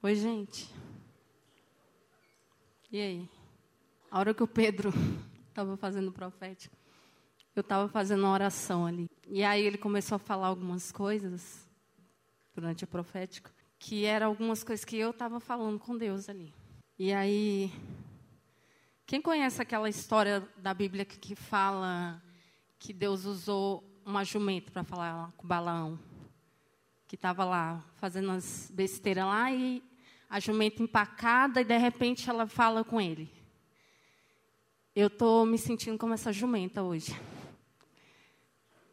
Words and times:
Oi, 0.00 0.14
gente. 0.14 0.72
E 2.88 3.00
aí? 3.00 3.28
A 4.08 4.20
hora 4.20 4.32
que 4.32 4.44
o 4.44 4.46
Pedro 4.46 4.92
estava 5.50 5.76
fazendo 5.76 6.06
o 6.06 6.12
profético, 6.12 6.76
eu 7.56 7.62
estava 7.62 7.88
fazendo 7.88 8.20
uma 8.20 8.32
oração 8.32 8.86
ali. 8.86 9.10
E 9.26 9.42
aí 9.42 9.60
ele 9.60 9.76
começou 9.76 10.14
a 10.14 10.20
falar 10.20 10.46
algumas 10.46 10.92
coisas 10.92 11.68
durante 12.54 12.84
o 12.84 12.86
profético, 12.86 13.50
que 13.76 14.04
eram 14.04 14.28
algumas 14.28 14.62
coisas 14.62 14.84
que 14.84 14.96
eu 14.96 15.10
estava 15.10 15.40
falando 15.40 15.80
com 15.80 15.98
Deus 15.98 16.28
ali. 16.28 16.54
E 16.96 17.12
aí, 17.12 17.72
quem 19.04 19.20
conhece 19.20 19.60
aquela 19.60 19.88
história 19.88 20.48
da 20.58 20.72
Bíblia 20.72 21.04
que, 21.04 21.18
que 21.18 21.34
fala 21.34 22.22
que 22.78 22.92
Deus 22.92 23.24
usou 23.24 23.82
uma 24.06 24.22
jumenta 24.22 24.70
para 24.70 24.84
falar 24.84 25.32
com 25.36 25.48
Balaão? 25.48 25.98
Que 27.08 27.16
estava 27.16 27.44
lá 27.44 27.84
fazendo 27.96 28.30
as 28.30 28.70
besteiras 28.72 29.24
lá 29.24 29.50
e 29.50 29.87
a 30.28 30.38
jumenta 30.38 30.82
empacada 30.82 31.60
e 31.60 31.64
de 31.64 31.76
repente 31.76 32.28
ela 32.28 32.46
fala 32.46 32.84
com 32.84 33.00
ele. 33.00 33.30
Eu 34.94 35.06
estou 35.06 35.46
me 35.46 35.56
sentindo 35.56 35.96
como 35.96 36.14
essa 36.14 36.32
jumenta 36.32 36.82
hoje. 36.82 37.18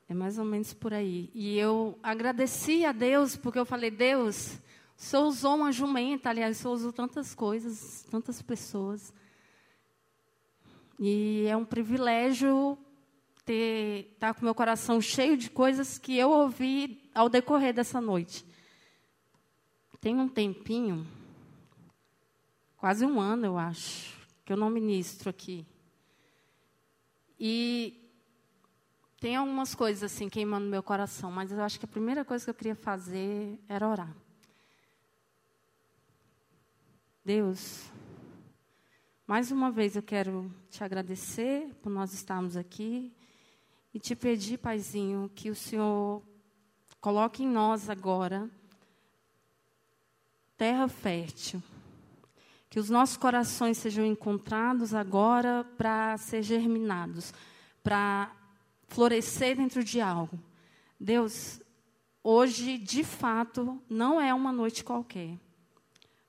É 0.08 0.14
mais 0.14 0.38
ou 0.38 0.46
menos 0.46 0.74
por 0.74 0.94
aí. 0.94 1.32
E 1.34 1.58
eu 1.58 1.98
agradeci 2.04 2.86
a 2.86 2.92
Deus, 2.92 3.36
porque 3.36 3.58
eu 3.58 3.66
falei, 3.66 3.90
Deus, 3.90 4.60
o 4.98 5.02
Senhor 5.02 5.26
usou 5.26 5.56
uma 5.56 5.72
jumenta, 5.72 6.30
aliás, 6.30 6.58
o 6.58 6.62
Senhor 6.62 6.74
usou 6.74 6.94
tantas 6.94 7.34
coisas, 7.34 8.06
tantas 8.12 8.42
pessoas. 8.42 9.12
E 11.00 11.46
é 11.48 11.58
um 11.58 11.66
privilégio 11.66 12.78
ter 13.44 14.12
estar 14.14 14.34
tá 14.34 14.40
com 14.40 14.46
meu 14.46 14.56
coração 14.56 15.02
cheio 15.02 15.36
de 15.36 15.50
coisas 15.50 15.98
que 15.98 16.18
eu 16.18 16.30
ouvi 16.30 17.10
ao 17.14 17.28
decorrer 17.28 17.74
dessa 17.74 18.00
noite. 18.00 18.46
Tem 20.00 20.16
um 20.16 20.28
tempinho, 20.28 21.06
quase 22.78 23.06
um 23.06 23.20
ano, 23.20 23.46
eu 23.46 23.58
acho, 23.58 24.16
que 24.44 24.54
eu 24.54 24.58
não 24.58 24.70
ministro 24.70 25.30
aqui. 25.30 25.66
E 27.40 28.02
tem 29.20 29.36
algumas 29.36 29.74
coisas 29.74 30.04
assim 30.04 30.30
queimando 30.30 30.68
meu 30.68 30.84
coração, 30.84 31.32
mas 31.32 31.52
eu 31.52 31.62
acho 31.62 31.80
que 31.80 31.86
a 31.86 31.88
primeira 31.88 32.24
coisa 32.24 32.46
que 32.46 32.50
eu 32.52 32.56
queria 32.56 32.76
fazer 32.76 33.60
era 33.68 33.88
orar. 33.88 34.16
Deus, 37.24 37.92
mais 39.26 39.52
uma 39.52 39.72
vez 39.72 39.96
eu 39.96 40.04
quero 40.04 40.54
te 40.70 40.84
agradecer 40.84 41.74
por 41.82 41.90
nós 41.90 42.14
estarmos 42.14 42.56
aqui 42.56 43.12
e 43.92 44.00
te 44.00 44.16
pedir, 44.16 44.60
Paizinho, 44.60 45.32
que 45.34 45.50
o 45.50 45.56
Senhor 45.56 46.22
coloque 47.02 47.44
em 47.44 47.48
nós 47.48 47.90
agora 47.90 48.48
terra 50.56 50.88
fértil. 50.88 51.64
Que 52.76 52.80
os 52.82 52.90
nossos 52.90 53.16
corações 53.16 53.78
sejam 53.78 54.06
encontrados 54.06 54.94
agora 54.94 55.64
para 55.78 56.18
ser 56.18 56.44
germinados, 56.44 57.34
para 57.82 58.30
florescer 58.90 59.56
dentro 59.56 59.82
de 59.82 60.02
algo. 60.02 60.38
Deus, 61.00 61.62
hoje, 62.22 62.78
de 62.78 63.02
fato, 63.02 63.82
não 63.90 64.20
é 64.20 64.34
uma 64.34 64.52
noite 64.52 64.84
qualquer. 64.84 65.40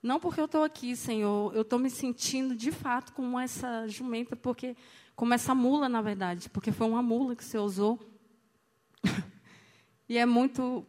Não 0.01 0.21
porque 0.21 0.41
eu 0.41 0.45
estou 0.45 0.63
aqui, 0.63 0.95
Senhor, 0.95 1.53
eu 1.53 1.63
estou 1.63 1.81
me 1.81 1.91
sentindo 1.91 2.55
de 2.55 2.71
fato 2.71 3.13
como 3.13 3.41
essa 3.41 3.89
jumenta, 3.89 4.37
porque 4.37 4.77
como 5.17 5.35
essa 5.35 5.53
mula, 5.53 5.89
na 5.89 6.01
verdade, 6.01 6.49
porque 6.49 6.71
foi 6.71 6.87
uma 6.87 7.03
mula 7.03 7.35
que 7.35 7.45
você 7.45 7.59
usou. 7.59 7.99
e 10.09 10.17
é 10.17 10.25
muito 10.25 10.87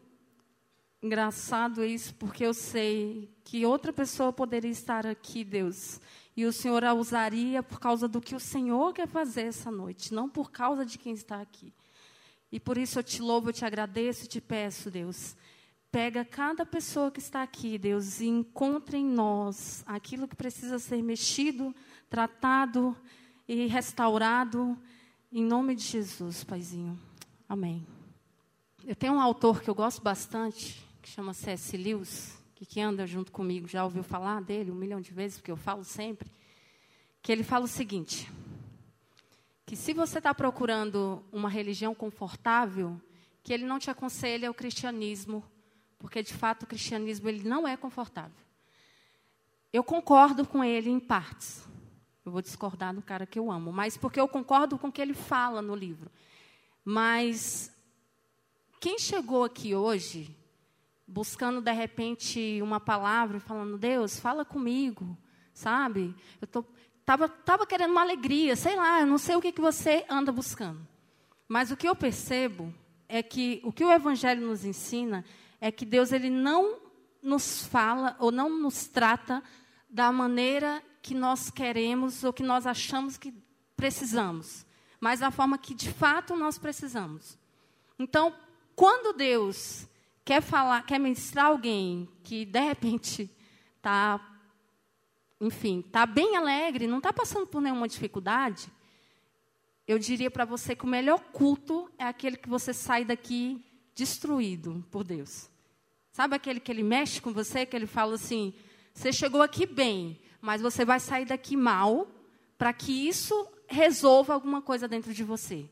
engraçado 1.01 1.83
isso, 1.83 2.13
porque 2.15 2.45
eu 2.45 2.53
sei 2.53 3.29
que 3.43 3.65
outra 3.65 3.93
pessoa 3.93 4.33
poderia 4.33 4.71
estar 4.71 5.05
aqui, 5.05 5.43
Deus, 5.43 5.99
e 6.35 6.45
o 6.45 6.51
Senhor 6.51 6.83
a 6.83 6.93
usaria 6.93 7.63
por 7.63 7.79
causa 7.79 8.07
do 8.07 8.21
que 8.21 8.35
o 8.35 8.39
Senhor 8.39 8.93
quer 8.93 9.07
fazer 9.07 9.43
essa 9.43 9.71
noite, 9.71 10.13
não 10.13 10.29
por 10.29 10.51
causa 10.51 10.85
de 10.85 10.97
quem 10.97 11.13
está 11.13 11.41
aqui. 11.41 11.73
E 12.51 12.59
por 12.59 12.77
isso 12.77 12.99
eu 12.99 13.03
te 13.03 13.21
louvo, 13.21 13.49
eu 13.49 13.53
te 13.53 13.65
agradeço 13.65 14.25
e 14.25 14.27
te 14.27 14.39
peço, 14.39 14.89
Deus. 14.89 15.35
Pega 15.91 16.23
cada 16.23 16.65
pessoa 16.65 17.11
que 17.11 17.19
está 17.19 17.43
aqui, 17.43 17.77
Deus, 17.77 18.19
e 18.19 18.27
encontre 18.27 18.97
em 18.97 19.05
nós 19.05 19.83
aquilo 19.85 20.27
que 20.27 20.35
precisa 20.35 20.79
ser 20.79 21.01
mexido, 21.01 21.75
tratado 22.09 22.95
e 23.47 23.65
restaurado, 23.67 24.77
em 25.31 25.43
nome 25.43 25.75
de 25.75 25.83
Jesus, 25.83 26.43
Paizinho. 26.43 26.99
Amém. 27.47 27.85
Eu 28.85 28.95
tenho 28.95 29.13
um 29.13 29.21
autor 29.21 29.61
que 29.61 29.69
eu 29.69 29.75
gosto 29.75 30.01
bastante, 30.01 30.86
que 31.07 31.13
chama 31.13 31.33
C.S. 31.33 31.77
Lewis, 31.77 32.37
que, 32.53 32.65
que 32.65 32.81
anda 32.81 33.07
junto 33.07 33.31
comigo 33.31 33.65
já 33.65 33.81
ouviu 33.81 34.03
falar 34.03 34.41
dele 34.41 34.71
um 34.71 34.75
milhão 34.75 34.99
de 34.99 35.13
vezes, 35.13 35.37
porque 35.37 35.49
eu 35.49 35.55
falo 35.55 35.85
sempre, 35.85 36.29
que 37.21 37.31
ele 37.31 37.43
fala 37.43 37.63
o 37.63 37.67
seguinte: 37.67 38.29
que 39.65 39.77
se 39.77 39.93
você 39.93 40.17
está 40.17 40.35
procurando 40.35 41.23
uma 41.31 41.47
religião 41.47 41.95
confortável, 41.95 43.01
que 43.41 43.53
ele 43.53 43.65
não 43.65 43.79
te 43.79 43.89
aconselha 43.89 44.51
o 44.51 44.53
cristianismo, 44.53 45.41
porque 45.97 46.21
de 46.21 46.33
fato 46.33 46.63
o 46.63 46.67
cristianismo 46.67 47.29
ele 47.29 47.47
não 47.47 47.65
é 47.65 47.77
confortável. 47.77 48.43
Eu 49.71 49.85
concordo 49.85 50.45
com 50.45 50.61
ele 50.61 50.89
em 50.89 50.99
partes. 50.99 51.65
Eu 52.25 52.33
vou 52.33 52.41
discordar 52.41 52.93
do 52.93 53.01
cara 53.01 53.25
que 53.25 53.39
eu 53.39 53.49
amo, 53.49 53.71
mas 53.71 53.95
porque 53.95 54.19
eu 54.19 54.27
concordo 54.27 54.77
com 54.77 54.89
o 54.89 54.91
que 54.91 55.01
ele 55.01 55.13
fala 55.13 55.61
no 55.61 55.73
livro. 55.73 56.11
Mas 56.83 57.71
quem 58.81 58.99
chegou 58.99 59.45
aqui 59.45 59.73
hoje 59.73 60.35
buscando 61.07 61.61
de 61.61 61.71
repente 61.71 62.59
uma 62.61 62.79
palavra, 62.79 63.39
falando, 63.39 63.77
Deus, 63.77 64.19
fala 64.19 64.43
comigo, 64.43 65.17
sabe? 65.53 66.13
Eu 66.41 66.47
tô, 66.47 66.65
tava, 67.05 67.29
tava 67.29 67.65
querendo 67.65 67.91
uma 67.91 68.01
alegria, 68.01 68.55
sei 68.55 68.75
lá, 68.75 68.99
eu 68.99 69.07
não 69.07 69.17
sei 69.17 69.35
o 69.35 69.41
que, 69.41 69.53
que 69.53 69.61
você 69.61 70.05
anda 70.09 70.31
buscando. 70.31 70.85
Mas 71.47 71.71
o 71.71 71.77
que 71.77 71.87
eu 71.87 71.95
percebo 71.95 72.73
é 73.07 73.23
que 73.23 73.61
o 73.63 73.71
que 73.71 73.85
o 73.85 73.91
Evangelho 73.91 74.45
nos 74.45 74.65
ensina 74.65 75.23
é 75.61 75.71
que 75.71 75.85
Deus 75.85 76.11
ele 76.11 76.29
não 76.29 76.79
nos 77.21 77.65
fala 77.65 78.15
ou 78.19 78.31
não 78.31 78.49
nos 78.49 78.87
trata 78.87 79.41
da 79.89 80.11
maneira 80.11 80.83
que 81.01 81.15
nós 81.15 81.49
queremos 81.49 82.23
ou 82.23 82.33
que 82.33 82.43
nós 82.43 82.67
achamos 82.67 83.17
que 83.17 83.33
precisamos, 83.77 84.65
mas 84.99 85.21
da 85.21 85.31
forma 85.31 85.57
que 85.57 85.73
de 85.73 85.91
fato 85.91 86.35
nós 86.35 86.57
precisamos. 86.57 87.37
Então, 87.97 88.35
quando 88.75 89.15
Deus 89.15 89.87
quer 90.27 90.41
falar, 90.41 90.85
quer 90.85 90.99
ministrar 90.99 91.45
alguém 91.45 92.05
que 92.21 92.43
de 92.43 92.59
repente 92.59 93.31
está, 93.77 94.19
enfim, 95.39 95.79
está 95.79 96.05
bem 96.05 96.35
alegre, 96.35 96.85
não 96.85 96.97
está 96.97 97.13
passando 97.13 97.47
por 97.47 97.61
nenhuma 97.61 97.87
dificuldade, 97.87 98.69
eu 99.87 99.97
diria 99.97 100.29
para 100.29 100.43
você 100.43 100.75
que 100.75 100.83
o 100.83 100.87
melhor 100.87 101.21
culto 101.31 101.89
é 101.97 102.03
aquele 102.03 102.35
que 102.35 102.49
você 102.49 102.73
sai 102.73 103.05
daqui 103.05 103.63
destruído 103.95 104.85
por 104.91 105.05
Deus. 105.05 105.49
Sabe 106.11 106.35
aquele 106.35 106.59
que 106.59 106.73
ele 106.73 106.83
mexe 106.83 107.21
com 107.21 107.31
você, 107.31 107.65
que 107.65 107.73
ele 107.73 107.87
fala 107.87 108.15
assim: 108.15 108.53
você 108.93 109.13
chegou 109.13 109.41
aqui 109.41 109.65
bem, 109.65 110.19
mas 110.41 110.61
você 110.61 110.83
vai 110.83 110.99
sair 110.99 111.23
daqui 111.23 111.55
mal, 111.55 112.05
para 112.57 112.73
que 112.73 113.07
isso 113.07 113.47
resolva 113.65 114.33
alguma 114.33 114.61
coisa 114.61 114.89
dentro 114.89 115.13
de 115.13 115.23
você. 115.23 115.69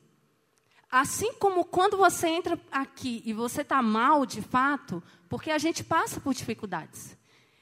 Assim 0.98 1.34
como 1.34 1.66
quando 1.66 1.98
você 1.98 2.30
entra 2.30 2.58
aqui 2.72 3.22
e 3.26 3.34
você 3.34 3.64
está 3.64 3.82
mal 3.82 4.26
de 4.26 4.42
fato, 4.42 5.04
porque 5.28 5.52
a 5.52 5.58
gente 5.58 5.84
passa 5.84 6.22
por 6.22 6.34
dificuldades. 6.34 7.18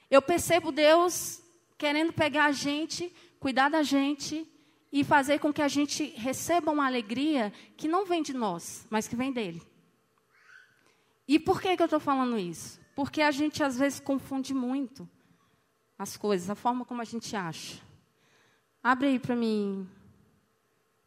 Eu 0.08 0.22
percebo 0.22 0.72
Deus 0.72 1.42
querendo 1.76 2.14
pegar 2.14 2.46
a 2.46 2.52
gente, 2.52 3.12
cuidar 3.40 3.70
da 3.70 3.82
gente 3.82 4.48
e 4.92 5.04
fazer 5.04 5.40
com 5.40 5.52
que 5.52 5.64
a 5.64 5.68
gente 5.68 6.14
receba 6.16 6.72
uma 6.72 6.86
alegria 6.86 7.52
que 7.76 7.88
não 7.88 8.06
vem 8.06 8.22
de 8.22 8.34
nós, 8.34 8.86
mas 8.88 9.08
que 9.08 9.16
vem 9.16 9.34
dele. 9.34 9.64
E 11.28 11.40
por 11.40 11.60
que, 11.60 11.76
que 11.76 11.82
eu 11.82 11.86
estou 11.86 12.00
falando 12.00 12.38
isso? 12.38 12.80
Porque 12.96 13.24
a 13.24 13.32
gente 13.32 13.64
às 13.64 13.80
vezes 13.80 14.00
confunde 14.00 14.54
muito 14.54 15.10
as 15.98 16.16
coisas, 16.16 16.52
a 16.52 16.56
forma 16.56 16.86
como 16.86 17.02
a 17.02 17.06
gente 17.06 17.36
acha. 17.36 17.82
Abre 18.84 19.08
aí 19.08 19.18
para 19.18 19.36
mim, 19.36 19.90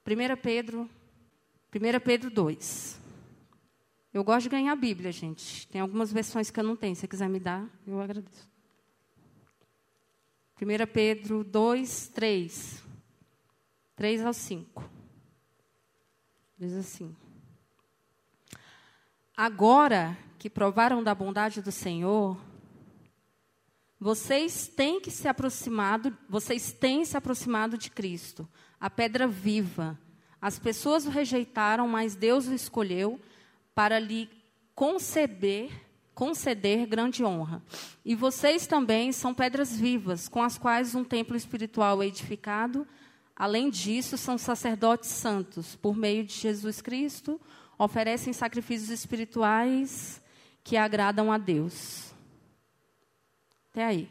1 0.04 0.36
Pedro 0.42 0.90
1 1.76 2.00
Pedro 2.00 2.30
2. 2.30 2.98
Eu 4.12 4.24
gosto 4.24 4.44
de 4.44 4.48
ganhar 4.48 4.72
a 4.72 4.76
Bíblia, 4.76 5.12
gente. 5.12 5.68
Tem 5.68 5.80
algumas 5.80 6.10
versões 6.10 6.50
que 6.50 6.58
eu 6.58 6.64
não 6.64 6.74
tenho. 6.74 6.94
Se 6.94 7.02
você 7.02 7.08
quiser 7.08 7.28
me 7.28 7.38
dar, 7.38 7.68
eu 7.86 8.00
agradeço. 8.00 8.48
1 10.60 10.86
Pedro 10.90 11.44
2, 11.44 12.08
3. 12.08 12.82
3 13.94 14.24
ao 14.24 14.32
5. 14.32 14.90
Diz 16.58 16.72
assim: 16.72 17.14
Agora 19.36 20.16
que 20.38 20.48
provaram 20.48 21.04
da 21.04 21.14
bondade 21.14 21.60
do 21.60 21.70
Senhor, 21.70 22.40
vocês 24.00 24.66
têm 24.66 24.98
que 24.98 25.10
se 25.10 25.28
aproximado, 25.28 26.16
vocês 26.26 26.72
têm 26.72 27.04
se 27.04 27.18
aproximado 27.18 27.76
de 27.76 27.90
Cristo, 27.90 28.48
a 28.80 28.88
pedra 28.88 29.28
viva 29.28 29.98
as 30.40 30.58
pessoas 30.58 31.06
o 31.06 31.10
rejeitaram, 31.10 31.88
mas 31.88 32.14
Deus 32.14 32.46
o 32.46 32.54
escolheu 32.54 33.20
para 33.74 33.98
lhe 33.98 34.28
conceber 34.74 35.86
conceder 36.16 36.86
grande 36.86 37.22
honra. 37.22 37.62
E 38.02 38.14
vocês 38.14 38.66
também 38.66 39.12
são 39.12 39.34
pedras 39.34 39.78
vivas, 39.78 40.28
com 40.28 40.42
as 40.42 40.56
quais 40.56 40.94
um 40.94 41.04
templo 41.04 41.36
espiritual 41.36 42.02
é 42.02 42.06
edificado. 42.06 42.88
Além 43.36 43.68
disso, 43.68 44.16
são 44.16 44.38
sacerdotes 44.38 45.10
santos, 45.10 45.76
por 45.76 45.94
meio 45.94 46.24
de 46.24 46.32
Jesus 46.32 46.80
Cristo, 46.80 47.38
oferecem 47.78 48.32
sacrifícios 48.32 48.88
espirituais 48.88 50.22
que 50.64 50.74
agradam 50.74 51.30
a 51.30 51.36
Deus. 51.36 52.14
Até 53.70 53.84
aí. 53.84 54.10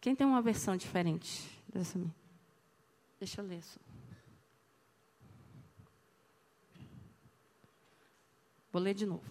Quem 0.00 0.14
tem 0.14 0.24
uma 0.24 0.40
versão 0.40 0.76
diferente 0.76 1.42
dessa 1.68 1.98
minha? 1.98 2.14
Deixa 3.18 3.40
eu 3.40 3.46
ler. 3.48 3.64
Só. 3.64 3.83
Vou 8.74 8.82
ler 8.82 8.94
de 8.94 9.06
novo. 9.06 9.22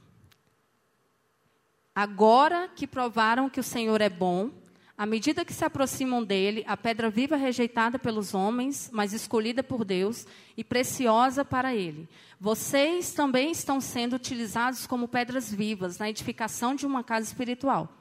Agora 1.94 2.70
que 2.74 2.88
provaram 2.88 3.50
que 3.50 3.60
o 3.60 3.64
Senhor 3.64 4.00
é 4.00 4.08
bom, 4.08 4.50
à 4.98 5.06
medida 5.06 5.44
que 5.44 5.54
se 5.54 5.66
aproximam 5.66 6.24
dele, 6.24 6.64
a 6.66 6.78
pedra 6.78 7.10
viva 7.10 7.36
rejeitada 7.36 8.00
pelos 8.00 8.34
homens, 8.34 8.90
mas 8.94 9.12
escolhida 9.12 9.62
por 9.62 9.84
Deus 9.84 10.26
e 10.56 10.64
preciosa 10.64 11.44
para 11.44 11.76
ele. 11.76 12.08
Vocês 12.40 13.12
também 13.12 13.52
estão 13.52 13.82
sendo 13.82 14.16
utilizados 14.16 14.88
como 14.88 15.10
pedras 15.10 15.54
vivas 15.54 15.98
na 15.98 16.10
edificação 16.10 16.74
de 16.74 16.86
uma 16.86 17.04
casa 17.04 17.28
espiritual, 17.28 17.92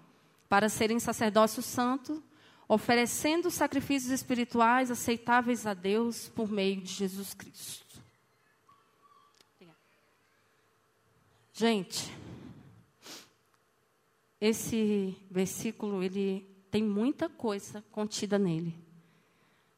para 0.49 0.69
serem 0.69 1.01
sacerdócio 1.01 1.61
santo, 1.61 2.23
oferecendo 2.69 3.51
sacrifícios 3.51 4.13
espirituais 4.13 4.93
aceitáveis 4.93 5.67
a 5.67 5.75
Deus 5.75 6.29
por 6.29 6.49
meio 6.49 6.81
de 6.81 6.93
Jesus 6.93 7.35
Cristo. 7.35 7.82
Gente, 11.53 12.11
esse 14.41 15.17
versículo 15.31 16.03
ele 16.03 16.49
tem 16.71 16.83
muita 16.83 17.29
coisa 17.29 17.85
contida 17.93 18.39
nele. 18.39 18.75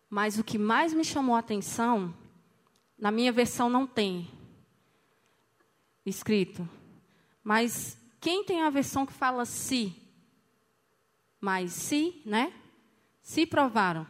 Mas 0.09 0.39
o 0.39 0.45
que 0.45 0.57
mais 0.57 0.95
me 0.95 1.05
chamou 1.05 1.35
a 1.35 1.41
atenção, 1.41 2.15
na 2.97 3.11
minha 3.11 3.33
versão 3.33 3.69
não 3.69 3.87
tem 3.87 4.31
escrito. 6.07 6.69
Mas 7.43 7.99
quem 8.21 8.45
tem 8.45 8.63
a 8.63 8.71
versão 8.71 9.05
que 9.05 9.13
fala 9.13 9.45
se? 9.45 9.93
Mas 11.41 11.73
se, 11.73 12.23
né? 12.25 12.55
Se 13.21 13.45
provaram. 13.45 14.07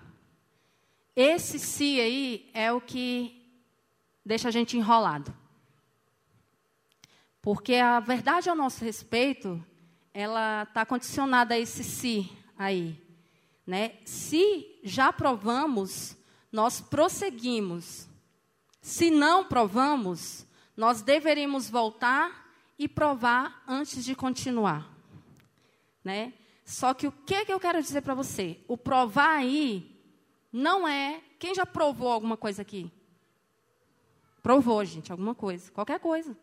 Esse 1.17 1.59
se 1.59 1.99
aí 2.01 2.51
é 2.53 2.71
o 2.71 2.81
que 2.81 3.43
deixa 4.25 4.49
a 4.49 4.51
gente 4.51 4.77
enrolado. 4.77 5.35
Porque 7.45 7.75
a 7.75 8.01
verdade 8.01 8.49
a 8.49 8.55
nosso 8.55 8.83
respeito 8.83 9.63
ela 10.15 10.63
está 10.63 10.87
condicionada 10.87 11.53
a 11.53 11.59
esse 11.59 11.85
se 11.85 12.33
aí. 12.57 12.99
Né? 13.67 13.99
Se 14.07 14.81
já 14.83 15.13
provamos, 15.13 16.17
nós 16.51 16.81
prosseguimos. 16.81 18.09
Se 18.81 19.11
não 19.11 19.45
provamos, 19.45 20.47
nós 20.75 21.03
deveríamos 21.03 21.69
voltar 21.69 22.51
e 22.79 22.89
provar 22.89 23.63
antes 23.69 24.03
de 24.03 24.15
continuar. 24.15 24.91
Né? 26.03 26.33
Só 26.65 26.95
que 26.95 27.07
o 27.07 27.13
que, 27.13 27.45
que 27.45 27.53
eu 27.53 27.61
quero 27.61 27.83
dizer 27.83 28.01
para 28.01 28.15
você? 28.15 28.59
O 28.67 28.79
provar 28.79 29.37
aí 29.37 30.03
não 30.51 30.89
é. 30.89 31.21
Quem 31.39 31.55
já 31.55 31.67
provou 31.67 32.11
alguma 32.11 32.39
coisa 32.39 32.63
aqui? 32.63 32.91
Provou, 34.43 34.83
gente, 34.83 35.13
alguma 35.13 35.35
coisa. 35.35 35.71
Qualquer 35.73 36.01
coisa. 36.01 36.35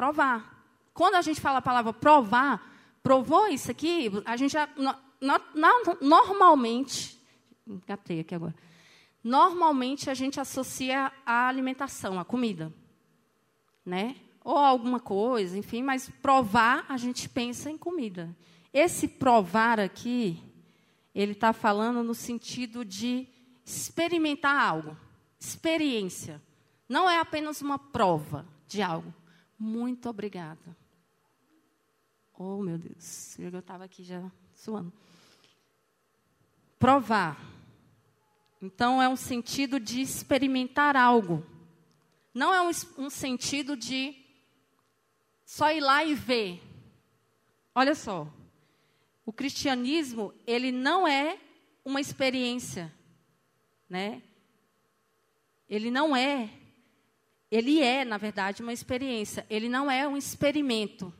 Provar. 0.00 0.64
Quando 0.94 1.16
a 1.16 1.20
gente 1.20 1.42
fala 1.42 1.58
a 1.58 1.62
palavra 1.62 1.92
provar, 1.92 2.74
provou 3.02 3.48
isso 3.48 3.70
aqui, 3.70 4.10
a 4.24 4.34
gente 4.34 4.52
já, 4.52 4.66
no, 4.74 4.94
no, 5.20 5.98
normalmente, 6.00 7.20
engatei 7.66 8.20
aqui 8.20 8.34
agora, 8.34 8.54
normalmente 9.22 10.08
a 10.08 10.14
gente 10.14 10.40
associa 10.40 11.12
a 11.26 11.48
alimentação, 11.48 12.18
a 12.18 12.24
comida, 12.24 12.72
né? 13.84 14.16
Ou 14.42 14.56
alguma 14.56 14.98
coisa, 15.00 15.58
enfim, 15.58 15.82
mas 15.82 16.08
provar 16.22 16.86
a 16.88 16.96
gente 16.96 17.28
pensa 17.28 17.70
em 17.70 17.76
comida. 17.76 18.34
Esse 18.72 19.06
provar 19.06 19.78
aqui, 19.78 20.42
ele 21.14 21.32
está 21.32 21.52
falando 21.52 22.02
no 22.02 22.14
sentido 22.14 22.86
de 22.86 23.28
experimentar 23.66 24.66
algo, 24.66 24.96
experiência. 25.38 26.40
Não 26.88 27.06
é 27.08 27.20
apenas 27.20 27.60
uma 27.60 27.78
prova 27.78 28.46
de 28.66 28.80
algo. 28.80 29.19
Muito 29.60 30.08
obrigada. 30.08 30.74
Oh, 32.32 32.62
meu 32.62 32.78
Deus. 32.78 33.38
Eu 33.38 33.50
estava 33.58 33.84
aqui 33.84 34.02
já 34.02 34.32
suando. 34.54 34.90
Provar. 36.78 37.38
Então, 38.62 39.02
é 39.02 39.06
um 39.06 39.16
sentido 39.16 39.78
de 39.78 40.00
experimentar 40.00 40.96
algo. 40.96 41.44
Não 42.32 42.54
é 42.54 42.62
um, 42.62 42.70
um 42.96 43.10
sentido 43.10 43.76
de 43.76 44.16
só 45.44 45.70
ir 45.70 45.80
lá 45.80 46.02
e 46.02 46.14
ver. 46.14 46.62
Olha 47.74 47.94
só. 47.94 48.26
O 49.26 49.32
cristianismo, 49.32 50.32
ele 50.46 50.72
não 50.72 51.06
é 51.06 51.38
uma 51.84 52.00
experiência, 52.00 52.90
né? 53.90 54.22
Ele 55.68 55.90
não 55.90 56.16
é. 56.16 56.59
Ele 57.50 57.80
é, 57.80 58.04
na 58.04 58.16
verdade, 58.16 58.62
uma 58.62 58.72
experiência. 58.72 59.44
Ele 59.50 59.68
não 59.68 59.90
é 59.90 60.06
um 60.06 60.16
experimento. 60.16 61.12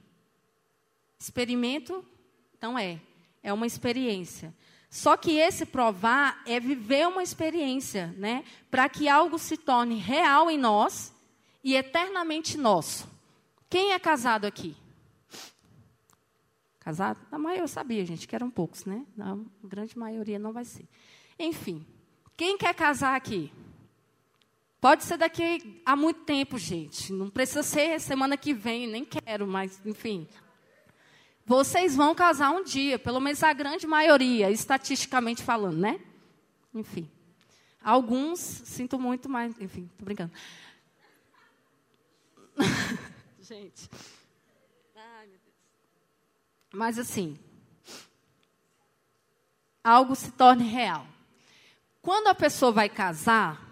Experimento, 1.18 2.04
então 2.56 2.78
é. 2.78 3.00
É 3.42 3.52
uma 3.52 3.66
experiência. 3.66 4.54
Só 4.90 5.16
que 5.16 5.38
esse 5.38 5.64
provar 5.64 6.42
é 6.46 6.58
viver 6.58 7.06
uma 7.06 7.22
experiência, 7.22 8.08
né? 8.18 8.44
Para 8.70 8.88
que 8.88 9.08
algo 9.08 9.38
se 9.38 9.56
torne 9.56 9.96
real 9.96 10.50
em 10.50 10.58
nós 10.58 11.14
e 11.62 11.74
eternamente 11.74 12.58
nosso. 12.58 13.08
Quem 13.68 13.92
é 13.92 13.98
casado 13.98 14.46
aqui? 14.46 14.76
Casado? 16.80 17.20
A 17.30 17.38
maioria 17.38 17.62
eu 17.62 17.68
sabia, 17.68 18.04
gente, 18.04 18.26
que 18.26 18.34
eram 18.34 18.50
poucos, 18.50 18.84
né? 18.84 19.06
A 19.18 19.36
grande 19.62 19.96
maioria 19.96 20.38
não 20.38 20.52
vai 20.52 20.64
ser. 20.64 20.88
Enfim, 21.38 21.86
quem 22.36 22.58
quer 22.58 22.74
casar 22.74 23.14
aqui? 23.14 23.52
Pode 24.80 25.04
ser 25.04 25.18
daqui 25.18 25.82
a 25.84 25.94
muito 25.94 26.20
tempo, 26.20 26.56
gente. 26.56 27.12
Não 27.12 27.28
precisa 27.28 27.62
ser 27.62 28.00
semana 28.00 28.36
que 28.36 28.54
vem, 28.54 28.86
nem 28.86 29.04
quero, 29.04 29.46
mas 29.46 29.80
enfim. 29.84 30.26
Vocês 31.44 31.94
vão 31.94 32.14
casar 32.14 32.50
um 32.50 32.64
dia, 32.64 32.98
pelo 32.98 33.20
menos 33.20 33.42
a 33.42 33.52
grande 33.52 33.86
maioria, 33.86 34.50
estatisticamente 34.50 35.42
falando, 35.42 35.78
né? 35.78 36.00
Enfim. 36.74 37.10
Alguns, 37.82 38.40
sinto 38.40 38.98
muito, 38.98 39.28
mas, 39.28 39.60
enfim, 39.60 39.90
tô 39.98 40.04
brincando. 40.04 40.32
Gente. 43.40 43.90
Ai, 44.96 45.26
meu 45.26 45.38
Deus. 45.38 45.54
Mas 46.72 46.98
assim, 46.98 47.38
algo 49.84 50.14
se 50.14 50.30
torne 50.30 50.64
real. 50.64 51.06
Quando 52.00 52.28
a 52.28 52.34
pessoa 52.34 52.72
vai 52.72 52.88
casar, 52.88 53.69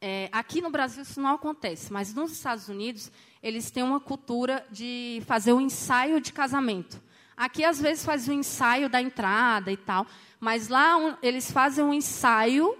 é, 0.00 0.28
aqui 0.30 0.60
no 0.60 0.70
Brasil 0.70 1.02
isso 1.02 1.20
não 1.20 1.34
acontece, 1.34 1.92
mas 1.92 2.14
nos 2.14 2.32
Estados 2.32 2.68
Unidos 2.68 3.10
eles 3.42 3.70
têm 3.70 3.82
uma 3.82 4.00
cultura 4.00 4.64
de 4.70 5.22
fazer 5.26 5.52
um 5.52 5.60
ensaio 5.60 6.20
de 6.20 6.32
casamento. 6.32 7.00
Aqui, 7.36 7.64
às 7.64 7.80
vezes, 7.80 8.04
faz 8.04 8.28
um 8.28 8.32
ensaio 8.32 8.88
da 8.88 9.00
entrada 9.00 9.70
e 9.70 9.76
tal, 9.76 10.04
mas 10.40 10.66
lá 10.66 10.96
um, 10.96 11.16
eles 11.22 11.50
fazem 11.50 11.84
um 11.84 11.94
ensaio 11.94 12.76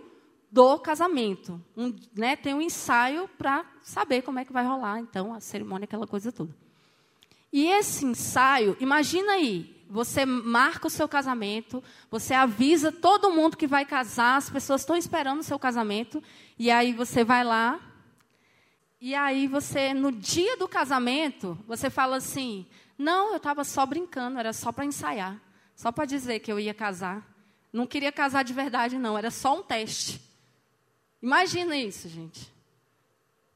do 0.50 0.78
casamento. 0.78 1.62
Um, 1.76 1.94
né, 2.16 2.34
tem 2.34 2.54
um 2.54 2.60
ensaio 2.60 3.28
para 3.38 3.64
saber 3.82 4.22
como 4.22 4.40
é 4.40 4.44
que 4.44 4.52
vai 4.52 4.66
rolar, 4.66 4.98
então, 4.98 5.32
a 5.32 5.38
cerimônia, 5.38 5.84
aquela 5.84 6.08
coisa 6.08 6.32
toda. 6.32 6.52
E 7.52 7.66
esse 7.68 8.04
ensaio, 8.04 8.76
imagina 8.80 9.32
aí, 9.32 9.77
você 9.88 10.26
marca 10.26 10.86
o 10.86 10.90
seu 10.90 11.08
casamento, 11.08 11.82
você 12.10 12.34
avisa 12.34 12.92
todo 12.92 13.32
mundo 13.32 13.56
que 13.56 13.66
vai 13.66 13.84
casar, 13.84 14.36
as 14.36 14.50
pessoas 14.50 14.82
estão 14.82 14.96
esperando 14.96 15.40
o 15.40 15.44
seu 15.44 15.58
casamento, 15.58 16.22
e 16.58 16.70
aí 16.70 16.92
você 16.92 17.24
vai 17.24 17.42
lá, 17.42 17.80
e 19.00 19.14
aí 19.14 19.46
você, 19.46 19.94
no 19.94 20.12
dia 20.12 20.56
do 20.56 20.68
casamento, 20.68 21.58
você 21.66 21.88
fala 21.88 22.16
assim: 22.16 22.66
não, 22.98 23.30
eu 23.30 23.36
estava 23.36 23.64
só 23.64 23.86
brincando, 23.86 24.38
era 24.38 24.52
só 24.52 24.70
para 24.70 24.84
ensaiar, 24.84 25.40
só 25.74 25.90
para 25.90 26.04
dizer 26.04 26.40
que 26.40 26.52
eu 26.52 26.60
ia 26.60 26.74
casar. 26.74 27.26
Não 27.72 27.86
queria 27.86 28.12
casar 28.12 28.42
de 28.42 28.52
verdade, 28.52 28.98
não, 28.98 29.16
era 29.16 29.30
só 29.30 29.58
um 29.58 29.62
teste. 29.62 30.20
Imagina 31.22 31.76
isso, 31.76 32.08
gente. 32.08 32.52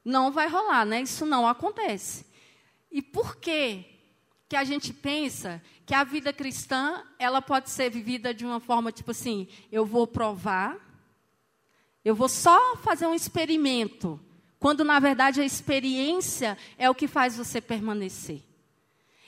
Não 0.04 0.30
vai 0.30 0.48
rolar, 0.48 0.84
né? 0.84 1.02
Isso 1.02 1.26
não 1.26 1.46
acontece. 1.46 2.26
E 2.90 3.00
por 3.00 3.36
que 3.36 3.84
que 4.48 4.56
a 4.56 4.64
gente 4.64 4.92
pensa 4.92 5.62
que 5.92 5.96
a 5.96 6.04
vida 6.04 6.32
cristã 6.32 7.04
ela 7.18 7.42
pode 7.42 7.68
ser 7.68 7.90
vivida 7.90 8.32
de 8.32 8.46
uma 8.46 8.58
forma 8.58 8.90
tipo 8.90 9.10
assim, 9.10 9.46
eu 9.70 9.84
vou 9.84 10.06
provar, 10.06 10.78
eu 12.02 12.14
vou 12.14 12.30
só 12.30 12.78
fazer 12.78 13.06
um 13.06 13.14
experimento 13.14 14.18
quando 14.58 14.84
na 14.84 14.98
verdade 14.98 15.42
a 15.42 15.44
experiência 15.44 16.56
é 16.78 16.88
o 16.88 16.94
que 16.94 17.06
faz 17.06 17.36
você 17.36 17.60
permanecer. 17.60 18.40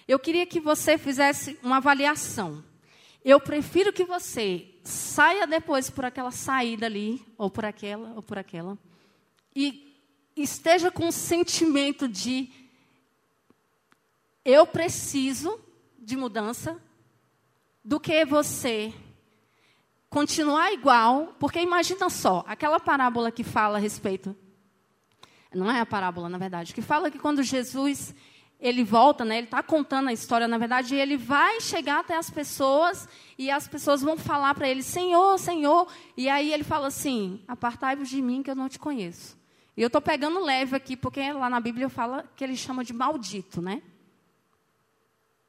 Eu 0.08 0.18
queria 0.18 0.46
que 0.46 0.58
você 0.58 0.96
fizesse 0.96 1.58
uma 1.62 1.76
avaliação. 1.76 2.64
Eu 3.22 3.38
prefiro 3.38 3.92
que 3.92 4.04
você 4.06 4.66
saia 4.82 5.46
depois 5.46 5.90
por 5.90 6.06
aquela 6.06 6.30
saída 6.30 6.86
ali, 6.86 7.22
ou 7.36 7.50
por 7.50 7.66
aquela, 7.66 8.14
ou 8.14 8.22
por 8.22 8.38
aquela, 8.38 8.78
e 9.54 9.94
esteja 10.34 10.90
com 10.90 11.08
um 11.08 11.12
sentimento 11.12 12.08
de 12.08 12.50
eu 14.46 14.66
preciso 14.66 15.62
de 16.04 16.16
mudança, 16.16 16.80
do 17.84 17.98
que 17.98 18.24
você 18.24 18.92
continuar 20.10 20.72
igual, 20.72 21.34
porque 21.40 21.60
imagina 21.60 22.08
só, 22.08 22.44
aquela 22.46 22.78
parábola 22.78 23.32
que 23.32 23.42
fala 23.42 23.78
a 23.78 23.80
respeito, 23.80 24.36
não 25.52 25.70
é 25.70 25.80
a 25.80 25.86
parábola, 25.86 26.28
na 26.28 26.38
verdade, 26.38 26.74
que 26.74 26.82
fala 26.82 27.10
que 27.10 27.18
quando 27.18 27.42
Jesus 27.42 28.14
ele 28.60 28.84
volta, 28.84 29.24
né, 29.24 29.38
ele 29.38 29.46
está 29.46 29.62
contando 29.62 30.08
a 30.08 30.12
história, 30.12 30.48
na 30.48 30.56
verdade, 30.56 30.94
e 30.94 31.00
ele 31.00 31.16
vai 31.16 31.60
chegar 31.60 32.00
até 32.00 32.16
as 32.16 32.30
pessoas 32.30 33.08
e 33.36 33.50
as 33.50 33.66
pessoas 33.66 34.00
vão 34.00 34.16
falar 34.16 34.54
para 34.54 34.68
ele, 34.68 34.82
Senhor, 34.82 35.38
Senhor, 35.38 35.88
e 36.16 36.28
aí 36.28 36.52
ele 36.52 36.64
fala 36.64 36.86
assim, 36.86 37.42
apartai-vos 37.48 38.08
de 38.08 38.22
mim 38.22 38.42
que 38.42 38.50
eu 38.50 38.54
não 38.54 38.68
te 38.68 38.78
conheço. 38.78 39.36
E 39.76 39.82
eu 39.82 39.88
estou 39.88 40.00
pegando 40.00 40.40
leve 40.40 40.76
aqui, 40.76 40.96
porque 40.96 41.32
lá 41.32 41.50
na 41.50 41.60
Bíblia 41.60 41.88
fala 41.88 42.24
que 42.36 42.44
ele 42.44 42.56
chama 42.56 42.84
de 42.84 42.92
maldito, 42.92 43.60
né? 43.60 43.82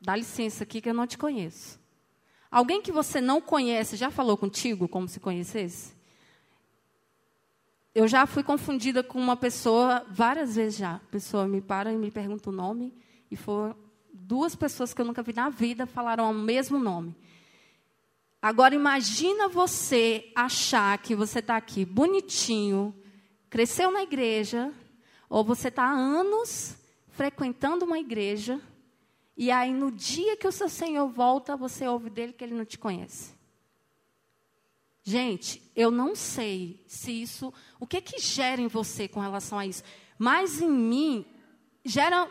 Dá 0.05 0.15
licença 0.15 0.63
aqui 0.63 0.79
que 0.79 0.87
eu 0.87 0.93
não 0.93 1.07
te 1.07 1.17
conheço. 1.17 1.79
Alguém 2.51 2.79
que 2.79 2.91
você 2.91 3.19
não 3.19 3.41
conhece 3.41 3.95
já 3.95 4.11
falou 4.11 4.37
contigo 4.37 4.87
como 4.87 5.07
se 5.07 5.19
conhecesse? 5.19 5.95
Eu 7.93 8.07
já 8.07 8.27
fui 8.27 8.43
confundida 8.43 9.01
com 9.01 9.17
uma 9.17 9.35
pessoa 9.35 10.05
várias 10.11 10.57
vezes 10.57 10.77
já. 10.77 10.97
A 10.97 11.09
pessoa 11.09 11.47
me 11.47 11.59
para 11.59 11.91
e 11.91 11.97
me 11.97 12.11
pergunta 12.11 12.51
o 12.51 12.53
nome. 12.53 12.93
E 13.31 13.35
foram 13.35 13.75
duas 14.13 14.55
pessoas 14.55 14.93
que 14.93 15.01
eu 15.01 15.05
nunca 15.05 15.23
vi 15.23 15.33
na 15.33 15.49
vida 15.49 15.87
falaram 15.87 16.29
o 16.29 16.33
mesmo 16.35 16.77
nome. 16.77 17.15
Agora 18.39 18.75
imagina 18.75 19.49
você 19.49 20.31
achar 20.35 20.95
que 20.99 21.15
você 21.15 21.39
está 21.39 21.57
aqui 21.57 21.83
bonitinho, 21.83 22.93
cresceu 23.49 23.89
na 23.89 24.03
igreja, 24.03 24.71
ou 25.27 25.43
você 25.43 25.69
está 25.69 25.85
há 25.85 25.91
anos 25.91 26.77
frequentando 27.09 27.85
uma 27.85 27.97
igreja 27.97 28.61
e 29.37 29.51
aí, 29.51 29.73
no 29.73 29.91
dia 29.91 30.37
que 30.37 30.47
o 30.47 30.51
seu 30.51 30.69
Senhor 30.69 31.07
volta, 31.07 31.57
você 31.57 31.85
ouve 31.87 32.09
dele 32.09 32.31
que 32.31 32.43
ele 32.43 32.53
não 32.53 32.63
te 32.63 32.77
conhece. 32.77 33.33
Gente, 35.03 35.61
eu 35.75 35.91
não 35.91 36.15
sei 36.15 36.83
se 36.87 37.11
isso, 37.11 37.53
o 37.79 37.85
que 37.85 38.01
que 38.01 38.17
gera 38.17 38.61
em 38.61 38.67
você 38.67 39.07
com 39.07 39.19
relação 39.19 39.59
a 39.59 39.65
isso, 39.65 39.83
mas 40.17 40.61
em 40.61 40.71
mim 40.71 41.25
gera 41.83 42.29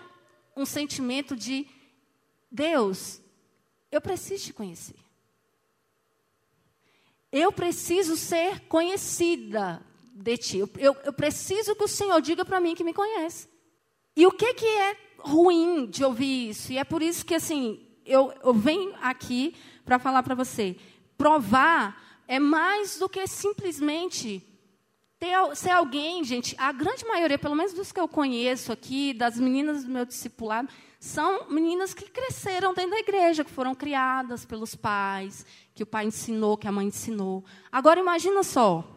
um 0.56 0.64
sentimento 0.64 1.36
de 1.36 1.68
Deus, 2.50 3.20
eu 3.92 4.00
preciso 4.00 4.46
te 4.46 4.52
conhecer. 4.52 4.96
Eu 7.30 7.52
preciso 7.52 8.16
ser 8.16 8.60
conhecida 8.60 9.84
de 10.14 10.36
ti. 10.38 10.58
Eu, 10.58 10.70
eu, 10.78 10.94
eu 11.04 11.12
preciso 11.12 11.74
que 11.74 11.84
o 11.84 11.88
Senhor 11.88 12.20
diga 12.20 12.44
para 12.44 12.60
mim 12.60 12.74
que 12.74 12.84
me 12.84 12.94
conhece. 12.94 13.48
E 14.16 14.26
o 14.26 14.32
que, 14.32 14.54
que 14.54 14.66
é 14.66 14.96
ruim 15.24 15.86
de 15.86 16.04
ouvir 16.04 16.50
isso. 16.50 16.72
E 16.72 16.78
é 16.78 16.84
por 16.84 17.02
isso 17.02 17.24
que, 17.24 17.34
assim, 17.34 17.80
eu, 18.04 18.32
eu 18.42 18.52
venho 18.52 18.94
aqui 19.00 19.54
para 19.84 19.98
falar 19.98 20.22
para 20.22 20.34
você. 20.34 20.76
Provar 21.16 22.22
é 22.28 22.38
mais 22.38 22.98
do 22.98 23.08
que 23.08 23.26
simplesmente 23.26 24.42
ter, 25.18 25.56
ser 25.56 25.70
alguém, 25.70 26.22
gente. 26.22 26.54
A 26.58 26.70
grande 26.72 27.04
maioria, 27.06 27.38
pelo 27.38 27.54
menos 27.54 27.72
dos 27.72 27.90
que 27.90 28.00
eu 28.00 28.06
conheço 28.08 28.72
aqui, 28.72 29.14
das 29.14 29.38
meninas 29.38 29.84
do 29.84 29.90
meu 29.90 30.04
discipulado, 30.04 30.68
são 31.00 31.50
meninas 31.50 31.92
que 31.92 32.10
cresceram 32.10 32.72
dentro 32.74 32.92
da 32.92 32.98
igreja, 32.98 33.44
que 33.44 33.50
foram 33.50 33.74
criadas 33.74 34.44
pelos 34.44 34.74
pais, 34.74 35.44
que 35.74 35.82
o 35.82 35.86
pai 35.86 36.06
ensinou, 36.06 36.56
que 36.56 36.68
a 36.68 36.72
mãe 36.72 36.86
ensinou. 36.86 37.44
Agora, 37.70 38.00
imagina 38.00 38.42
só. 38.42 38.93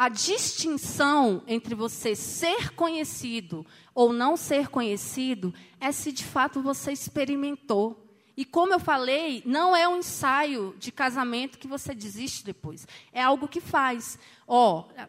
A 0.00 0.08
distinção 0.08 1.42
entre 1.46 1.74
você 1.74 2.16
ser 2.16 2.72
conhecido 2.72 3.66
ou 3.94 4.14
não 4.14 4.34
ser 4.34 4.68
conhecido 4.68 5.52
é 5.78 5.92
se 5.92 6.10
de 6.10 6.24
fato 6.24 6.62
você 6.62 6.90
experimentou. 6.90 8.02
E 8.34 8.46
como 8.46 8.72
eu 8.72 8.80
falei, 8.80 9.42
não 9.44 9.76
é 9.76 9.86
um 9.86 9.98
ensaio 9.98 10.74
de 10.78 10.90
casamento 10.90 11.58
que 11.58 11.68
você 11.68 11.94
desiste 11.94 12.42
depois. 12.42 12.88
É 13.12 13.22
algo 13.22 13.46
que 13.46 13.60
faz. 13.60 14.18
Ó, 14.48 14.88
oh, 14.88 15.02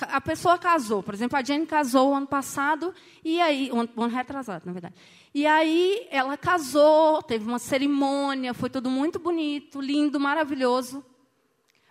a 0.00 0.20
pessoa 0.22 0.56
casou, 0.56 1.02
por 1.02 1.12
exemplo, 1.12 1.36
a 1.36 1.44
Jane 1.44 1.66
casou 1.66 2.14
ano 2.14 2.26
passado 2.26 2.94
e 3.22 3.38
aí, 3.38 3.70
um 3.70 3.80
ano, 3.80 3.90
um 3.98 4.02
ano 4.04 4.14
retrasado, 4.14 4.64
na 4.64 4.72
verdade. 4.72 4.94
E 5.34 5.46
aí 5.46 6.08
ela 6.10 6.38
casou, 6.38 7.22
teve 7.22 7.46
uma 7.46 7.58
cerimônia, 7.58 8.54
foi 8.54 8.70
tudo 8.70 8.88
muito 8.88 9.18
bonito, 9.18 9.78
lindo, 9.78 10.18
maravilhoso. 10.18 11.04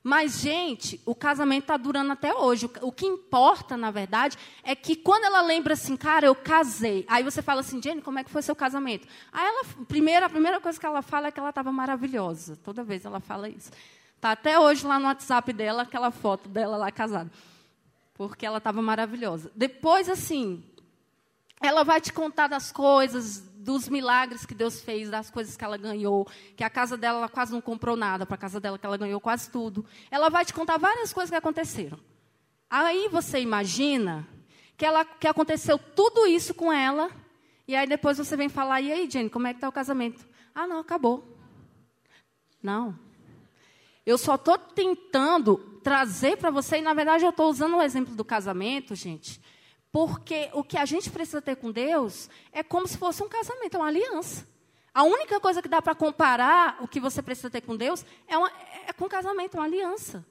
Mas, 0.07 0.39
gente, 0.39 1.01
o 1.03 1.15
casamento 1.15 1.63
está 1.63 1.77
durando 1.77 2.11
até 2.11 2.31
hoje. 2.31 2.69
O 2.83 2.91
que 2.91 3.07
importa, 3.07 3.75
na 3.75 3.89
verdade, 3.89 4.37
é 4.61 4.75
que 4.75 4.95
quando 4.95 5.23
ela 5.23 5.41
lembra 5.41 5.73
assim, 5.73 5.97
cara, 5.97 6.27
eu 6.27 6.35
casei. 6.35 7.03
Aí 7.09 7.23
você 7.23 7.41
fala 7.41 7.61
assim, 7.61 7.81
Jenny, 7.81 8.03
como 8.03 8.19
é 8.19 8.23
que 8.23 8.29
foi 8.29 8.43
seu 8.43 8.55
casamento? 8.55 9.07
Aí 9.33 9.43
ela, 9.43 9.63
primeiro, 9.87 10.23
a 10.23 10.29
primeira 10.29 10.61
coisa 10.61 10.79
que 10.79 10.85
ela 10.85 11.01
fala 11.01 11.29
é 11.29 11.31
que 11.31 11.39
ela 11.39 11.49
estava 11.49 11.71
maravilhosa. 11.71 12.55
Toda 12.57 12.83
vez 12.83 13.03
ela 13.03 13.19
fala 13.19 13.49
isso. 13.49 13.71
Está 14.15 14.33
até 14.33 14.59
hoje 14.59 14.85
lá 14.85 14.99
no 14.99 15.07
WhatsApp 15.07 15.51
dela, 15.51 15.81
aquela 15.81 16.11
foto 16.11 16.47
dela 16.49 16.77
lá 16.77 16.91
casada. 16.91 17.31
Porque 18.13 18.45
ela 18.45 18.59
estava 18.59 18.83
maravilhosa. 18.83 19.51
Depois, 19.55 20.07
assim, 20.07 20.63
ela 21.59 21.83
vai 21.83 21.99
te 21.99 22.13
contar 22.13 22.47
das 22.47 22.71
coisas, 22.71 23.43
dos 23.65 23.89
milagres 23.89 24.45
que 24.45 24.53
Deus 24.53 24.79
fez, 24.79 25.09
das 25.09 25.31
coisas 25.31 25.57
que 25.57 25.63
ela 25.63 25.75
ganhou, 25.75 26.27
que 26.55 26.63
a 26.63 26.69
casa 26.69 26.95
dela 26.95 27.17
ela 27.17 27.29
quase 27.29 27.51
não 27.51 27.59
comprou 27.59 27.97
nada, 27.97 28.23
para 28.23 28.35
a 28.35 28.37
casa 28.37 28.59
dela 28.59 28.77
que 28.77 28.85
ela 28.85 28.95
ganhou 28.95 29.19
quase 29.19 29.49
tudo. 29.49 29.83
Ela 30.11 30.29
vai 30.29 30.45
te 30.45 30.53
contar 30.53 30.77
várias 30.77 31.11
coisas 31.11 31.31
que 31.31 31.35
aconteceram. 31.35 31.99
Aí 32.69 33.09
você 33.09 33.39
imagina 33.39 34.27
que, 34.77 34.85
ela, 34.85 35.03
que 35.03 35.27
aconteceu 35.27 35.79
tudo 35.79 36.27
isso 36.27 36.53
com 36.53 36.71
ela, 36.71 37.09
e 37.67 37.75
aí 37.75 37.87
depois 37.87 38.19
você 38.19 38.37
vem 38.37 38.49
falar, 38.49 38.81
e 38.81 38.91
aí, 38.91 39.09
Jenny, 39.09 39.31
como 39.31 39.47
é 39.47 39.53
que 39.53 39.57
está 39.57 39.67
o 39.67 39.71
casamento? 39.71 40.23
Ah, 40.53 40.67
não, 40.67 40.79
acabou. 40.79 41.35
Não. 42.61 42.97
Eu 44.05 44.19
só 44.19 44.35
estou 44.35 44.59
tentando 44.59 45.57
trazer 45.83 46.37
para 46.37 46.51
você, 46.51 46.77
e 46.77 46.81
na 46.81 46.93
verdade 46.93 47.25
eu 47.25 47.31
estou 47.31 47.49
usando 47.49 47.77
o 47.77 47.81
exemplo 47.81 48.13
do 48.13 48.23
casamento, 48.23 48.93
gente, 48.93 49.41
porque 49.95 50.49
o 50.51 50.61
que 50.61 50.77
a 50.77 50.83
gente 50.83 51.09
precisa 51.09 51.41
ter 51.41 51.55
com 51.55 51.71
Deus 51.71 52.29
é 52.51 52.61
como 52.61 52.85
se 52.85 52.97
fosse 52.97 53.23
um 53.23 53.29
casamento, 53.29 53.75
é 53.75 53.79
uma 53.79 53.87
aliança. 53.87 54.45
A 54.93 55.03
única 55.03 55.39
coisa 55.39 55.61
que 55.61 55.69
dá 55.69 55.81
para 55.81 55.95
comparar 55.95 56.75
o 56.81 56.87
que 56.87 56.99
você 56.99 57.21
precisa 57.21 57.49
ter 57.49 57.61
com 57.61 57.77
Deus 57.77 58.05
é, 58.27 58.37
uma, 58.37 58.51
é 58.89 58.91
com 58.91 59.07
casamento, 59.07 59.55
é 59.55 59.59
uma 59.61 59.65
aliança. 59.65 60.25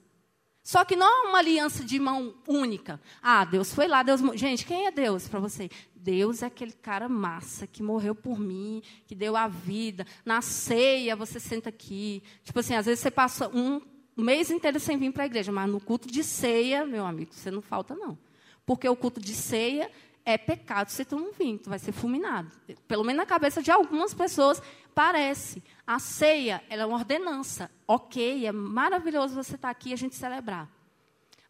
Só 0.63 0.85
que 0.85 0.95
não 0.95 1.07
é 1.07 1.29
uma 1.31 1.39
aliança 1.39 1.83
de 1.83 1.99
mão 1.99 2.35
única. 2.47 3.01
Ah, 3.23 3.43
Deus 3.47 3.73
foi 3.73 3.89
lá, 3.89 4.03
Deus. 4.03 4.21
Gente, 4.39 4.67
quem 4.67 4.87
é 4.87 4.91
Deus 4.91 5.29
para 5.29 5.41
você? 5.41 5.71
Deus 5.95 6.43
é 6.43 6.47
aquele 6.47 6.73
cara 6.73 7.09
massa 7.09 7.67
que 7.67 7.83
morreu 7.83 8.15
por 8.15 8.39
mim, 8.39 8.83
que 9.07 9.15
deu 9.15 9.35
a 9.35 9.49
vida. 9.49 10.07
Na 10.27 10.43
ceia 10.43 11.17
você 11.17 11.41
senta 11.41 11.71
aqui. 11.71 12.23
Tipo 12.43 12.61
assim, 12.61 12.75
às 12.75 12.85
vezes 12.85 13.01
você 13.01 13.11
passa 13.11 13.49
um 13.49 13.81
mês 14.15 14.51
inteiro 14.51 14.79
sem 14.79 14.99
vir 14.99 15.11
para 15.11 15.23
a 15.23 15.27
igreja, 15.27 15.51
mas 15.51 15.71
no 15.71 15.81
culto 15.81 16.07
de 16.07 16.23
ceia, 16.23 16.85
meu 16.85 17.07
amigo, 17.07 17.33
você 17.33 17.51
não 17.51 17.63
falta 17.63 17.95
não. 17.95 18.19
Porque 18.67 18.89
o 18.89 18.97
culto 18.97 19.21
de 19.21 19.35
ceia 19.35 19.91
é 20.25 20.39
pecado 20.39 20.89
se 20.89 21.05
tu 21.05 21.19
não 21.19 21.33
vir, 21.33 21.59
tu 21.59 21.69
vai 21.69 21.79
ser 21.79 21.93
fulminado. 21.93 22.51
Pelo 22.89 23.05
menos 23.05 23.19
na 23.19 23.27
cabeça 23.27 23.63
de 23.63 23.71
algumas 23.71 24.15
pessoas 24.15 24.63
parece. 24.95 25.63
A 25.87 25.99
ceia 25.99 26.63
é 26.71 26.85
uma 26.85 26.97
ordenança. 26.97 27.71
Ok, 27.87 28.47
é 28.47 28.53
maravilhoso 28.53 29.35
você 29.35 29.57
estar 29.57 29.71
aqui 29.71 29.91
e 29.91 29.93
a 29.93 29.97
gente 29.97 30.15
celebrar. 30.15 30.71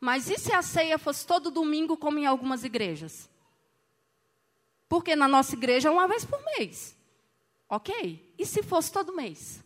Mas 0.00 0.28
e 0.28 0.36
se 0.38 0.52
a 0.52 0.60
ceia 0.60 0.98
fosse 0.98 1.26
todo 1.26 1.50
domingo, 1.50 1.96
como 1.96 2.18
em 2.18 2.26
algumas 2.26 2.64
igrejas? 2.64 3.30
Porque 4.88 5.14
na 5.14 5.28
nossa 5.28 5.54
igreja 5.54 5.88
é 5.88 5.92
uma 5.92 6.08
vez 6.08 6.24
por 6.24 6.40
mês. 6.58 6.96
Ok? 7.68 8.34
E 8.36 8.44
se 8.44 8.62
fosse 8.62 8.92
todo 8.92 9.14
mês? 9.14 9.62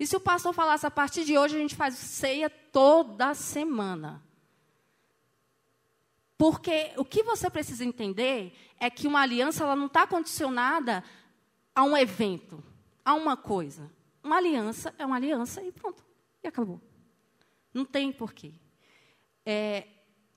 E 0.00 0.06
se 0.06 0.16
o 0.16 0.20
pastor 0.20 0.52
falasse, 0.52 0.86
a 0.86 0.90
partir 0.90 1.24
de 1.24 1.38
hoje 1.38 1.56
a 1.56 1.60
gente 1.60 1.76
faz 1.76 1.94
ceia 1.94 2.50
toda 2.50 3.34
semana? 3.34 4.22
Porque 6.36 6.92
o 6.96 7.04
que 7.04 7.22
você 7.22 7.48
precisa 7.48 7.84
entender 7.84 8.52
é 8.78 8.90
que 8.90 9.06
uma 9.06 9.20
aliança 9.20 9.62
ela 9.62 9.76
não 9.76 9.86
está 9.86 10.06
condicionada 10.06 11.04
a 11.74 11.84
um 11.84 11.96
evento, 11.96 12.62
a 13.04 13.14
uma 13.14 13.36
coisa. 13.36 13.90
Uma 14.22 14.36
aliança 14.36 14.94
é 14.98 15.06
uma 15.06 15.16
aliança 15.16 15.62
e 15.62 15.72
pronto, 15.72 16.04
e 16.42 16.48
acabou. 16.48 16.80
Não 17.72 17.84
tem 17.84 18.12
porquê. 18.12 18.52
É, 19.44 19.86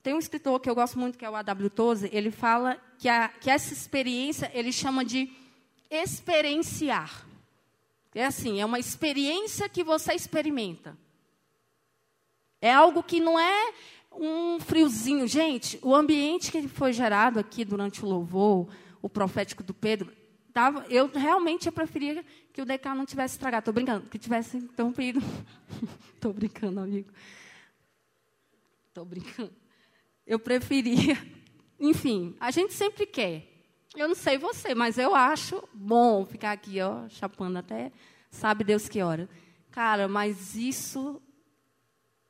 tem 0.02 0.14
um 0.14 0.18
escritor 0.18 0.60
que 0.60 0.70
eu 0.70 0.74
gosto 0.74 0.98
muito, 0.98 1.18
que 1.18 1.24
é 1.24 1.30
o 1.30 1.34
A.W. 1.34 1.70
Tozer, 1.70 2.10
ele 2.12 2.30
fala 2.30 2.80
que, 2.98 3.08
a, 3.08 3.28
que 3.28 3.50
essa 3.50 3.72
experiência 3.72 4.50
ele 4.54 4.72
chama 4.72 5.04
de 5.04 5.30
experienciar. 5.90 7.26
É 8.14 8.24
assim, 8.24 8.60
é 8.60 8.64
uma 8.64 8.78
experiência 8.78 9.68
que 9.68 9.84
você 9.84 10.14
experimenta. 10.14 10.96
É 12.60 12.72
algo 12.72 13.02
que 13.02 13.20
não 13.20 13.38
é 13.38 13.74
um 14.18 14.60
friozinho. 14.60 15.26
Gente, 15.26 15.78
o 15.82 15.94
ambiente 15.94 16.50
que 16.50 16.68
foi 16.68 16.92
gerado 16.92 17.38
aqui 17.38 17.64
durante 17.64 18.04
o 18.04 18.08
louvor, 18.08 18.68
o 19.00 19.08
profético 19.08 19.62
do 19.62 19.74
Pedro, 19.74 20.12
tava, 20.52 20.84
eu 20.88 21.08
realmente 21.08 21.70
preferia 21.70 22.24
que 22.52 22.62
o 22.62 22.64
DK 22.64 22.88
não 22.94 23.04
tivesse 23.06 23.34
estragado. 23.34 23.62
Estou 23.62 23.74
brincando, 23.74 24.08
que 24.08 24.18
tivesse 24.18 24.56
interrompido. 24.56 25.20
Estou 26.14 26.32
brincando, 26.32 26.80
amigo. 26.80 27.10
Estou 28.88 29.04
brincando. 29.04 29.52
Eu 30.26 30.38
preferia. 30.38 31.16
Enfim, 31.78 32.34
a 32.40 32.50
gente 32.50 32.72
sempre 32.72 33.06
quer. 33.06 33.46
Eu 33.94 34.08
não 34.08 34.14
sei 34.14 34.38
você, 34.38 34.74
mas 34.74 34.98
eu 34.98 35.14
acho 35.14 35.62
bom 35.72 36.24
ficar 36.24 36.52
aqui, 36.52 36.80
ó, 36.80 37.08
chapando 37.08 37.56
até 37.56 37.92
sabe 38.30 38.64
Deus 38.64 38.88
que 38.88 39.02
hora. 39.02 39.28
Cara, 39.70 40.06
mas 40.08 40.54
isso. 40.54 41.20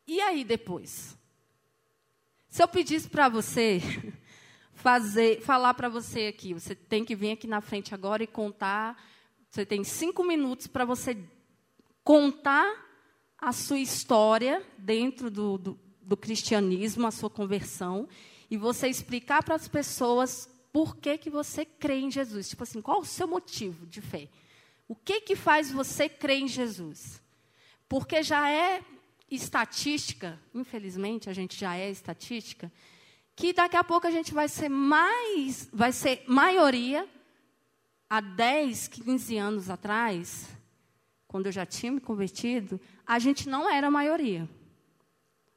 E 0.07 0.21
aí 0.21 0.45
depois? 0.45 1.16
Se 2.57 2.63
eu 2.63 2.69
pedisse 2.69 3.07
para 3.07 3.29
você 3.29 3.83
fazer, 4.73 5.43
falar 5.43 5.75
para 5.75 5.91
você 5.91 6.29
aqui, 6.29 6.55
você 6.55 6.75
tem 6.75 7.05
que 7.05 7.15
vir 7.15 7.33
aqui 7.33 7.47
na 7.47 7.61
frente 7.61 7.93
agora 7.93 8.23
e 8.23 8.27
contar. 8.27 8.97
Você 9.51 9.67
tem 9.67 9.85
cinco 9.85 10.25
minutos 10.25 10.67
para 10.67 10.87
você 10.87 11.19
contar 12.03 12.67
a 13.37 13.53
sua 13.53 13.79
história 13.79 14.65
dentro 14.79 15.31
do, 15.31 15.59
do, 15.59 15.79
do 16.01 16.17
cristianismo, 16.17 17.07
a 17.07 17.11
sua 17.11 17.29
conversão, 17.29 18.09
e 18.51 18.57
você 18.57 18.89
explicar 18.89 19.45
para 19.45 19.55
as 19.55 19.69
pessoas 19.69 20.49
por 20.73 20.97
que, 20.97 21.19
que 21.19 21.29
você 21.29 21.63
crê 21.63 21.99
em 21.99 22.11
Jesus. 22.11 22.49
Tipo 22.49 22.63
assim, 22.63 22.81
qual 22.81 23.03
o 23.03 23.05
seu 23.05 23.29
motivo 23.29 23.85
de 23.85 24.01
fé? 24.01 24.31
O 24.89 24.97
que, 24.97 25.21
que 25.21 25.37
faz 25.37 25.71
você 25.71 26.09
crer 26.09 26.39
em 26.39 26.49
Jesus? 26.49 27.21
Porque 27.87 28.23
já 28.23 28.51
é 28.51 28.83
estatística, 29.31 30.39
infelizmente 30.55 31.29
a 31.29 31.33
gente 31.33 31.59
já 31.59 31.77
é 31.77 31.91
estatística, 31.91 32.73
que 33.35 33.53
daqui 33.53 33.77
a 33.77 33.85
pouco 33.85 34.07
a 34.07 34.11
gente 34.11 34.33
vai 34.33 34.49
ser 34.49 34.69
mais, 34.69 35.69
vai 35.73 35.93
ser 35.93 36.25
maioria, 36.27 37.09
há 38.09 38.21
10, 38.21 38.89
15 38.89 39.37
anos 39.37 39.71
atrás, 39.71 40.49
quando 41.27 41.47
eu 41.47 41.53
já 41.53 41.67
tinha 41.67 41.93
me 41.93 42.01
convertido, 42.01 42.81
a 43.07 43.19
gente 43.19 43.49
não 43.49 43.69
era 43.69 43.91
maioria. 43.91 44.49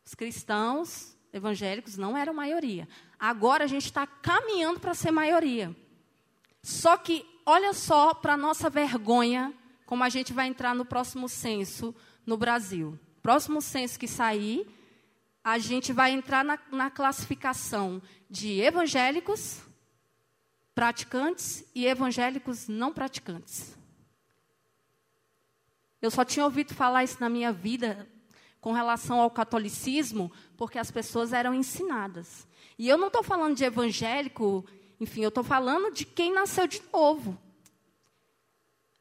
Os 0.05 0.13
cristãos 0.13 1.15
evangélicos 1.31 1.95
não 1.95 2.17
eram 2.17 2.33
maioria. 2.33 2.87
Agora 3.19 3.63
a 3.63 3.67
gente 3.67 3.85
está 3.85 4.07
caminhando 4.07 4.79
para 4.79 4.93
ser 4.93 5.11
maioria. 5.11 5.75
Só 6.61 6.97
que, 6.97 7.25
olha 7.45 7.73
só, 7.73 8.13
para 8.13 8.35
nossa 8.35 8.69
vergonha, 8.69 9.53
como 9.85 10.03
a 10.03 10.09
gente 10.09 10.33
vai 10.33 10.47
entrar 10.47 10.73
no 10.75 10.83
próximo 10.83 11.29
censo 11.29 11.95
no 12.25 12.35
Brasil. 12.35 12.99
Próximo 13.29 13.61
censo 13.61 13.99
que 13.99 14.07
sair, 14.07 14.67
a 15.43 15.59
gente 15.59 15.93
vai 15.93 16.09
entrar 16.09 16.43
na, 16.43 16.57
na 16.71 16.89
classificação 16.89 18.01
de 18.27 18.59
evangélicos, 18.59 19.59
praticantes 20.73 21.63
e 21.75 21.85
evangélicos 21.85 22.67
não 22.67 22.91
praticantes. 22.91 23.77
Eu 26.01 26.09
só 26.09 26.25
tinha 26.25 26.43
ouvido 26.43 26.73
falar 26.73 27.03
isso 27.03 27.17
na 27.19 27.29
minha 27.29 27.53
vida 27.53 28.09
com 28.59 28.71
relação 28.73 29.19
ao 29.19 29.29
catolicismo, 29.29 30.31
porque 30.57 30.79
as 30.79 30.89
pessoas 30.89 31.31
eram 31.31 31.53
ensinadas. 31.53 32.47
E 32.79 32.89
eu 32.89 32.97
não 32.97 33.09
estou 33.09 33.21
falando 33.21 33.55
de 33.55 33.63
evangélico, 33.63 34.65
enfim, 34.99 35.21
eu 35.21 35.29
estou 35.29 35.43
falando 35.43 35.93
de 35.93 36.03
quem 36.03 36.33
nasceu 36.33 36.65
de 36.65 36.81
novo. 36.91 37.39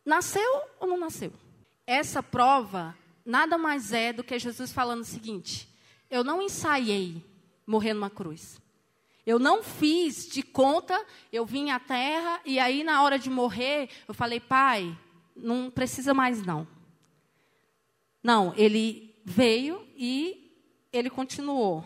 Nasceu 0.04 0.68
ou 0.78 0.86
não 0.86 0.98
nasceu? 0.98 1.32
Essa 1.86 2.22
prova 2.22 2.94
nada 3.28 3.58
mais 3.58 3.92
é 3.92 4.10
do 4.10 4.24
que 4.24 4.38
Jesus 4.38 4.72
falando 4.72 5.02
o 5.02 5.04
seguinte: 5.04 5.68
eu 6.10 6.24
não 6.24 6.40
ensaiei 6.40 7.22
morrer 7.66 7.92
numa 7.92 8.08
cruz. 8.08 8.58
Eu 9.26 9.38
não 9.38 9.62
fiz 9.62 10.26
de 10.26 10.42
conta, 10.42 10.98
eu 11.30 11.44
vim 11.44 11.68
à 11.68 11.78
terra 11.78 12.40
e 12.46 12.58
aí 12.58 12.82
na 12.82 13.02
hora 13.02 13.18
de 13.18 13.28
morrer, 13.28 13.90
eu 14.08 14.14
falei, 14.14 14.40
pai, 14.40 14.98
não 15.36 15.70
precisa 15.70 16.14
mais 16.14 16.42
não. 16.42 16.66
Não, 18.22 18.54
ele 18.56 19.14
veio 19.22 19.86
e 19.94 20.50
ele 20.90 21.10
continuou. 21.10 21.84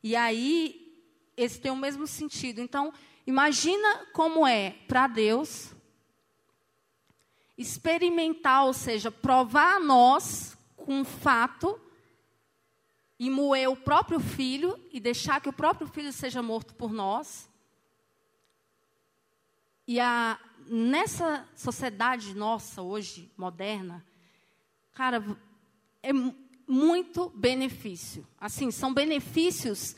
E 0.00 0.14
aí, 0.14 0.94
esse 1.36 1.60
tem 1.60 1.72
o 1.72 1.76
mesmo 1.76 2.06
sentido. 2.06 2.60
Então, 2.60 2.92
imagina 3.26 4.06
como 4.12 4.46
é 4.46 4.76
para 4.86 5.08
Deus 5.08 5.74
experimentar, 7.58 8.64
ou 8.64 8.72
seja, 8.72 9.10
provar 9.10 9.76
a 9.76 9.80
nós 9.80 10.56
com 10.90 11.02
um 11.02 11.04
fato 11.04 11.80
e 13.16 13.30
moer 13.30 13.70
o 13.70 13.76
próprio 13.76 14.18
filho 14.18 14.76
e 14.90 14.98
deixar 14.98 15.40
que 15.40 15.48
o 15.48 15.52
próprio 15.52 15.86
filho 15.86 16.12
seja 16.12 16.42
morto 16.42 16.74
por 16.74 16.92
nós. 16.92 17.48
E 19.86 20.00
a, 20.00 20.36
nessa 20.66 21.48
sociedade 21.54 22.34
nossa 22.34 22.82
hoje, 22.82 23.30
moderna, 23.36 24.04
cara, 24.92 25.24
é 26.02 26.10
muito 26.66 27.28
benefício. 27.36 28.26
Assim, 28.36 28.72
são 28.72 28.92
benefícios 28.92 29.94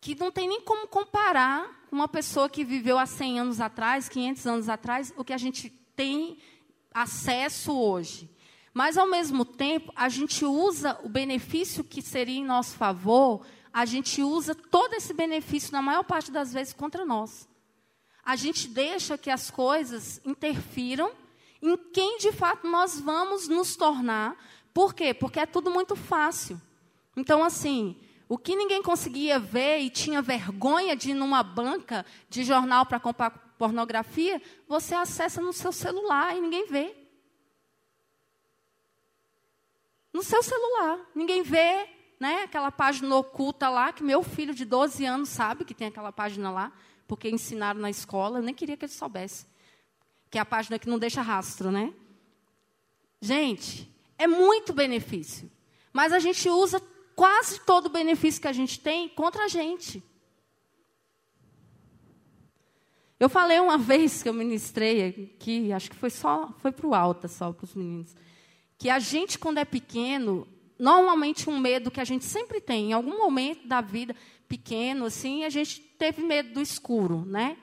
que 0.00 0.16
não 0.16 0.32
tem 0.32 0.48
nem 0.48 0.60
como 0.62 0.88
comparar 0.88 1.86
com 1.88 1.94
uma 1.94 2.08
pessoa 2.08 2.50
que 2.50 2.64
viveu 2.64 2.98
há 2.98 3.06
100 3.06 3.38
anos 3.38 3.60
atrás, 3.60 4.08
500 4.08 4.46
anos 4.48 4.68
atrás, 4.68 5.14
o 5.16 5.22
que 5.24 5.32
a 5.32 5.38
gente 5.38 5.70
tem 5.94 6.36
acesso 6.92 7.72
hoje. 7.78 8.34
Mas, 8.76 8.98
ao 8.98 9.08
mesmo 9.08 9.42
tempo, 9.42 9.90
a 9.96 10.06
gente 10.06 10.44
usa 10.44 11.00
o 11.02 11.08
benefício 11.08 11.82
que 11.82 12.02
seria 12.02 12.36
em 12.36 12.44
nosso 12.44 12.76
favor, 12.76 13.40
a 13.72 13.86
gente 13.86 14.22
usa 14.22 14.54
todo 14.54 14.92
esse 14.92 15.14
benefício, 15.14 15.72
na 15.72 15.80
maior 15.80 16.04
parte 16.04 16.30
das 16.30 16.52
vezes, 16.52 16.74
contra 16.74 17.02
nós. 17.02 17.48
A 18.22 18.36
gente 18.36 18.68
deixa 18.68 19.16
que 19.16 19.30
as 19.30 19.50
coisas 19.50 20.20
interfiram 20.26 21.10
em 21.62 21.74
quem 21.90 22.18
de 22.18 22.30
fato 22.32 22.68
nós 22.68 23.00
vamos 23.00 23.48
nos 23.48 23.76
tornar. 23.76 24.36
Por 24.74 24.94
quê? 24.94 25.14
Porque 25.14 25.40
é 25.40 25.46
tudo 25.46 25.70
muito 25.70 25.96
fácil. 25.96 26.60
Então, 27.16 27.42
assim, 27.42 27.96
o 28.28 28.36
que 28.36 28.54
ninguém 28.54 28.82
conseguia 28.82 29.38
ver 29.38 29.78
e 29.78 29.88
tinha 29.88 30.20
vergonha 30.20 30.94
de 30.94 31.12
ir 31.12 31.14
numa 31.14 31.42
banca 31.42 32.04
de 32.28 32.44
jornal 32.44 32.84
para 32.84 33.00
comprar 33.00 33.30
pornografia, 33.56 34.38
você 34.68 34.94
acessa 34.94 35.40
no 35.40 35.54
seu 35.54 35.72
celular 35.72 36.36
e 36.36 36.42
ninguém 36.42 36.66
vê. 36.66 37.05
No 40.16 40.22
seu 40.22 40.42
celular. 40.42 40.98
Ninguém 41.14 41.42
vê, 41.42 41.86
né? 42.18 42.44
Aquela 42.44 42.72
página 42.72 43.14
oculta 43.14 43.68
lá, 43.68 43.92
que 43.92 44.02
meu 44.02 44.22
filho 44.22 44.54
de 44.54 44.64
12 44.64 45.04
anos 45.04 45.28
sabe 45.28 45.62
que 45.62 45.74
tem 45.74 45.88
aquela 45.88 46.10
página 46.10 46.50
lá, 46.50 46.72
porque 47.06 47.28
ensinaram 47.28 47.78
na 47.78 47.90
escola, 47.90 48.38
eu 48.38 48.42
nem 48.42 48.54
queria 48.54 48.78
que 48.78 48.86
ele 48.86 48.92
soubesse. 48.92 49.46
Que 50.30 50.38
é 50.38 50.40
a 50.40 50.46
página 50.46 50.78
que 50.78 50.88
não 50.88 50.98
deixa 50.98 51.20
rastro, 51.20 51.70
né? 51.70 51.92
Gente, 53.20 53.94
é 54.16 54.26
muito 54.26 54.72
benefício. 54.72 55.50
Mas 55.92 56.14
a 56.14 56.18
gente 56.18 56.48
usa 56.48 56.80
quase 57.14 57.60
todo 57.60 57.86
o 57.86 57.90
benefício 57.90 58.40
que 58.40 58.48
a 58.48 58.52
gente 58.54 58.80
tem 58.80 59.10
contra 59.10 59.44
a 59.44 59.48
gente. 59.48 60.02
Eu 63.20 63.28
falei 63.28 63.60
uma 63.60 63.76
vez 63.78 64.22
que 64.22 64.28
eu 64.30 64.34
ministrei 64.34 65.08
aqui, 65.08 65.70
acho 65.74 65.90
que 65.90 65.96
foi 65.96 66.10
só, 66.10 66.54
foi 66.58 66.72
para 66.72 66.86
o 66.86 66.94
alta 66.94 67.28
só 67.28 67.52
para 67.52 67.64
os 67.64 67.74
meninos 67.74 68.16
que 68.78 68.90
a 68.90 68.98
gente, 68.98 69.38
quando 69.38 69.58
é 69.58 69.64
pequeno, 69.64 70.46
normalmente 70.78 71.48
um 71.48 71.58
medo 71.58 71.90
que 71.90 72.00
a 72.00 72.04
gente 72.04 72.24
sempre 72.24 72.60
tem, 72.60 72.90
em 72.90 72.92
algum 72.92 73.18
momento 73.18 73.66
da 73.66 73.80
vida 73.80 74.14
pequeno, 74.48 75.06
assim, 75.06 75.44
a 75.44 75.50
gente 75.50 75.80
teve 75.80 76.22
medo 76.22 76.54
do 76.54 76.60
escuro, 76.60 77.24
né? 77.24 77.56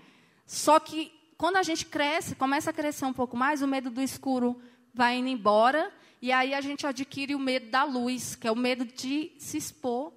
Só 0.45 0.79
que 0.79 1.11
quando 1.37 1.57
a 1.57 1.63
gente 1.63 1.85
cresce, 1.85 2.35
começa 2.35 2.69
a 2.69 2.73
crescer 2.73 3.05
um 3.05 3.13
pouco 3.13 3.37
mais, 3.37 3.61
o 3.61 3.67
medo 3.67 3.89
do 3.89 4.01
escuro 4.01 4.59
vai 4.93 5.17
indo 5.17 5.27
embora, 5.27 5.91
e 6.21 6.31
aí 6.31 6.53
a 6.53 6.61
gente 6.61 6.87
adquire 6.87 7.35
o 7.35 7.39
medo 7.39 7.69
da 7.69 7.83
luz, 7.83 8.35
que 8.35 8.47
é 8.47 8.51
o 8.51 8.55
medo 8.55 8.85
de 8.85 9.33
se 9.37 9.57
expor, 9.57 10.13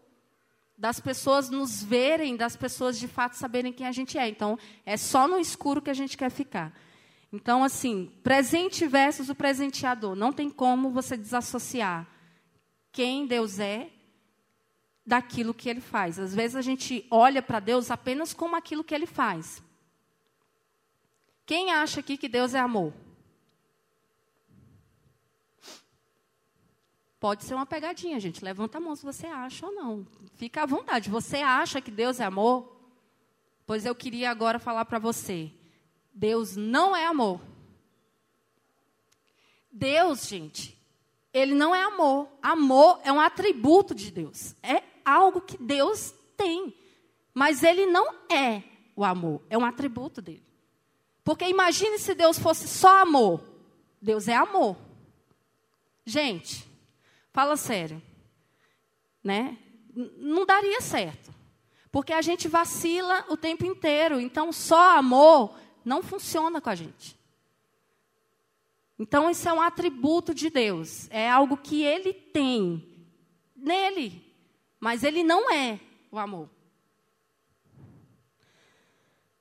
das 0.78 1.00
pessoas 1.00 1.48
nos 1.48 1.82
verem, 1.82 2.36
das 2.36 2.54
pessoas 2.54 2.98
de 2.98 3.08
fato 3.08 3.34
saberem 3.34 3.72
quem 3.72 3.86
a 3.86 3.92
gente 3.92 4.18
é. 4.18 4.28
Então, 4.28 4.58
é 4.84 4.96
só 4.96 5.26
no 5.26 5.38
escuro 5.38 5.80
que 5.80 5.90
a 5.90 5.94
gente 5.94 6.16
quer 6.16 6.30
ficar. 6.30 6.72
Então, 7.32 7.64
assim, 7.64 8.12
presente 8.22 8.86
versus 8.86 9.28
o 9.28 9.34
presenteador. 9.34 10.14
Não 10.14 10.32
tem 10.32 10.48
como 10.48 10.90
você 10.90 11.16
desassociar 11.16 12.06
quem 12.92 13.26
Deus 13.26 13.58
é 13.58 13.90
daquilo 15.04 15.54
que 15.54 15.68
ele 15.68 15.80
faz. 15.80 16.18
Às 16.18 16.34
vezes 16.34 16.56
a 16.56 16.62
gente 16.62 17.06
olha 17.10 17.42
para 17.42 17.60
Deus 17.60 17.90
apenas 17.90 18.32
como 18.32 18.56
aquilo 18.56 18.82
que 18.82 18.94
ele 18.94 19.06
faz. 19.06 19.62
Quem 21.44 21.70
acha 21.72 22.00
aqui 22.00 22.16
que 22.16 22.28
Deus 22.28 22.54
é 22.54 22.58
amor? 22.58 22.92
Pode 27.20 27.44
ser 27.44 27.54
uma 27.54 27.66
pegadinha, 27.66 28.18
gente. 28.20 28.44
Levanta 28.44 28.78
a 28.78 28.80
mão 28.80 28.94
se 28.94 29.04
você 29.04 29.26
acha 29.26 29.66
ou 29.66 29.72
não. 29.72 30.06
Fica 30.34 30.62
à 30.62 30.66
vontade. 30.66 31.08
Você 31.08 31.38
acha 31.38 31.80
que 31.80 31.90
Deus 31.90 32.20
é 32.20 32.24
amor? 32.24 32.76
Pois 33.66 33.84
eu 33.84 33.94
queria 33.94 34.30
agora 34.30 34.58
falar 34.58 34.84
para 34.84 34.98
você. 34.98 35.52
Deus 36.16 36.56
não 36.56 36.96
é 36.96 37.04
amor. 37.04 37.42
Deus, 39.70 40.26
gente, 40.26 40.74
ele 41.30 41.54
não 41.54 41.74
é 41.74 41.82
amor. 41.82 42.26
Amor 42.40 42.98
é 43.04 43.12
um 43.12 43.20
atributo 43.20 43.94
de 43.94 44.10
Deus. 44.10 44.56
É 44.62 44.82
algo 45.04 45.42
que 45.42 45.58
Deus 45.58 46.14
tem. 46.34 46.74
Mas 47.34 47.62
ele 47.62 47.84
não 47.84 48.14
é 48.32 48.62
o 48.96 49.04
amor, 49.04 49.42
é 49.50 49.58
um 49.58 49.64
atributo 49.66 50.22
dele. 50.22 50.42
Porque 51.22 51.44
imagine 51.44 51.98
se 51.98 52.14
Deus 52.14 52.38
fosse 52.38 52.66
só 52.66 53.02
amor. 53.02 53.42
Deus 54.00 54.26
é 54.26 54.34
amor. 54.34 54.74
Gente, 56.06 56.66
fala 57.30 57.58
sério. 57.58 58.00
Né? 59.22 59.58
Não 60.16 60.46
daria 60.46 60.80
certo. 60.80 61.34
Porque 61.92 62.14
a 62.14 62.22
gente 62.22 62.48
vacila 62.48 63.26
o 63.28 63.36
tempo 63.36 63.66
inteiro. 63.66 64.18
Então, 64.18 64.50
só 64.50 64.96
amor 64.96 65.54
não 65.86 66.02
funciona 66.02 66.60
com 66.60 66.68
a 66.68 66.74
gente. 66.74 67.16
Então, 68.98 69.30
isso 69.30 69.48
é 69.48 69.52
um 69.52 69.60
atributo 69.60 70.34
de 70.34 70.50
Deus. 70.50 71.06
É 71.10 71.30
algo 71.30 71.56
que 71.56 71.84
ele 71.84 72.12
tem 72.12 73.06
nele. 73.54 74.20
Mas 74.80 75.04
ele 75.04 75.22
não 75.22 75.48
é 75.50 75.78
o 76.10 76.18
amor. 76.18 76.50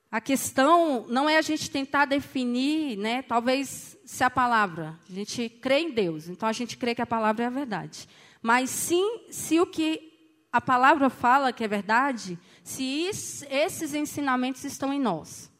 A 0.08 0.20
questão 0.20 1.04
não 1.08 1.28
é 1.28 1.36
a 1.36 1.42
gente 1.42 1.68
tentar 1.68 2.04
definir, 2.04 2.96
né, 2.96 3.22
talvez 3.22 3.98
se 4.04 4.22
a 4.22 4.30
palavra, 4.30 4.98
a 5.10 5.12
gente 5.12 5.48
crê 5.48 5.80
em 5.80 5.90
Deus, 5.90 6.28
então 6.28 6.48
a 6.48 6.52
gente 6.52 6.76
crê 6.76 6.94
que 6.94 7.02
a 7.02 7.06
palavra 7.06 7.44
é 7.44 7.46
a 7.48 7.50
verdade. 7.50 8.08
Mas 8.40 8.70
sim, 8.70 9.26
se 9.30 9.58
o 9.58 9.66
que 9.66 10.12
a 10.52 10.60
palavra 10.60 11.10
fala 11.10 11.52
que 11.52 11.64
é 11.64 11.68
verdade, 11.68 12.38
se 12.62 13.10
esses 13.50 13.94
ensinamentos 13.94 14.64
estão 14.64 14.92
em 14.92 15.00
nós. 15.00 15.50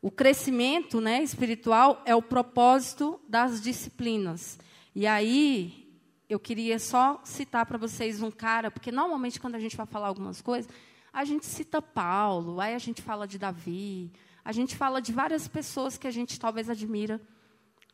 O 0.00 0.10
crescimento 0.10 1.00
né, 1.00 1.22
espiritual 1.22 2.02
é 2.04 2.14
o 2.14 2.22
propósito 2.22 3.20
das 3.28 3.60
disciplinas. 3.60 4.58
E 4.94 5.06
aí, 5.06 5.86
eu 6.28 6.38
queria 6.38 6.78
só 6.78 7.20
citar 7.24 7.66
para 7.66 7.78
vocês 7.78 8.20
um 8.20 8.30
cara, 8.30 8.70
porque 8.70 8.90
normalmente 8.90 9.40
quando 9.40 9.54
a 9.54 9.60
gente 9.60 9.76
vai 9.76 9.86
falar 9.86 10.08
algumas 10.08 10.40
coisas, 10.40 10.70
a 11.12 11.24
gente 11.24 11.46
cita 11.46 11.80
Paulo, 11.80 12.60
aí 12.60 12.74
a 12.74 12.78
gente 12.78 13.00
fala 13.00 13.26
de 13.26 13.38
Davi, 13.38 14.12
a 14.44 14.52
gente 14.52 14.76
fala 14.76 15.00
de 15.00 15.12
várias 15.12 15.48
pessoas 15.48 15.96
que 15.96 16.06
a 16.06 16.10
gente 16.10 16.38
talvez 16.38 16.68
admira. 16.68 17.20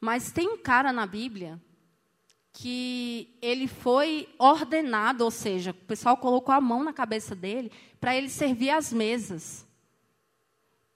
Mas 0.00 0.32
tem 0.32 0.48
um 0.48 0.58
cara 0.58 0.92
na 0.92 1.06
Bíblia 1.06 1.60
que 2.52 3.36
ele 3.40 3.66
foi 3.66 4.28
ordenado, 4.38 5.24
ou 5.24 5.30
seja, 5.30 5.70
o 5.70 5.74
pessoal 5.74 6.16
colocou 6.16 6.54
a 6.54 6.60
mão 6.60 6.82
na 6.82 6.92
cabeça 6.92 7.34
dele 7.34 7.70
para 8.00 8.16
ele 8.16 8.28
servir 8.28 8.70
as 8.70 8.92
mesas. 8.92 9.66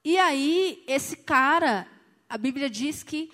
E 0.07 0.17
aí, 0.17 0.85
esse 0.87 1.17
cara, 1.17 1.85
a 2.29 2.37
Bíblia 2.37 2.69
diz 2.69 3.03
que 3.03 3.29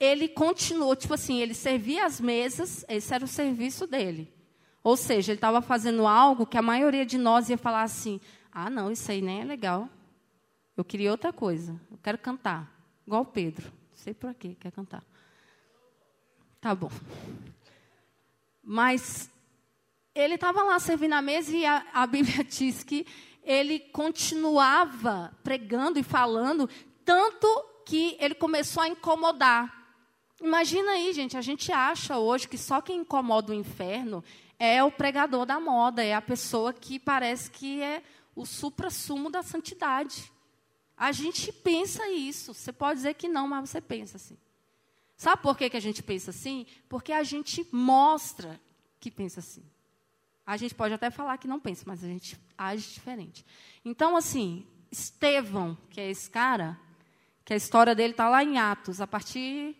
ele 0.00 0.26
continuou, 0.26 0.96
tipo 0.96 1.12
assim, 1.12 1.42
ele 1.42 1.52
servia 1.52 2.06
as 2.06 2.18
mesas, 2.18 2.82
esse 2.88 3.12
era 3.12 3.22
o 3.22 3.28
serviço 3.28 3.86
dele. 3.86 4.32
Ou 4.82 4.96
seja, 4.96 5.32
ele 5.32 5.36
estava 5.36 5.60
fazendo 5.60 6.06
algo 6.06 6.46
que 6.46 6.56
a 6.56 6.62
maioria 6.62 7.04
de 7.04 7.18
nós 7.18 7.50
ia 7.50 7.58
falar 7.58 7.82
assim: 7.82 8.22
ah, 8.50 8.70
não, 8.70 8.90
isso 8.90 9.12
aí 9.12 9.20
nem 9.20 9.42
é 9.42 9.44
legal. 9.44 9.86
Eu 10.74 10.82
queria 10.82 11.10
outra 11.10 11.30
coisa. 11.30 11.78
Eu 11.90 11.98
quero 12.02 12.16
cantar. 12.16 12.74
Igual 13.06 13.20
o 13.20 13.26
Pedro. 13.26 13.66
Não 13.66 13.96
sei 13.96 14.14
por 14.14 14.32
quê, 14.32 14.56
quer 14.58 14.72
cantar. 14.72 15.04
Tá 16.58 16.74
bom. 16.74 16.90
Mas 18.62 19.28
ele 20.14 20.36
estava 20.36 20.62
lá 20.62 20.78
servindo 20.78 21.12
a 21.12 21.20
mesa 21.20 21.54
e 21.54 21.66
a, 21.66 21.84
a 21.92 22.06
Bíblia 22.06 22.42
diz 22.48 22.82
que 22.82 23.06
ele 23.44 23.78
continuava 23.78 25.36
pregando 25.42 25.98
e 25.98 26.02
falando, 26.02 26.68
tanto 27.04 27.46
que 27.84 28.16
ele 28.18 28.34
começou 28.34 28.82
a 28.82 28.88
incomodar. 28.88 29.84
Imagina 30.40 30.92
aí, 30.92 31.12
gente, 31.12 31.36
a 31.36 31.40
gente 31.40 31.70
acha 31.70 32.18
hoje 32.18 32.48
que 32.48 32.58
só 32.58 32.80
quem 32.80 33.00
incomoda 33.00 33.52
o 33.52 33.54
inferno 33.54 34.24
é 34.58 34.82
o 34.82 34.90
pregador 34.90 35.46
da 35.46 35.60
moda, 35.60 36.02
é 36.02 36.14
a 36.14 36.22
pessoa 36.22 36.72
que 36.72 36.98
parece 36.98 37.50
que 37.50 37.80
é 37.82 38.02
o 38.34 38.44
supra-sumo 38.44 39.30
da 39.30 39.42
santidade. 39.42 40.32
A 40.96 41.12
gente 41.12 41.52
pensa 41.52 42.08
isso. 42.08 42.54
Você 42.54 42.72
pode 42.72 42.96
dizer 42.96 43.14
que 43.14 43.28
não, 43.28 43.48
mas 43.48 43.70
você 43.70 43.80
pensa 43.80 44.16
assim. 44.16 44.36
Sabe 45.16 45.42
por 45.42 45.56
que, 45.56 45.70
que 45.70 45.76
a 45.76 45.80
gente 45.80 46.02
pensa 46.02 46.30
assim? 46.30 46.66
Porque 46.88 47.12
a 47.12 47.22
gente 47.22 47.66
mostra 47.72 48.60
que 48.98 49.10
pensa 49.10 49.40
assim. 49.40 49.64
A 50.46 50.56
gente 50.56 50.74
pode 50.74 50.92
até 50.92 51.10
falar 51.10 51.38
que 51.38 51.48
não 51.48 51.58
pensa, 51.58 51.84
mas 51.86 52.04
a 52.04 52.06
gente 52.06 52.38
age 52.56 52.92
diferente. 52.92 53.44
Então, 53.84 54.16
assim, 54.16 54.66
Estevão, 54.90 55.76
que 55.90 56.00
é 56.00 56.10
esse 56.10 56.30
cara, 56.30 56.78
que 57.44 57.52
a 57.52 57.56
história 57.56 57.94
dele 57.94 58.12
está 58.12 58.28
lá 58.28 58.42
em 58.44 58.58
Atos, 58.58 59.00
a 59.00 59.06
partir 59.06 59.76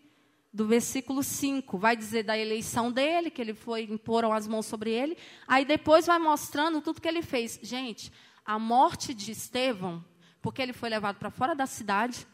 do 0.53 0.67
versículo 0.67 1.23
5, 1.23 1.77
vai 1.77 1.97
dizer 1.97 2.23
da 2.23 2.39
eleição 2.39 2.91
dele, 2.93 3.31
que 3.31 3.41
ele 3.41 3.55
foi, 3.55 3.83
imporam 3.85 4.33
as 4.33 4.47
mãos 4.47 4.67
sobre 4.67 4.91
ele, 4.91 5.17
aí 5.49 5.65
depois 5.65 6.07
vai 6.07 6.19
mostrando 6.19 6.81
tudo 6.81 7.01
que 7.01 7.09
ele 7.09 7.23
fez. 7.23 7.59
Gente, 7.63 8.13
a 8.45 8.59
morte 8.59 9.13
de 9.13 9.33
Estevão, 9.33 10.05
porque 10.41 10.63
ele 10.63 10.73
foi 10.73 10.89
levado 10.89 11.17
para 11.17 11.31
fora 11.31 11.55
da 11.55 11.67
cidade, 11.67 12.27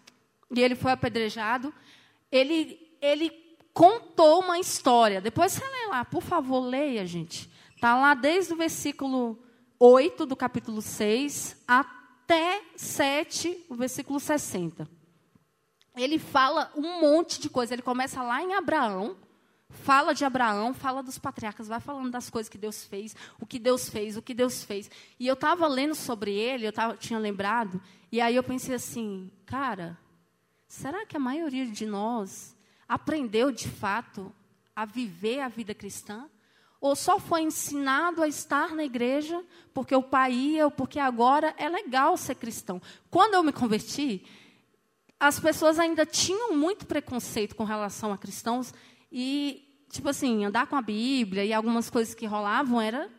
e 0.51 0.61
ele 0.61 0.75
foi 0.75 0.93
apedrejado, 0.93 1.73
ele, 2.31 2.95
ele 3.01 3.31
contou 3.73 4.41
uma 4.41 4.59
história. 4.59 5.21
Depois 5.21 5.53
você 5.53 5.65
lê 5.65 5.87
lá, 5.89 6.05
por 6.05 6.23
favor, 6.23 6.61
leia, 6.61 7.07
gente. 7.07 7.51
Está 7.81 7.99
lá 7.99 8.13
desde 8.13 8.53
o 8.53 8.57
versículo 8.57 9.43
8 9.79 10.27
do 10.27 10.37
capítulo 10.37 10.83
6 10.83 11.65
até 11.67 12.63
7, 12.77 13.65
o 13.71 13.75
versículo 13.75 14.21
60 14.21 15.01
ele 15.97 16.19
fala 16.19 16.71
um 16.77 17.01
monte 17.01 17.41
de 17.41 17.49
coisa. 17.49 17.75
Ele 17.75 17.83
começa 17.83 18.23
lá 18.23 18.43
em 18.43 18.55
Abraão, 18.55 19.17
fala 19.69 20.15
de 20.15 20.25
Abraão, 20.25 20.73
fala 20.73 21.03
dos 21.03 21.19
patriarcas, 21.19 21.69
vai 21.69 21.81
falando 21.81 22.11
das 22.11 22.31
coisas 22.31 22.49
que 22.49 22.59
Deus 22.59 22.85
fez, 22.85 23.15
o 23.39 23.47
que 23.47 23.59
Deus 23.59 23.89
fez, 23.89 24.17
o 24.17 24.23
que 24.23 24.35
Deus 24.35 24.65
fez. 24.65 24.91
E 25.19 25.27
eu 25.27 25.35
estava 25.35 25.67
lendo 25.67 25.95
sobre 25.95 26.33
ele, 26.33 26.67
eu 26.67 26.73
tava, 26.73 26.97
tinha 26.97 27.19
lembrado, 27.19 27.81
e 28.11 28.21
aí 28.21 28.37
eu 28.37 28.43
pensei 28.43 28.75
assim, 28.75 29.31
cara, 29.47 29.99
será 30.67 31.05
que 31.07 31.17
a 31.17 31.21
maioria 31.21 31.67
de 31.67 31.87
nós 31.87 32.57
aprendeu 32.89 33.51
de 33.51 33.69
fato 33.69 34.33
a 34.75 34.85
viver 34.85 35.41
a 35.41 35.49
vida 35.49 35.75
cristã? 35.75 36.29
Ou 36.81 36.97
só 36.97 37.21
foi 37.21 37.43
ensinado 37.43 38.23
a 38.23 38.29
estar 38.29 38.75
na 38.75 38.85
igreja 38.85 39.45
porque 39.75 39.95
o 39.95 40.03
pai 40.03 40.33
ia, 40.33 40.65
ou 40.65 40.71
porque 40.71 40.99
agora 40.99 41.55
é 41.59 41.69
legal 41.69 42.17
ser 42.17 42.37
cristão? 42.37 42.81
Quando 43.11 43.35
eu 43.35 43.43
me 43.43 43.53
converti, 43.53 44.25
as 45.19 45.39
pessoas 45.39 45.79
ainda 45.79 46.07
tinham 46.07 46.57
muito 46.57 46.87
preconceito 46.87 47.55
com 47.55 47.65
relação 47.65 48.13
a 48.13 48.19
cristãos 48.19 48.73
e, 49.13 49.85
tipo 49.91 50.09
assim, 50.09 50.47
andar 50.47 50.67
com 50.67 50.77
a 50.77 50.83
Bíblia 50.83 51.45
e 51.45 51.53
algumas 51.53 51.91
coisas 51.91 52.15
que 52.15 52.25
rolavam 52.25 52.81
era, 52.81 53.11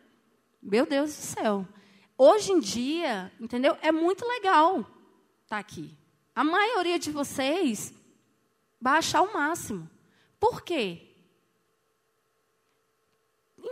meu 0.60 0.84
Deus 0.84 1.10
do 1.10 1.22
céu. 1.22 1.68
Hoje 2.18 2.50
em 2.50 2.58
dia, 2.58 3.32
entendeu? 3.40 3.76
É 3.80 3.92
muito 3.92 4.26
legal 4.26 4.80
estar 4.80 4.88
tá 5.48 5.58
aqui. 5.58 5.96
A 6.34 6.42
maioria 6.42 6.98
de 6.98 7.12
vocês 7.12 7.94
vai 8.80 8.98
achar 8.98 9.22
o 9.22 9.32
máximo. 9.32 9.88
Por 10.40 10.62
quê? 10.62 11.11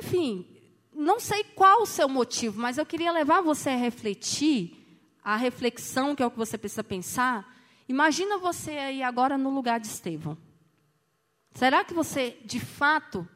Enfim, 0.02 0.46
não 0.92 1.20
sei 1.20 1.44
qual 1.44 1.82
o 1.82 1.86
seu 1.86 2.08
motivo, 2.08 2.60
mas 2.60 2.78
eu 2.78 2.86
queria 2.86 3.12
levar 3.12 3.40
você 3.40 3.70
a 3.70 3.76
refletir, 3.76 4.76
a 5.22 5.36
reflexão, 5.36 6.14
que 6.14 6.22
é 6.22 6.26
o 6.26 6.30
que 6.30 6.38
você 6.38 6.56
precisa 6.56 6.82
pensar, 6.84 7.50
Imagina 7.90 8.38
você 8.38 8.70
aí 8.70 9.02
agora 9.02 9.36
no 9.36 9.50
lugar 9.50 9.80
de 9.80 9.88
Estevão. 9.88 10.38
Será 11.56 11.82
que 11.82 11.92
você, 11.92 12.38
de 12.44 12.60
fato, 12.60 13.28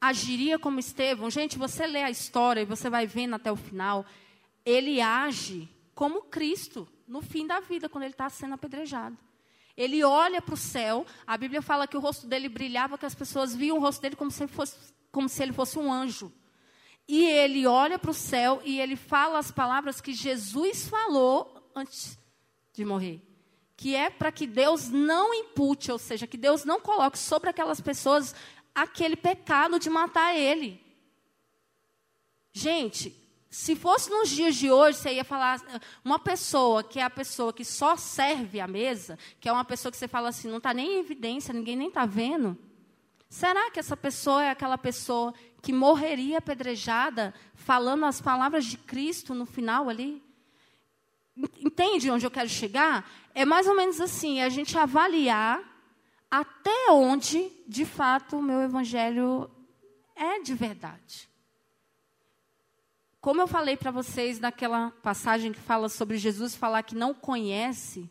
agiria 0.00 0.58
como 0.58 0.80
Estevão? 0.80 1.28
Gente, 1.28 1.58
você 1.58 1.86
lê 1.86 2.02
a 2.02 2.10
história 2.10 2.62
e 2.62 2.64
você 2.64 2.88
vai 2.88 3.06
vendo 3.06 3.34
até 3.34 3.52
o 3.52 3.56
final. 3.56 4.06
Ele 4.64 5.02
age 5.02 5.68
como 5.94 6.22
Cristo 6.22 6.88
no 7.06 7.20
fim 7.20 7.46
da 7.46 7.60
vida, 7.60 7.90
quando 7.90 8.04
ele 8.04 8.14
está 8.14 8.30
sendo 8.30 8.54
apedrejado. 8.54 9.18
Ele 9.76 10.02
olha 10.02 10.40
para 10.40 10.54
o 10.54 10.56
céu, 10.56 11.04
a 11.26 11.36
Bíblia 11.36 11.60
fala 11.60 11.86
que 11.86 11.98
o 11.98 12.00
rosto 12.00 12.26
dele 12.26 12.48
brilhava, 12.48 12.96
que 12.96 13.04
as 13.04 13.14
pessoas 13.14 13.54
viam 13.54 13.76
o 13.76 13.80
rosto 13.80 14.00
dele 14.00 14.16
como 14.16 14.30
se, 14.30 14.46
fosse, 14.46 14.78
como 15.10 15.28
se 15.28 15.42
ele 15.42 15.52
fosse 15.52 15.78
um 15.78 15.92
anjo. 15.92 16.32
E 17.06 17.24
ele 17.24 17.66
olha 17.66 17.98
para 17.98 18.10
o 18.10 18.14
céu 18.14 18.60
e 18.64 18.80
ele 18.80 18.96
fala 18.96 19.38
as 19.38 19.50
palavras 19.50 20.00
que 20.00 20.12
Jesus 20.12 20.88
falou 20.88 21.70
antes 21.74 22.18
de 22.72 22.84
morrer 22.84 23.30
que 23.80 23.96
é 23.96 24.10
para 24.10 24.30
que 24.30 24.46
Deus 24.46 24.90
não 24.90 25.32
impute, 25.32 25.90
ou 25.90 25.96
seja, 25.96 26.26
que 26.26 26.36
Deus 26.36 26.66
não 26.66 26.82
coloque 26.82 27.18
sobre 27.18 27.48
aquelas 27.48 27.80
pessoas 27.80 28.34
aquele 28.74 29.16
pecado 29.16 29.78
de 29.78 29.88
matar 29.88 30.36
ele. 30.36 30.78
Gente, 32.52 33.16
se 33.48 33.74
fosse 33.74 34.10
nos 34.10 34.28
dias 34.28 34.54
de 34.54 34.70
hoje, 34.70 34.98
você 34.98 35.14
ia 35.14 35.24
falar 35.24 35.62
uma 36.04 36.18
pessoa 36.18 36.84
que 36.84 36.98
é 36.98 37.02
a 37.02 37.08
pessoa 37.08 37.54
que 37.54 37.64
só 37.64 37.96
serve 37.96 38.60
a 38.60 38.68
mesa, 38.68 39.18
que 39.40 39.48
é 39.48 39.52
uma 39.52 39.64
pessoa 39.64 39.90
que 39.90 39.96
você 39.96 40.06
fala 40.06 40.28
assim, 40.28 40.48
não 40.48 40.58
está 40.58 40.74
nem 40.74 40.96
em 40.96 41.00
evidência, 41.00 41.54
ninguém 41.54 41.74
nem 41.74 41.88
está 41.88 42.04
vendo. 42.04 42.58
Será 43.30 43.70
que 43.70 43.78
essa 43.78 43.96
pessoa 43.96 44.42
é 44.42 44.50
aquela 44.50 44.76
pessoa 44.76 45.32
que 45.62 45.72
morreria 45.72 46.38
apedrejada, 46.38 47.32
falando 47.54 48.04
as 48.04 48.20
palavras 48.20 48.64
de 48.64 48.76
Cristo 48.76 49.34
no 49.34 49.46
final 49.46 49.88
ali? 49.88 50.20
Entende 51.60 52.10
onde 52.10 52.26
eu 52.26 52.30
quero 52.30 52.48
chegar? 52.48 53.08
É 53.32 53.44
mais 53.44 53.68
ou 53.68 53.76
menos 53.76 54.00
assim, 54.00 54.42
a 54.42 54.48
gente 54.48 54.76
avaliar 54.76 55.62
até 56.28 56.90
onde, 56.90 57.50
de 57.68 57.86
fato, 57.86 58.36
o 58.36 58.42
meu 58.42 58.60
evangelho 58.62 59.48
é 60.16 60.40
de 60.40 60.52
verdade. 60.52 61.30
Como 63.20 63.40
eu 63.40 63.46
falei 63.46 63.76
para 63.76 63.92
vocês 63.92 64.40
naquela 64.40 64.90
passagem 65.02 65.52
que 65.52 65.60
fala 65.60 65.88
sobre 65.88 66.18
Jesus 66.18 66.56
falar 66.56 66.82
que 66.82 66.96
não 66.96 67.14
conhece, 67.14 68.10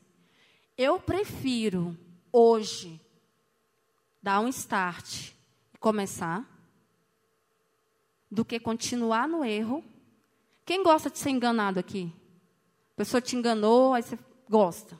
Eu 0.78 0.98
prefiro 0.98 1.98
hoje 2.32 3.02
dar 4.22 4.40
um 4.42 4.48
start 4.48 5.32
e 5.74 5.78
começar 5.78 6.46
do 8.30 8.46
que 8.46 8.60
continuar 8.60 9.28
no 9.28 9.44
erro. 9.44 9.84
Quem 10.66 10.84
gosta 10.84 11.10
de 11.10 11.18
ser 11.18 11.32
enganado 11.32 11.80
aqui? 11.80 12.14
A 12.94 12.98
pessoa 12.98 13.22
te 13.22 13.36
enganou, 13.36 13.94
aí 13.94 14.04
você 14.04 14.20
gosta. 14.50 14.98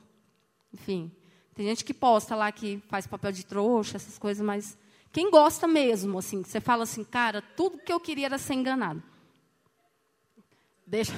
Enfim, 0.72 1.12
tem 1.54 1.66
gente 1.66 1.84
que 1.84 1.92
posta 1.92 2.34
lá 2.34 2.50
que 2.50 2.82
faz 2.88 3.06
papel 3.06 3.32
de 3.32 3.44
trouxa, 3.44 3.96
essas 3.96 4.18
coisas, 4.18 4.44
mas 4.44 4.78
quem 5.12 5.30
gosta 5.30 5.66
mesmo, 5.66 6.18
assim, 6.18 6.42
você 6.42 6.60
fala 6.60 6.84
assim, 6.84 7.04
cara, 7.04 7.42
tudo 7.42 7.78
que 7.78 7.92
eu 7.92 8.00
queria 8.00 8.26
era 8.26 8.38
ser 8.38 8.54
enganado. 8.54 9.02
Deixa. 10.86 11.12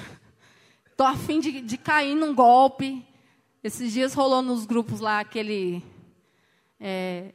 Tô 0.97 1.03
afim 1.03 1.39
de, 1.39 1.61
de 1.61 1.77
cair 1.77 2.15
num 2.15 2.33
golpe. 2.33 3.05
Esses 3.63 3.91
dias 3.93 4.13
rolou 4.13 4.41
nos 4.41 4.65
grupos 4.65 4.99
lá 4.99 5.19
aquele. 5.19 5.81
É, 6.79 7.33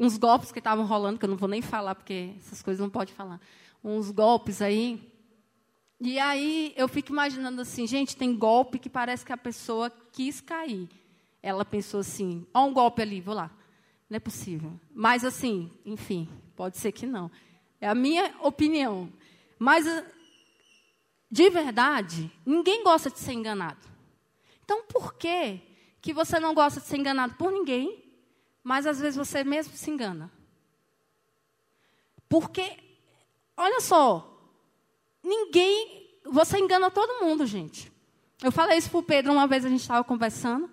uns 0.00 0.16
golpes 0.16 0.50
que 0.50 0.58
estavam 0.58 0.86
rolando, 0.86 1.18
que 1.18 1.26
eu 1.26 1.28
não 1.28 1.36
vou 1.36 1.48
nem 1.48 1.60
falar, 1.60 1.94
porque 1.94 2.32
essas 2.38 2.62
coisas 2.62 2.80
não 2.80 2.88
pode 2.88 3.12
falar. 3.12 3.38
Uns 3.84 4.10
golpes 4.10 4.62
aí. 4.62 4.98
E 6.00 6.18
aí 6.18 6.72
eu 6.74 6.88
fico 6.88 7.12
imaginando 7.12 7.60
assim, 7.60 7.86
gente, 7.86 8.16
tem 8.16 8.34
golpe 8.34 8.78
que 8.78 8.88
parece 8.88 9.26
que 9.26 9.32
a 9.32 9.36
pessoa 9.36 9.92
quis 10.10 10.40
cair. 10.40 10.88
Ela 11.42 11.66
pensou 11.66 12.00
assim, 12.00 12.46
ó 12.54 12.64
um 12.64 12.72
golpe 12.72 13.02
ali, 13.02 13.20
vou 13.20 13.34
lá. 13.34 13.50
Não 14.08 14.16
é 14.16 14.20
possível. 14.20 14.72
Mas 14.94 15.22
assim, 15.22 15.70
enfim, 15.84 16.26
pode 16.56 16.78
ser 16.78 16.92
que 16.92 17.06
não. 17.06 17.30
É 17.78 17.86
a 17.86 17.94
minha 17.94 18.34
opinião. 18.40 19.12
Mas 19.58 19.84
de 21.30 21.50
verdade, 21.50 22.32
ninguém 22.44 22.82
gosta 22.82 23.10
de 23.10 23.18
ser 23.18 23.32
enganado. 23.32 23.86
Então, 24.64 24.82
por 24.84 25.14
que 25.14 25.60
que 26.00 26.14
você 26.14 26.40
não 26.40 26.54
gosta 26.54 26.80
de 26.80 26.86
ser 26.86 26.96
enganado 26.96 27.34
por 27.34 27.52
ninguém, 27.52 28.09
mas 28.62 28.86
às 28.86 29.00
vezes 29.00 29.16
você 29.16 29.42
mesmo 29.44 29.74
se 29.74 29.90
engana? 29.90 30.30
Porque, 32.28 32.76
olha 33.56 33.80
só, 33.80 34.40
ninguém, 35.22 36.20
você 36.24 36.58
engana 36.58 36.90
todo 36.90 37.24
mundo, 37.24 37.46
gente. 37.46 37.90
Eu 38.42 38.52
falei 38.52 38.78
isso 38.78 38.90
para 38.90 39.00
o 39.00 39.02
Pedro 39.02 39.32
uma 39.32 39.46
vez, 39.46 39.64
a 39.64 39.68
gente 39.68 39.80
estava 39.80 40.04
conversando. 40.04 40.70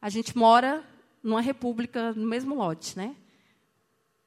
A 0.00 0.08
gente 0.08 0.36
mora 0.36 0.84
numa 1.22 1.40
república, 1.40 2.12
no 2.12 2.26
mesmo 2.26 2.54
lote, 2.54 2.96
né? 2.96 3.16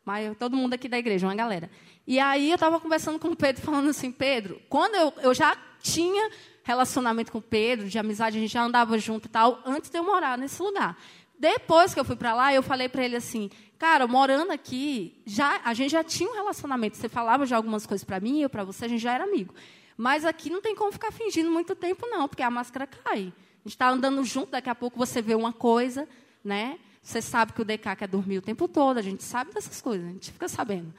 Mas 0.03 0.35
todo 0.37 0.55
mundo 0.55 0.73
aqui 0.73 0.89
da 0.89 0.97
igreja, 0.97 1.27
uma 1.27 1.35
galera. 1.35 1.69
E 2.05 2.19
aí 2.19 2.49
eu 2.49 2.55
estava 2.55 2.79
conversando 2.79 3.19
com 3.19 3.29
o 3.29 3.35
Pedro, 3.35 3.61
falando 3.61 3.89
assim, 3.89 4.11
Pedro, 4.11 4.61
quando 4.67 4.95
eu, 4.95 5.13
eu 5.21 5.33
já 5.33 5.55
tinha 5.81 6.29
relacionamento 6.63 7.31
com 7.31 7.37
o 7.37 7.41
Pedro, 7.41 7.87
de 7.87 7.97
amizade, 7.97 8.37
a 8.37 8.41
gente 8.41 8.51
já 8.51 8.63
andava 8.63 8.97
junto 8.99 9.25
e 9.25 9.29
tal, 9.29 9.61
antes 9.65 9.89
de 9.89 9.97
eu 9.97 10.03
morar 10.03 10.37
nesse 10.37 10.61
lugar. 10.61 10.97
Depois 11.39 11.93
que 11.93 11.99
eu 11.99 12.03
fui 12.03 12.17
para 12.17 12.35
lá, 12.35 12.53
eu 12.53 12.61
falei 12.61 12.89
para 12.89 13.05
ele 13.05 13.15
assim, 13.15 13.49
cara, 13.77 14.05
morando 14.05 14.51
aqui, 14.51 15.15
já, 15.25 15.61
a 15.63 15.73
gente 15.73 15.91
já 15.91 16.03
tinha 16.03 16.29
um 16.29 16.33
relacionamento. 16.33 16.97
Você 16.97 17.07
falava 17.07 17.45
já 17.45 17.55
algumas 17.55 17.85
coisas 17.85 18.03
para 18.03 18.19
mim, 18.19 18.41
eu 18.41 18.49
para 18.49 18.65
você, 18.65 18.83
a 18.83 18.87
gente 18.89 19.01
já 19.01 19.13
era 19.13 19.23
amigo. 19.23 19.55
Mas 19.95 20.25
aqui 20.25 20.49
não 20.49 20.61
tem 20.61 20.75
como 20.75 20.91
ficar 20.91 21.11
fingindo 21.11 21.49
muito 21.49 21.73
tempo, 21.75 22.05
não, 22.07 22.27
porque 22.27 22.43
a 22.43 22.51
máscara 22.51 22.85
cai. 22.85 23.31
A 23.31 23.63
gente 23.63 23.75
está 23.75 23.89
andando 23.89 24.21
junto, 24.25 24.51
daqui 24.51 24.69
a 24.69 24.75
pouco 24.75 24.97
você 24.97 25.21
vê 25.21 25.33
uma 25.33 25.53
coisa, 25.53 26.07
né? 26.43 26.77
Você 27.01 27.21
sabe 27.21 27.53
que 27.53 27.61
o 27.61 27.65
DK 27.65 27.95
quer 27.97 28.07
dormir 28.07 28.39
o 28.39 28.41
tempo 28.41 28.67
todo, 28.67 28.97
a 28.97 29.01
gente 29.01 29.23
sabe 29.23 29.53
dessas 29.53 29.81
coisas, 29.81 30.07
a 30.07 30.11
gente 30.11 30.31
fica 30.33 30.49
sabendo. 30.49 30.93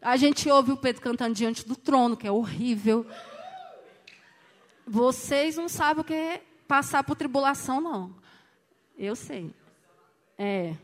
A 0.00 0.16
gente 0.16 0.48
ouve 0.50 0.72
o 0.72 0.76
Pedro 0.78 1.02
cantando 1.02 1.34
diante 1.34 1.66
do 1.66 1.76
trono, 1.76 2.16
que 2.16 2.26
é 2.26 2.32
horrível. 2.32 3.06
Vocês 4.86 5.56
não 5.56 5.68
sabem 5.68 6.00
o 6.00 6.04
que 6.04 6.14
é 6.14 6.42
passar 6.66 7.04
por 7.04 7.16
tribulação, 7.16 7.80
não. 7.80 8.14
Eu 8.98 9.14
sei. 9.14 9.50
É. 10.38 10.74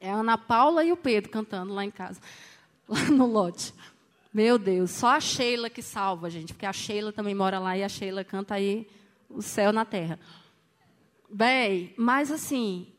É 0.00 0.10
a 0.10 0.16
Ana 0.16 0.38
Paula 0.38 0.84
e 0.84 0.92
o 0.92 0.96
Pedro 0.96 1.30
cantando 1.30 1.72
lá 1.72 1.84
em 1.84 1.90
casa, 1.90 2.20
lá 2.88 3.02
no 3.04 3.26
lote. 3.26 3.72
Meu 4.32 4.58
Deus, 4.58 4.90
só 4.90 5.08
a 5.08 5.20
Sheila 5.20 5.70
que 5.70 5.80
salva, 5.80 6.28
gente, 6.28 6.52
porque 6.52 6.66
a 6.66 6.72
Sheila 6.72 7.12
também 7.12 7.34
mora 7.34 7.58
lá 7.58 7.76
e 7.76 7.82
a 7.82 7.88
Sheila 7.88 8.22
canta 8.22 8.54
aí 8.54 8.86
o 9.30 9.40
céu 9.40 9.72
na 9.72 9.84
terra. 9.84 10.18
Bem, 11.30 11.94
mas 11.96 12.30
assim, 12.30 12.92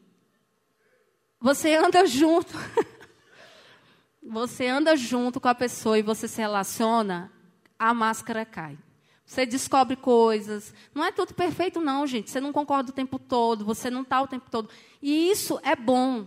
você 1.40 1.76
anda 1.76 2.06
junto. 2.06 2.54
você 4.22 4.68
anda 4.68 4.96
junto 4.96 5.40
com 5.40 5.48
a 5.48 5.56
pessoa 5.56 5.98
e 5.98 6.02
você 6.02 6.28
se 6.28 6.42
relaciona, 6.42 7.32
a 7.78 7.94
máscara 7.94 8.44
cai. 8.44 8.78
Você 9.28 9.46
descobre 9.46 9.98
coisas. 9.98 10.74
Não 10.96 11.04
é 11.04 11.12
tudo 11.12 11.34
perfeito, 11.34 11.82
não, 11.82 12.08
gente. 12.08 12.32
Você 12.32 12.40
não 12.40 12.54
concorda 12.54 12.92
o 12.92 12.94
tempo 12.94 13.20
todo, 13.20 13.66
você 13.66 13.92
não 13.92 14.02
está 14.02 14.22
o 14.22 14.28
tempo 14.28 14.50
todo. 14.50 14.70
E 15.02 15.30
isso 15.30 15.60
é 15.64 15.76
bom. 15.76 16.26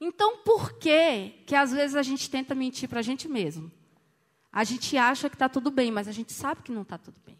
Então, 0.00 0.38
por 0.38 0.72
que 0.78 1.34
que 1.44 1.54
às 1.54 1.72
vezes 1.72 1.94
a 1.94 2.02
gente 2.02 2.30
tenta 2.30 2.54
mentir 2.54 2.88
para 2.88 3.00
a 3.00 3.02
gente 3.02 3.28
mesmo? 3.28 3.70
A 4.50 4.64
gente 4.64 4.96
acha 4.96 5.28
que 5.28 5.34
está 5.34 5.46
tudo 5.46 5.70
bem, 5.70 5.92
mas 5.92 6.08
a 6.08 6.12
gente 6.12 6.32
sabe 6.32 6.62
que 6.62 6.72
não 6.72 6.82
está 6.82 6.96
tudo 6.96 7.20
bem. 7.26 7.38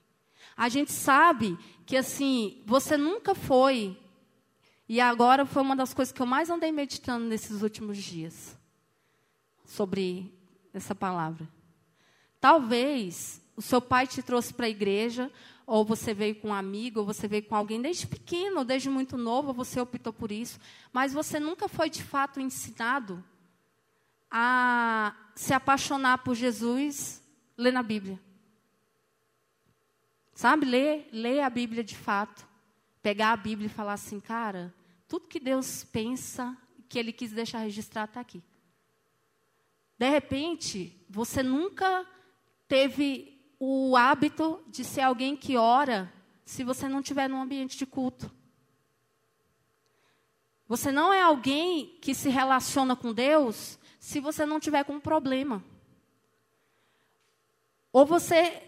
A 0.54 0.68
gente 0.68 0.92
sabe 0.92 1.58
que, 1.86 1.96
assim, 1.96 2.62
você 2.66 2.98
nunca 2.98 3.34
foi. 3.34 3.98
E 4.86 5.00
agora 5.00 5.46
foi 5.46 5.62
uma 5.62 5.74
das 5.74 5.94
coisas 5.94 6.12
que 6.12 6.20
eu 6.20 6.26
mais 6.26 6.50
andei 6.50 6.70
meditando 6.70 7.24
nesses 7.24 7.62
últimos 7.62 7.96
dias 7.96 8.58
sobre 9.64 10.34
essa 10.74 10.94
palavra. 10.94 11.48
Talvez 12.38 13.40
o 13.56 13.62
seu 13.62 13.80
pai 13.80 14.06
te 14.06 14.22
trouxe 14.22 14.52
para 14.52 14.66
a 14.66 14.70
igreja, 14.70 15.32
ou 15.66 15.84
você 15.84 16.14
veio 16.14 16.36
com 16.36 16.48
um 16.48 16.54
amigo, 16.54 17.00
ou 17.00 17.06
você 17.06 17.26
veio 17.26 17.42
com 17.44 17.56
alguém 17.56 17.80
desde 17.80 18.06
pequeno, 18.06 18.64
desde 18.64 18.88
muito 18.88 19.16
novo, 19.16 19.52
você 19.52 19.80
optou 19.80 20.12
por 20.12 20.30
isso, 20.30 20.60
mas 20.92 21.12
você 21.12 21.40
nunca 21.40 21.66
foi 21.66 21.90
de 21.90 22.02
fato 22.02 22.38
ensinado 22.38 23.24
a 24.30 25.14
se 25.34 25.52
apaixonar 25.52 26.18
por 26.18 26.34
Jesus 26.34 27.22
lendo 27.56 27.78
a 27.78 27.82
Bíblia. 27.82 28.20
Sabe, 30.34 30.66
ler, 30.66 31.08
ler 31.10 31.40
a 31.40 31.48
Bíblia 31.48 31.82
de 31.82 31.96
fato. 31.96 32.46
Pegar 33.02 33.32
a 33.32 33.36
Bíblia 33.36 33.66
e 33.66 33.70
falar 33.70 33.94
assim, 33.94 34.20
cara, 34.20 34.74
tudo 35.08 35.28
que 35.28 35.40
Deus 35.40 35.84
pensa, 35.84 36.56
que 36.88 36.98
Ele 36.98 37.12
quis 37.12 37.32
deixar 37.32 37.60
registrado, 37.60 38.10
está 38.10 38.20
aqui. 38.20 38.42
De 39.98 40.10
repente, 40.10 40.94
você 41.08 41.42
nunca 41.42 42.06
teve 42.68 43.35
o 43.58 43.96
hábito 43.96 44.62
de 44.68 44.84
ser 44.84 45.02
alguém 45.02 45.36
que 45.36 45.56
ora 45.56 46.12
se 46.44 46.62
você 46.62 46.88
não 46.88 47.00
estiver 47.00 47.28
num 47.28 47.40
ambiente 47.40 47.76
de 47.76 47.86
culto. 47.86 48.30
Você 50.68 50.90
não 50.90 51.12
é 51.12 51.22
alguém 51.22 51.98
que 52.00 52.14
se 52.14 52.28
relaciona 52.28 52.96
com 52.96 53.12
Deus 53.12 53.78
se 53.98 54.20
você 54.20 54.44
não 54.44 54.60
tiver 54.60 54.84
com 54.84 54.94
um 54.94 55.00
problema. 55.00 55.64
Ou 57.92 58.04
você, 58.04 58.62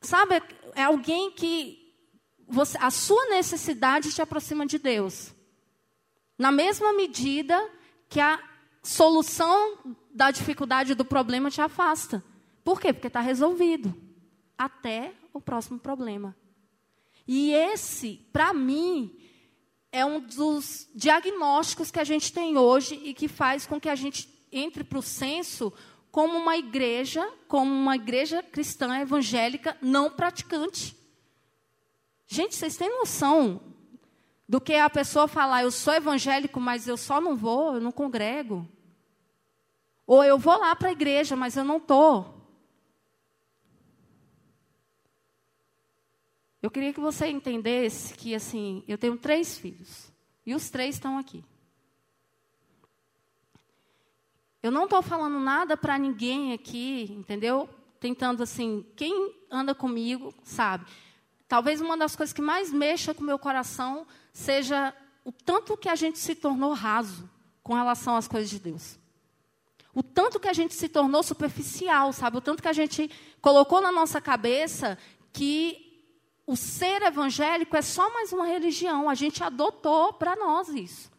sabe, 0.00 0.42
é 0.74 0.84
alguém 0.84 1.30
que 1.30 1.94
você, 2.48 2.76
a 2.80 2.90
sua 2.90 3.26
necessidade 3.26 4.12
te 4.12 4.22
aproxima 4.22 4.66
de 4.66 4.78
Deus. 4.78 5.34
Na 6.38 6.50
mesma 6.50 6.92
medida 6.92 7.70
que 8.08 8.20
a 8.20 8.42
solução 8.82 9.96
da 10.10 10.30
dificuldade 10.30 10.94
do 10.94 11.04
problema 11.04 11.50
te 11.50 11.60
afasta. 11.60 12.22
Por 12.64 12.80
quê? 12.80 12.92
Porque 12.92 13.08
está 13.08 13.20
resolvido. 13.20 14.05
Até 14.58 15.12
o 15.32 15.40
próximo 15.40 15.78
problema. 15.78 16.36
E 17.26 17.52
esse, 17.52 18.26
para 18.32 18.52
mim, 18.54 19.14
é 19.90 20.04
um 20.04 20.20
dos 20.20 20.88
diagnósticos 20.94 21.90
que 21.90 21.98
a 21.98 22.04
gente 22.04 22.32
tem 22.32 22.56
hoje 22.56 23.00
e 23.02 23.12
que 23.12 23.28
faz 23.28 23.66
com 23.66 23.80
que 23.80 23.88
a 23.88 23.94
gente 23.94 24.28
entre 24.52 24.84
para 24.84 24.98
o 24.98 25.02
senso 25.02 25.72
como 26.10 26.38
uma 26.38 26.56
igreja, 26.56 27.28
como 27.48 27.70
uma 27.70 27.96
igreja 27.96 28.42
cristã 28.42 28.98
evangélica 28.98 29.76
não 29.82 30.10
praticante. 30.10 30.96
Gente, 32.26 32.54
vocês 32.54 32.76
têm 32.76 32.88
noção 32.88 33.60
do 34.48 34.60
que 34.60 34.74
a 34.74 34.88
pessoa 34.88 35.28
falar, 35.28 35.62
eu 35.62 35.70
sou 35.70 35.92
evangélico, 35.94 36.60
mas 36.60 36.86
eu 36.86 36.96
só 36.96 37.20
não 37.20 37.36
vou, 37.36 37.74
eu 37.74 37.80
não 37.80 37.92
congrego. 37.92 38.66
Ou 40.06 40.22
eu 40.22 40.38
vou 40.38 40.56
lá 40.58 40.74
para 40.76 40.88
a 40.88 40.92
igreja, 40.92 41.34
mas 41.34 41.56
eu 41.56 41.64
não 41.64 41.78
estou. 41.78 42.35
Eu 46.62 46.70
queria 46.70 46.92
que 46.92 47.00
você 47.00 47.26
entendesse 47.28 48.14
que, 48.14 48.34
assim, 48.34 48.82
eu 48.88 48.96
tenho 48.96 49.16
três 49.16 49.58
filhos. 49.58 50.10
E 50.44 50.54
os 50.54 50.70
três 50.70 50.94
estão 50.96 51.18
aqui. 51.18 51.44
Eu 54.62 54.70
não 54.70 54.84
estou 54.84 55.02
falando 55.02 55.38
nada 55.38 55.76
para 55.76 55.98
ninguém 55.98 56.52
aqui, 56.52 57.12
entendeu? 57.12 57.68
Tentando, 58.00 58.42
assim, 58.42 58.84
quem 58.96 59.34
anda 59.50 59.74
comigo 59.74 60.34
sabe. 60.42 60.86
Talvez 61.46 61.80
uma 61.80 61.96
das 61.96 62.16
coisas 62.16 62.32
que 62.32 62.42
mais 62.42 62.72
mexa 62.72 63.14
com 63.14 63.22
o 63.22 63.26
meu 63.26 63.38
coração 63.38 64.06
seja 64.32 64.92
o 65.24 65.30
tanto 65.30 65.76
que 65.76 65.88
a 65.88 65.94
gente 65.94 66.18
se 66.18 66.34
tornou 66.34 66.72
raso 66.72 67.28
com 67.62 67.74
relação 67.74 68.16
às 68.16 68.26
coisas 68.26 68.50
de 68.50 68.58
Deus. 68.58 68.98
O 69.94 70.02
tanto 70.02 70.38
que 70.38 70.48
a 70.48 70.52
gente 70.52 70.74
se 70.74 70.88
tornou 70.88 71.22
superficial, 71.22 72.12
sabe? 72.12 72.36
O 72.36 72.40
tanto 72.40 72.62
que 72.62 72.68
a 72.68 72.72
gente 72.72 73.10
colocou 73.40 73.80
na 73.80 73.90
nossa 73.90 74.20
cabeça 74.20 74.98
que 75.32 75.85
o 76.46 76.54
ser 76.54 77.02
evangélico 77.02 77.76
é 77.76 77.82
só 77.82 78.12
mais 78.12 78.32
uma 78.32 78.46
religião. 78.46 79.10
A 79.10 79.14
gente 79.14 79.42
adotou 79.42 80.12
para 80.12 80.36
nós 80.36 80.68
isso. 80.68 81.10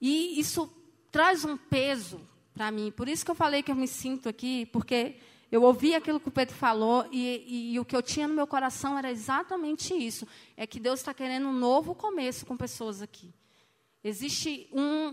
E 0.00 0.38
isso 0.38 0.72
traz 1.10 1.44
um 1.44 1.56
peso 1.56 2.20
para 2.54 2.70
mim. 2.70 2.92
Por 2.92 3.08
isso 3.08 3.24
que 3.24 3.30
eu 3.30 3.34
falei 3.34 3.62
que 3.62 3.70
eu 3.70 3.76
me 3.76 3.88
sinto 3.88 4.28
aqui, 4.28 4.66
porque 4.66 5.16
eu 5.50 5.62
ouvi 5.62 5.94
aquilo 5.94 6.20
que 6.20 6.28
o 6.28 6.32
Pedro 6.32 6.54
falou 6.54 7.04
e, 7.10 7.44
e, 7.46 7.74
e 7.74 7.80
o 7.80 7.84
que 7.84 7.96
eu 7.96 8.02
tinha 8.02 8.28
no 8.28 8.34
meu 8.34 8.46
coração 8.46 8.96
era 8.96 9.10
exatamente 9.10 9.92
isso. 9.92 10.26
É 10.56 10.66
que 10.66 10.78
Deus 10.78 11.00
está 11.00 11.12
querendo 11.12 11.48
um 11.48 11.52
novo 11.52 11.94
começo 11.94 12.46
com 12.46 12.56
pessoas 12.56 13.02
aqui. 13.02 13.34
Existe 14.04 14.68
um, 14.72 15.12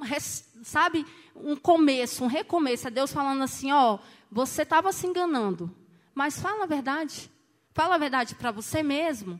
sabe, 0.63 1.05
um 1.35 1.55
começo, 1.55 2.23
um 2.23 2.27
recomeço. 2.27 2.87
É 2.87 2.91
Deus 2.91 3.11
falando 3.11 3.43
assim, 3.43 3.71
ó, 3.71 3.99
você 4.31 4.61
estava 4.61 4.91
se 4.91 5.05
enganando, 5.05 5.75
mas 6.13 6.39
fala 6.39 6.63
a 6.63 6.67
verdade. 6.67 7.29
Fala 7.71 7.95
a 7.95 7.97
verdade 7.99 8.35
para 8.35 8.51
você 8.51 8.83
mesmo, 8.83 9.39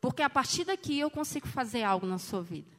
porque 0.00 0.22
a 0.22 0.30
partir 0.30 0.64
daqui 0.64 0.98
eu 0.98 1.10
consigo 1.10 1.48
fazer 1.48 1.82
algo 1.82 2.06
na 2.06 2.18
sua 2.18 2.42
vida. 2.42 2.76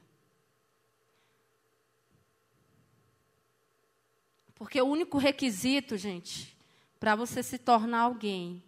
Porque 4.54 4.80
o 4.80 4.86
único 4.86 5.16
requisito, 5.16 5.96
gente, 5.96 6.56
para 6.98 7.16
você 7.16 7.42
se 7.42 7.56
tornar 7.56 8.00
alguém 8.00 8.62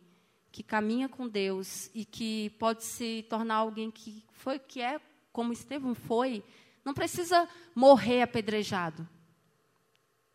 que 0.50 0.62
caminha 0.62 1.08
com 1.08 1.28
Deus 1.28 1.90
e 1.94 2.04
que 2.04 2.50
pode 2.58 2.84
se 2.84 3.26
tornar 3.28 3.56
alguém 3.56 3.90
que 3.90 4.24
foi 4.32 4.58
que 4.58 4.80
é 4.80 5.00
como 5.32 5.52
Estevão 5.52 5.94
foi, 5.94 6.44
não 6.84 6.92
precisa 6.92 7.48
morrer 7.74 8.22
apedrejado. 8.22 9.08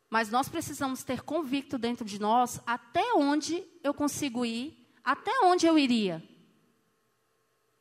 Mas 0.10 0.30
nós 0.30 0.48
precisamos 0.48 1.04
ter 1.04 1.22
convicto 1.22 1.78
dentro 1.78 2.06
de 2.06 2.20
nós 2.20 2.62
até 2.66 3.14
onde 3.14 3.64
eu 3.84 3.94
consigo 3.94 4.46
ir, 4.46 4.87
até 5.08 5.32
onde 5.46 5.66
eu 5.66 5.80
iria. 5.80 6.22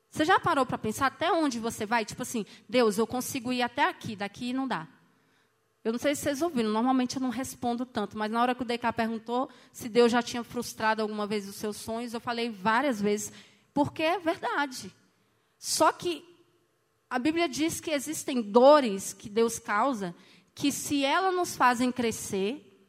Você 0.09 0.25
já 0.25 0.39
parou 0.39 0.65
para 0.65 0.79
pensar 0.79 1.07
até 1.07 1.33
onde 1.33 1.59
você 1.59 1.85
vai? 1.85 2.05
Tipo 2.05 2.23
assim, 2.23 2.47
Deus, 2.69 2.99
eu 2.99 3.07
consigo 3.07 3.53
ir 3.53 3.62
até 3.62 3.83
aqui, 3.83 4.15
daqui 4.15 4.53
não 4.53 4.69
dá. 4.69 4.87
Eu 5.83 5.91
não 5.91 5.99
sei 5.99 6.15
se 6.15 6.23
vocês 6.23 6.41
ouviram, 6.41 6.71
normalmente 6.71 7.17
eu 7.17 7.23
não 7.23 7.29
respondo 7.29 7.85
tanto, 7.85 8.17
mas 8.17 8.31
na 8.31 8.41
hora 8.41 8.55
que 8.55 8.62
o 8.62 8.65
DK 8.65 8.93
perguntou 8.95 9.51
se 9.73 9.89
Deus 9.89 10.12
já 10.12 10.23
tinha 10.23 10.45
frustrado 10.45 11.03
alguma 11.03 11.27
vez 11.27 11.49
os 11.49 11.57
seus 11.57 11.77
sonhos, 11.77 12.15
eu 12.15 12.21
falei 12.21 12.49
várias 12.49 13.03
vezes, 13.03 13.33
porque 13.75 14.05
é 14.05 14.21
verdade. 14.21 14.95
Só 15.59 15.91
que 15.91 16.25
a 17.11 17.19
Bíblia 17.19 17.49
diz 17.49 17.81
que 17.81 17.91
existem 17.91 18.41
dores 18.41 19.12
que 19.12 19.29
Deus 19.29 19.59
causa, 19.59 20.15
que 20.55 20.71
se 20.71 21.05
elas 21.05 21.35
nos 21.35 21.57
fazem 21.57 21.91
crescer, 21.91 22.89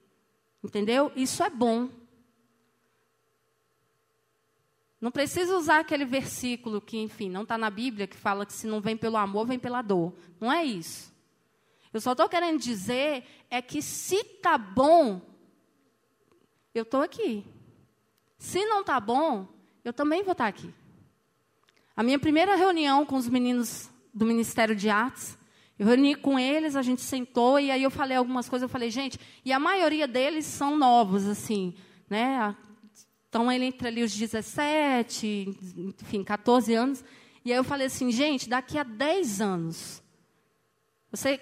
entendeu? 0.64 1.12
Isso 1.16 1.42
é 1.42 1.50
bom. 1.50 1.90
Não 5.00 5.12
precisa 5.12 5.56
usar 5.56 5.80
aquele 5.80 6.06
versículo 6.06 6.82
que, 6.82 6.98
enfim, 6.98 7.30
não 7.30 7.44
está 7.44 7.58
na 7.58 7.70
Bíblia, 7.70 8.08
que 8.08 8.18
fala 8.18 8.46
que 8.46 8.54
se 8.54 8.66
não 8.66 8.82
vem 8.82 8.98
pelo 8.98 9.18
amor, 9.18 9.46
vem 9.46 9.60
pela 9.60 9.82
dor. 9.82 10.14
Não 10.40 10.52
é 10.52 10.66
isso. 10.66 11.14
Eu 11.94 12.02
só 12.02 12.12
estou 12.12 12.28
querendo 12.28 12.60
dizer 12.60 13.24
é 13.50 13.62
que 13.62 13.82
se 13.82 14.16
está 14.16 14.58
bom, 14.58 15.22
eu 16.74 16.84
estou 16.84 17.02
aqui. 17.02 17.46
Se 18.38 18.66
não 18.66 18.82
está 18.82 19.00
bom, 19.00 19.48
eu 19.84 19.94
também 19.94 20.24
vou 20.24 20.34
estar 20.34 20.46
tá 20.46 20.50
aqui. 20.50 20.74
A 21.96 22.04
minha 22.04 22.20
primeira 22.20 22.56
reunião 22.56 23.06
com 23.06 23.16
os 23.16 23.30
meninos 23.30 23.90
do 24.14 24.26
Ministério 24.26 24.76
de 24.76 24.90
Artes, 24.90 25.38
eu 25.80 25.86
reuni 25.86 26.16
com 26.16 26.40
eles, 26.40 26.76
a 26.76 26.82
gente 26.82 27.02
sentou 27.02 27.60
e 27.60 27.70
aí 27.70 27.84
eu 27.84 27.92
falei 27.92 28.18
algumas 28.18 28.50
coisas. 28.50 28.64
Eu 28.64 28.70
falei, 28.70 28.90
gente, 28.90 29.20
e 29.46 29.54
a 29.54 29.60
maioria 29.60 30.08
deles 30.08 30.46
são 30.46 30.76
novos, 30.76 31.28
assim, 31.28 31.76
né? 32.10 32.56
Estão 33.28 33.52
entre 33.52 33.88
ali 33.88 34.04
os 34.04 34.16
17, 34.16 35.58
enfim, 35.78 36.24
14 36.24 36.74
anos. 36.74 37.04
E 37.44 37.52
aí 37.52 37.58
eu 37.58 37.64
falei 37.64 37.88
assim, 37.88 38.10
gente, 38.10 38.50
daqui 38.50 38.78
a 38.78 38.84
10 38.84 39.42
anos, 39.42 40.02
você 41.12 41.40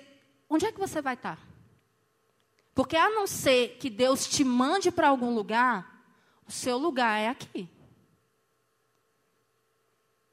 onde 0.49 0.65
é 0.65 0.71
que 0.71 0.79
você 0.79 1.01
vai 1.01 1.13
estar? 1.13 1.39
Porque 2.73 2.97
a 2.97 3.09
não 3.09 3.27
ser 3.27 3.77
que 3.77 3.89
Deus 3.89 4.27
te 4.27 4.43
mande 4.43 4.91
para 4.91 5.07
algum 5.07 5.33
lugar, 5.33 6.03
o 6.47 6.51
seu 6.51 6.77
lugar 6.77 7.19
é 7.21 7.29
aqui. 7.29 7.69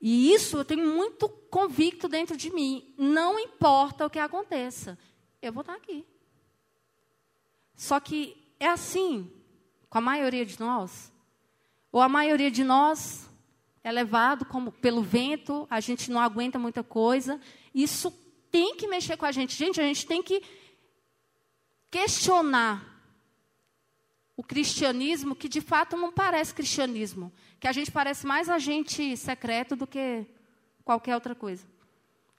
E 0.01 0.33
isso 0.33 0.57
eu 0.57 0.65
tenho 0.65 0.87
muito 0.87 1.29
convicto 1.29 2.09
dentro 2.09 2.37
de 2.37 2.51
mim. 2.51 2.93
Não 2.99 3.39
importa 3.39 4.07
o 4.07 4.11
que 4.11 4.19
aconteça, 4.19 4.99
eu 5.41 5.53
vou 5.53 5.61
estar 5.61 5.75
aqui. 5.75 6.05
Só 7.77 8.01
que 8.01 8.37
é 8.59 8.69
assim 8.69 9.31
com 9.89 9.99
a 9.99 10.01
maioria 10.01 10.47
de 10.47 10.59
nós. 10.59 11.12
Ou 11.93 12.01
a 12.01 12.09
maioria 12.09 12.51
de 12.51 12.65
nós 12.65 13.29
é 13.85 13.93
levado 13.93 14.47
como 14.47 14.73
pelo 14.73 15.03
vento, 15.03 15.67
a 15.71 15.79
gente 15.79 16.11
não 16.11 16.21
aguenta 16.21 16.59
muita 16.59 16.83
coisa. 16.83 17.39
Isso 17.75 18.11
tem 18.51 18.75
que 18.77 18.89
mexer 18.89 19.17
com 19.17 19.27
a 19.27 19.33
gente. 19.33 19.55
Gente, 19.55 19.81
a 19.81 19.85
gente 19.85 20.07
tem 20.07 20.23
que 20.23 20.43
questionar 21.91 22.89
o 24.35 24.43
cristianismo 24.43 25.37
que 25.37 25.49
de 25.49 25.61
fato 25.61 25.97
não 25.97 26.11
parece 26.11 26.55
cristianismo, 26.55 27.31
que 27.61 27.69
a 27.69 27.73
gente 27.73 27.91
parece 27.91 28.27
mais 28.27 28.49
agente 28.49 29.15
secreto 29.17 29.77
do 29.77 29.87
que 29.87 30.27
qualquer 30.85 31.15
outra 31.15 31.35
coisa. 31.35 31.67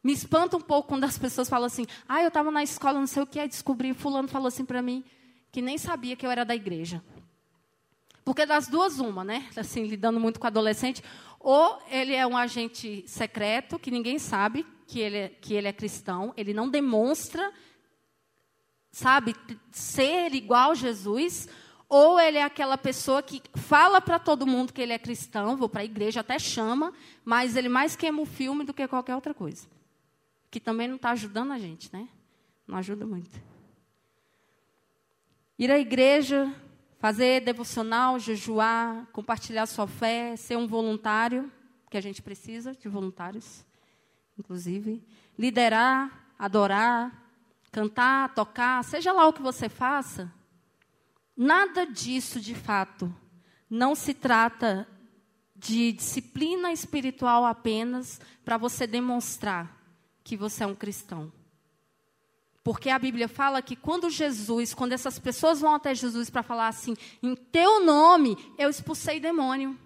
Me 0.03 0.11
espanta 0.11 0.57
um 0.57 0.61
pouco 0.61 0.89
quando 0.89 1.03
as 1.03 1.17
pessoas 1.17 1.47
falam 1.47 1.67
assim: 1.67 1.85
"Ah, 2.09 2.21
eu 2.21 2.27
estava 2.29 2.49
na 2.51 2.63
escola, 2.63 2.99
não 2.99 3.07
sei 3.07 3.23
o 3.23 3.27
que, 3.27 3.39
aí 3.39 3.47
descobri, 3.47 3.93
fulano 3.93 4.27
falou 4.27 4.47
assim 4.47 4.65
para 4.65 4.81
mim 4.81 5.03
que 5.51 5.61
nem 5.61 5.77
sabia 5.77 6.15
que 6.15 6.25
eu 6.25 6.31
era 6.31 6.43
da 6.43 6.55
igreja". 6.55 7.01
Porque 8.23 8.45
das 8.45 8.67
duas 8.67 8.99
uma, 8.99 9.23
né? 9.23 9.49
Assim, 9.55 9.83
lidando 9.83 10.19
muito 10.19 10.39
com 10.39 10.47
adolescente, 10.47 11.03
ou 11.39 11.77
ele 11.89 12.13
é 12.13 12.25
um 12.25 12.37
agente 12.37 13.03
secreto 13.05 13.77
que 13.77 13.91
ninguém 13.91 14.17
sabe, 14.17 14.65
que 14.87 14.99
ele, 14.99 15.17
é, 15.17 15.29
que 15.29 15.53
ele 15.53 15.67
é 15.67 15.73
cristão, 15.73 16.33
ele 16.37 16.53
não 16.53 16.69
demonstra, 16.69 17.51
sabe, 18.91 19.35
ser 19.71 20.33
igual 20.33 20.71
a 20.71 20.75
Jesus, 20.75 21.49
ou 21.89 22.19
ele 22.19 22.37
é 22.37 22.43
aquela 22.43 22.77
pessoa 22.77 23.21
que 23.21 23.41
fala 23.55 23.99
para 23.99 24.17
todo 24.17 24.47
mundo 24.47 24.71
que 24.71 24.81
ele 24.81 24.93
é 24.93 24.97
cristão, 24.97 25.57
vou 25.57 25.67
para 25.67 25.81
a 25.81 25.85
igreja, 25.85 26.21
até 26.21 26.39
chama, 26.39 26.93
mas 27.25 27.55
ele 27.55 27.69
mais 27.69 27.95
queima 27.95 28.21
o 28.21 28.25
filme 28.25 28.63
do 28.63 28.73
que 28.73 28.87
qualquer 28.87 29.15
outra 29.15 29.33
coisa. 29.33 29.67
Que 30.49 30.59
também 30.59 30.87
não 30.87 30.95
está 30.95 31.11
ajudando 31.11 31.51
a 31.51 31.59
gente, 31.59 31.91
né? 31.91 32.07
Não 32.65 32.77
ajuda 32.77 33.05
muito. 33.05 33.39
Ir 35.59 35.69
à 35.69 35.77
igreja, 35.77 36.53
fazer 37.03 37.41
devocional, 37.41 38.17
jejuar, 38.17 39.07
compartilhar 39.11 39.65
sua 39.65 39.85
fé, 39.85 40.37
ser 40.37 40.57
um 40.57 40.65
voluntário, 40.65 41.51
que 41.89 41.97
a 41.97 42.01
gente 42.01 42.21
precisa 42.21 42.73
de 42.73 42.87
voluntários 42.87 43.65
inclusive, 44.39 45.05
liderar, 45.37 46.33
adorar, 46.39 47.11
cantar, 47.73 48.33
tocar, 48.33 48.81
seja 48.85 49.11
lá 49.11 49.27
o 49.27 49.33
que 49.33 49.41
você 49.41 49.67
faça, 49.67 50.31
nada 51.35 51.85
disso 51.85 52.39
de 52.39 52.55
fato 52.55 53.13
não 53.69 53.95
se 53.95 54.13
trata 54.13 54.87
de 55.53 55.91
disciplina 55.91 56.71
espiritual 56.71 57.43
apenas 57.43 58.21
para 58.45 58.55
você 58.55 58.87
demonstrar 58.87 59.77
que 60.23 60.37
você 60.37 60.63
é 60.63 60.67
um 60.67 60.73
cristão. 60.73 61.33
Porque 62.63 62.89
a 62.89 62.97
Bíblia 62.97 63.27
fala 63.27 63.61
que 63.61 63.75
quando 63.75 64.09
Jesus, 64.09 64.73
quando 64.73 64.93
essas 64.93 65.19
pessoas 65.19 65.59
vão 65.59 65.75
até 65.75 65.93
Jesus 65.93 66.29
para 66.29 66.41
falar 66.41 66.69
assim, 66.69 66.95
em 67.21 67.35
teu 67.35 67.83
nome 67.83 68.37
eu 68.57 68.69
expulsei 68.69 69.19
demônio. 69.19 69.77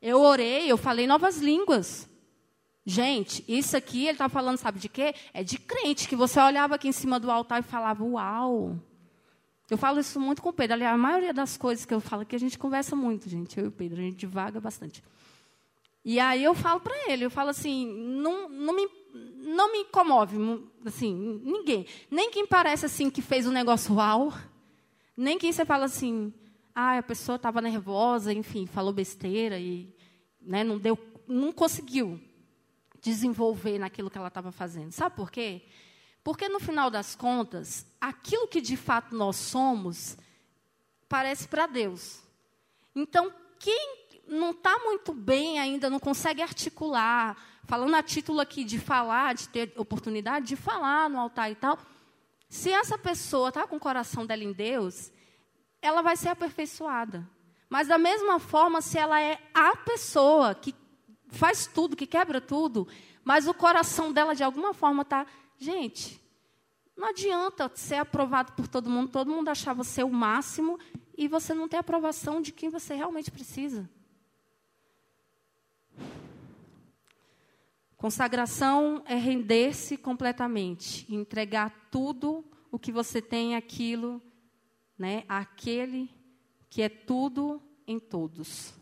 Eu 0.00 0.20
orei, 0.20 0.70
eu 0.70 0.76
falei 0.76 1.06
novas 1.06 1.38
línguas. 1.38 2.08
Gente, 2.84 3.44
isso 3.46 3.76
aqui 3.76 4.04
ele 4.04 4.12
está 4.12 4.28
falando, 4.28 4.56
sabe 4.56 4.80
de 4.80 4.88
quê? 4.88 5.14
É 5.32 5.44
de 5.44 5.58
crente, 5.58 6.08
que 6.08 6.16
você 6.16 6.40
olhava 6.40 6.74
aqui 6.74 6.88
em 6.88 6.92
cima 6.92 7.20
do 7.20 7.30
altar 7.30 7.60
e 7.60 7.62
falava, 7.62 8.02
uau. 8.02 8.76
Eu 9.70 9.78
falo 9.78 10.00
isso 10.00 10.18
muito 10.18 10.42
com 10.42 10.48
o 10.48 10.52
Pedro. 10.52 10.74
Aliás, 10.74 10.94
a 10.94 10.98
maioria 10.98 11.32
das 11.32 11.56
coisas 11.56 11.84
que 11.84 11.94
eu 11.94 12.00
falo 12.00 12.22
aqui, 12.22 12.34
a 12.34 12.40
gente 12.40 12.58
conversa 12.58 12.96
muito, 12.96 13.28
gente. 13.28 13.58
Eu 13.58 13.66
e 13.66 13.68
o 13.68 13.72
Pedro, 13.72 14.00
a 14.00 14.02
gente 14.02 14.16
divaga 14.16 14.60
bastante. 14.60 15.02
E 16.04 16.18
aí 16.18 16.42
eu 16.42 16.54
falo 16.54 16.80
para 16.80 16.94
ele, 17.08 17.24
eu 17.24 17.30
falo 17.30 17.50
assim, 17.50 17.86
não, 17.86 18.48
não, 18.48 18.74
me, 18.74 18.88
não 19.12 19.72
me 19.72 19.84
comove, 19.86 20.36
assim, 20.84 21.40
ninguém. 21.44 21.86
Nem 22.10 22.30
quem 22.30 22.46
parece 22.46 22.86
assim 22.86 23.10
que 23.10 23.20
fez 23.20 23.46
um 23.46 23.52
negócio 23.52 23.94
uau, 23.94 24.32
nem 25.16 25.38
quem 25.38 25.52
você 25.52 25.64
fala 25.64 25.84
assim, 25.84 26.32
ah, 26.74 26.98
a 26.98 27.02
pessoa 27.02 27.36
estava 27.36 27.60
nervosa, 27.60 28.32
enfim, 28.32 28.66
falou 28.66 28.92
besteira 28.92 29.58
e 29.58 29.94
né, 30.40 30.64
não 30.64 30.78
deu, 30.78 30.98
não 31.26 31.52
conseguiu 31.52 32.20
desenvolver 33.00 33.78
naquilo 33.78 34.10
que 34.10 34.16
ela 34.16 34.28
estava 34.28 34.50
fazendo. 34.52 34.92
Sabe 34.92 35.16
por 35.16 35.30
quê? 35.30 35.62
Porque 36.24 36.48
no 36.48 36.60
final 36.60 36.90
das 36.90 37.14
contas, 37.16 37.86
aquilo 38.00 38.46
que 38.46 38.60
de 38.60 38.76
fato 38.76 39.14
nós 39.14 39.36
somos 39.36 40.16
parece 41.08 41.48
para 41.48 41.66
Deus. 41.66 42.22
Então, 42.94 43.32
quem 43.58 43.96
não 44.26 44.52
está 44.52 44.78
muito 44.78 45.12
bem 45.12 45.58
ainda, 45.58 45.90
não 45.90 45.98
consegue 45.98 46.40
articular, 46.40 47.36
falando 47.64 47.94
a 47.94 48.02
título 48.02 48.40
aqui 48.40 48.64
de 48.64 48.78
falar, 48.78 49.34
de 49.34 49.48
ter 49.48 49.72
oportunidade 49.76 50.46
de 50.46 50.56
falar 50.56 51.08
no 51.08 51.18
altar 51.18 51.50
e 51.50 51.54
tal, 51.54 51.78
se 52.48 52.70
essa 52.70 52.98
pessoa 52.98 53.48
está 53.48 53.66
com 53.66 53.76
o 53.76 53.80
coração 53.80 54.26
dela 54.26 54.44
em 54.44 54.52
Deus, 54.52 55.10
ela 55.80 56.02
vai 56.02 56.16
ser 56.16 56.28
aperfeiçoada. 56.28 57.28
Mas 57.68 57.88
da 57.88 57.96
mesma 57.96 58.38
forma, 58.38 58.82
se 58.82 58.98
ela 58.98 59.20
é 59.20 59.38
a 59.54 59.74
pessoa 59.76 60.54
que 60.54 60.74
faz 61.28 61.66
tudo, 61.66 61.96
que 61.96 62.06
quebra 62.06 62.40
tudo, 62.40 62.86
mas 63.24 63.48
o 63.48 63.54
coração 63.54 64.12
dela 64.12 64.34
de 64.34 64.44
alguma 64.44 64.74
forma 64.74 65.02
está, 65.02 65.26
gente, 65.58 66.20
não 66.94 67.08
adianta 67.08 67.70
ser 67.74 67.96
aprovado 67.96 68.52
por 68.52 68.68
todo 68.68 68.90
mundo, 68.90 69.10
todo 69.10 69.30
mundo 69.30 69.48
achar 69.48 69.72
você 69.72 70.02
o 70.02 70.10
máximo 70.10 70.78
e 71.16 71.26
você 71.26 71.54
não 71.54 71.66
ter 71.66 71.78
aprovação 71.78 72.42
de 72.42 72.52
quem 72.52 72.68
você 72.68 72.94
realmente 72.94 73.30
precisa. 73.30 73.88
Consagração 78.02 79.00
é 79.06 79.14
render-se 79.14 79.96
completamente, 79.96 81.06
entregar 81.08 81.70
tudo 81.88 82.44
o 82.68 82.76
que 82.76 82.90
você 82.90 83.22
tem, 83.22 83.54
aquilo, 83.54 84.20
né, 84.98 85.24
aquele 85.28 86.12
que 86.68 86.82
é 86.82 86.88
tudo 86.88 87.62
em 87.86 88.00
todos. 88.00 88.74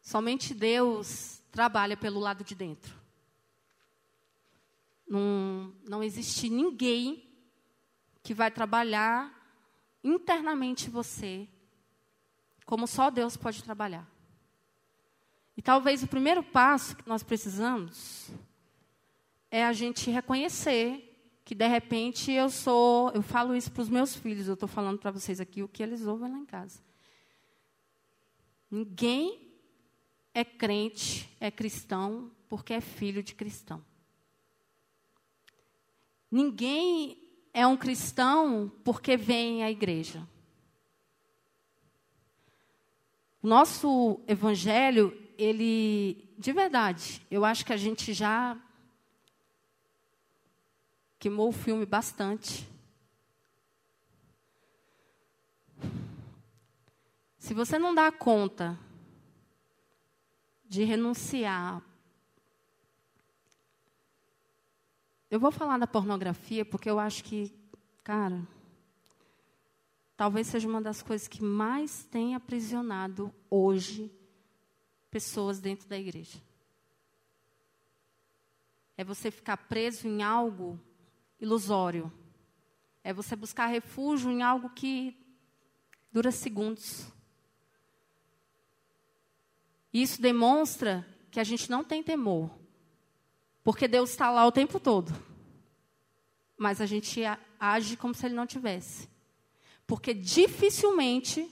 Somente 0.00 0.54
Deus 0.54 1.42
trabalha 1.52 1.94
pelo 1.94 2.18
lado 2.18 2.42
de 2.42 2.54
dentro. 2.54 2.98
Não, 5.06 5.74
não 5.86 6.02
existe 6.02 6.48
ninguém 6.48 7.30
que 8.22 8.32
vai 8.32 8.50
trabalhar 8.50 9.30
internamente 10.02 10.88
você 10.88 11.46
como 12.64 12.86
só 12.86 13.10
Deus 13.10 13.36
pode 13.36 13.62
trabalhar. 13.62 14.19
E 15.56 15.62
talvez 15.62 16.02
o 16.02 16.06
primeiro 16.06 16.42
passo 16.42 16.96
que 16.96 17.08
nós 17.08 17.22
precisamos 17.22 18.30
é 19.50 19.64
a 19.64 19.72
gente 19.72 20.10
reconhecer 20.10 21.06
que 21.44 21.54
de 21.54 21.66
repente 21.66 22.30
eu 22.30 22.48
sou, 22.48 23.10
eu 23.10 23.22
falo 23.22 23.56
isso 23.56 23.72
para 23.72 23.82
os 23.82 23.88
meus 23.88 24.14
filhos, 24.14 24.46
eu 24.46 24.54
estou 24.54 24.68
falando 24.68 24.98
para 24.98 25.10
vocês 25.10 25.40
aqui 25.40 25.62
o 25.62 25.68
que 25.68 25.82
eles 25.82 26.06
ouvem 26.06 26.30
lá 26.30 26.38
em 26.38 26.46
casa. 26.46 26.80
Ninguém 28.70 29.52
é 30.32 30.44
crente, 30.44 31.28
é 31.40 31.50
cristão, 31.50 32.30
porque 32.48 32.72
é 32.72 32.80
filho 32.80 33.22
de 33.22 33.34
cristão. 33.34 33.84
Ninguém 36.30 37.18
é 37.52 37.66
um 37.66 37.76
cristão 37.76 38.70
porque 38.84 39.16
vem 39.16 39.64
à 39.64 39.70
igreja. 39.70 40.26
O 43.42 43.48
nosso 43.48 44.20
evangelho, 44.28 45.19
ele, 45.42 46.28
de 46.36 46.52
verdade, 46.52 47.26
eu 47.30 47.46
acho 47.46 47.64
que 47.64 47.72
a 47.72 47.76
gente 47.76 48.12
já 48.12 48.60
queimou 51.18 51.48
o 51.48 51.52
filme 51.52 51.86
bastante. 51.86 52.68
Se 57.38 57.54
você 57.54 57.78
não 57.78 57.94
dá 57.94 58.12
conta 58.12 58.78
de 60.68 60.84
renunciar. 60.84 61.82
Eu 65.30 65.40
vou 65.40 65.50
falar 65.50 65.78
da 65.78 65.86
pornografia 65.86 66.64
porque 66.64 66.88
eu 66.88 67.00
acho 67.00 67.24
que, 67.24 67.52
cara, 68.04 68.46
talvez 70.16 70.46
seja 70.46 70.68
uma 70.68 70.82
das 70.82 71.02
coisas 71.02 71.26
que 71.26 71.42
mais 71.42 72.04
tem 72.04 72.34
aprisionado 72.34 73.34
hoje 73.50 74.12
pessoas 75.10 75.60
dentro 75.60 75.88
da 75.88 75.98
igreja. 75.98 76.38
É 78.96 79.04
você 79.04 79.30
ficar 79.30 79.56
preso 79.56 80.06
em 80.06 80.22
algo 80.22 80.78
ilusório. 81.40 82.12
É 83.02 83.12
você 83.12 83.34
buscar 83.34 83.66
refúgio 83.66 84.30
em 84.30 84.42
algo 84.42 84.70
que 84.70 85.16
dura 86.12 86.30
segundos. 86.30 87.06
Isso 89.92 90.20
demonstra 90.20 91.06
que 91.30 91.40
a 91.40 91.44
gente 91.44 91.70
não 91.70 91.82
tem 91.82 92.02
temor, 92.02 92.50
porque 93.62 93.88
Deus 93.88 94.10
está 94.10 94.30
lá 94.30 94.46
o 94.46 94.52
tempo 94.52 94.78
todo. 94.78 95.12
Mas 96.56 96.80
a 96.80 96.86
gente 96.86 97.22
age 97.58 97.96
como 97.96 98.14
se 98.14 98.26
Ele 98.26 98.34
não 98.34 98.46
tivesse. 98.46 99.08
Porque 99.86 100.12
dificilmente 100.12 101.48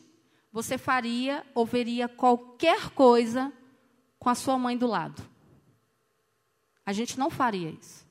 você 0.53 0.79
faria 0.79 1.45
ou 1.55 1.67
veria 1.67 2.09
qualquer 2.09 2.91
coisa 2.91 3.53
com 4.19 4.29
a 4.29 4.35
sua 4.35 4.59
mãe 4.59 4.77
do 4.77 4.87
lado. 4.87 5.23
A 6.85 6.93
gente 6.93 7.19
não 7.19 7.31
faria 7.31 7.71
isso. 7.71 8.07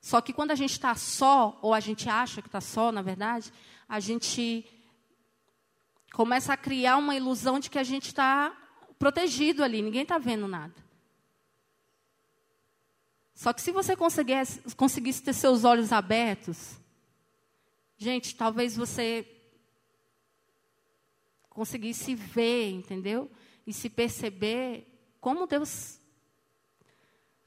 Só 0.00 0.20
que 0.20 0.32
quando 0.32 0.50
a 0.50 0.54
gente 0.54 0.72
está 0.72 0.94
só, 0.94 1.58
ou 1.62 1.72
a 1.72 1.80
gente 1.80 2.08
acha 2.08 2.42
que 2.42 2.48
está 2.48 2.60
só, 2.60 2.92
na 2.92 3.00
verdade, 3.00 3.50
a 3.88 3.98
gente 3.98 4.66
começa 6.12 6.52
a 6.52 6.56
criar 6.56 6.98
uma 6.98 7.16
ilusão 7.16 7.58
de 7.58 7.70
que 7.70 7.78
a 7.78 7.82
gente 7.82 8.08
está 8.08 8.54
protegido 8.98 9.64
ali, 9.64 9.80
ninguém 9.80 10.02
está 10.02 10.18
vendo 10.18 10.46
nada. 10.46 10.74
Só 13.34 13.52
que 13.52 13.60
se 13.60 13.72
você 13.72 13.96
conseguisse, 13.96 14.60
conseguisse 14.76 15.22
ter 15.22 15.32
seus 15.32 15.64
olhos 15.64 15.92
abertos, 15.92 16.78
gente, 17.96 18.36
talvez 18.36 18.76
você 18.76 19.33
conseguisse 21.54 22.14
ver, 22.14 22.70
entendeu? 22.70 23.30
E 23.66 23.72
se 23.72 23.88
perceber 23.88 24.86
como 25.20 25.46
Deus 25.46 25.98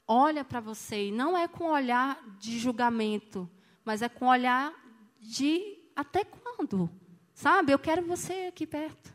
olha 0.08 0.42
para 0.42 0.58
você. 0.58 1.08
E 1.08 1.12
não 1.12 1.36
é 1.36 1.46
com 1.46 1.66
olhar 1.66 2.18
de 2.40 2.58
julgamento, 2.58 3.48
mas 3.84 4.02
é 4.02 4.08
com 4.08 4.26
olhar 4.26 4.74
de 5.20 5.78
até 5.94 6.24
quando? 6.24 6.90
Sabe? 7.34 7.72
Eu 7.72 7.78
quero 7.78 8.04
você 8.04 8.46
aqui 8.48 8.66
perto. 8.66 9.14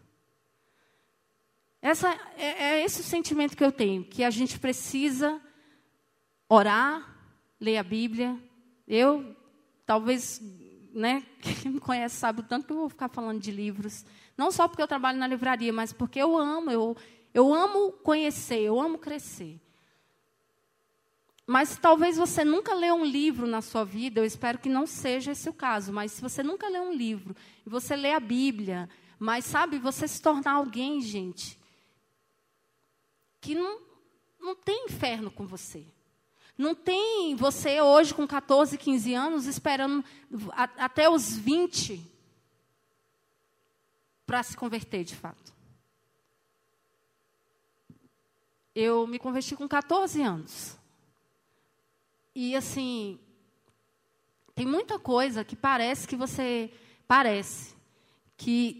Essa, 1.81 2.09
é, 2.37 2.63
é 2.63 2.85
esse 2.85 3.01
o 3.01 3.03
sentimento 3.03 3.57
que 3.57 3.63
eu 3.63 3.71
tenho, 3.71 4.05
que 4.05 4.23
a 4.23 4.29
gente 4.29 4.57
precisa 4.57 5.41
orar, 6.47 7.17
ler 7.59 7.77
a 7.77 7.83
Bíblia. 7.83 8.39
Eu, 8.87 9.35
talvez, 9.85 10.39
né, 10.93 11.25
quem 11.41 11.71
me 11.73 11.79
conhece 11.79 12.15
sabe 12.15 12.41
o 12.41 12.43
tanto 12.43 12.67
que 12.67 12.71
eu 12.71 12.77
vou 12.77 12.89
ficar 12.89 13.09
falando 13.09 13.41
de 13.41 13.51
livros. 13.51 14.05
Não 14.37 14.51
só 14.51 14.67
porque 14.67 14.81
eu 14.81 14.87
trabalho 14.87 15.17
na 15.17 15.27
livraria, 15.27 15.71
mas 15.71 15.93
porque 15.93 16.19
eu 16.19 16.37
amo, 16.37 16.71
eu, 16.71 16.97
eu 17.33 17.53
amo 17.53 17.91
conhecer, 17.91 18.59
eu 18.59 18.79
amo 18.79 18.97
crescer. 18.97 19.59
Mas 21.45 21.77
talvez 21.77 22.17
você 22.17 22.43
nunca 22.43 22.73
leu 22.73 22.95
um 22.95 23.05
livro 23.05 23.45
na 23.45 23.61
sua 23.61 23.83
vida, 23.83 24.19
eu 24.19 24.25
espero 24.25 24.57
que 24.57 24.69
não 24.69 24.87
seja 24.87 25.31
esse 25.31 25.49
o 25.49 25.53
caso, 25.53 25.91
mas 25.91 26.13
se 26.13 26.21
você 26.21 26.41
nunca 26.41 26.69
leu 26.69 26.83
um 26.83 26.93
livro, 26.93 27.35
e 27.65 27.69
você 27.69 27.95
lê 27.95 28.13
a 28.13 28.19
Bíblia, 28.19 28.89
mas 29.19 29.45
sabe, 29.45 29.77
você 29.77 30.07
se 30.07 30.21
tornar 30.21 30.53
alguém, 30.53 31.01
gente, 31.01 31.59
que 33.41 33.53
não, 33.53 33.81
não 34.39 34.55
tem 34.55 34.85
inferno 34.85 35.29
com 35.29 35.45
você. 35.45 35.85
Não 36.57 36.73
tem 36.73 37.35
você 37.35 37.81
hoje 37.81 38.13
com 38.13 38.27
14, 38.27 38.77
15 38.77 39.13
anos 39.13 39.45
esperando 39.47 40.03
a, 40.51 40.63
até 40.85 41.09
os 41.09 41.35
20 41.35 42.12
para 44.25 44.41
se 44.43 44.55
converter 44.55 45.03
de 45.03 45.15
fato. 45.15 45.53
Eu 48.75 49.05
me 49.05 49.19
converti 49.19 49.55
com 49.55 49.67
14 49.67 50.21
anos. 50.21 50.77
E 52.33 52.55
assim, 52.55 53.19
tem 54.55 54.65
muita 54.65 54.97
coisa 54.97 55.43
que 55.43 55.55
parece 55.55 56.07
que 56.07 56.15
você. 56.15 56.71
Parece 57.07 57.75
que 58.37 58.79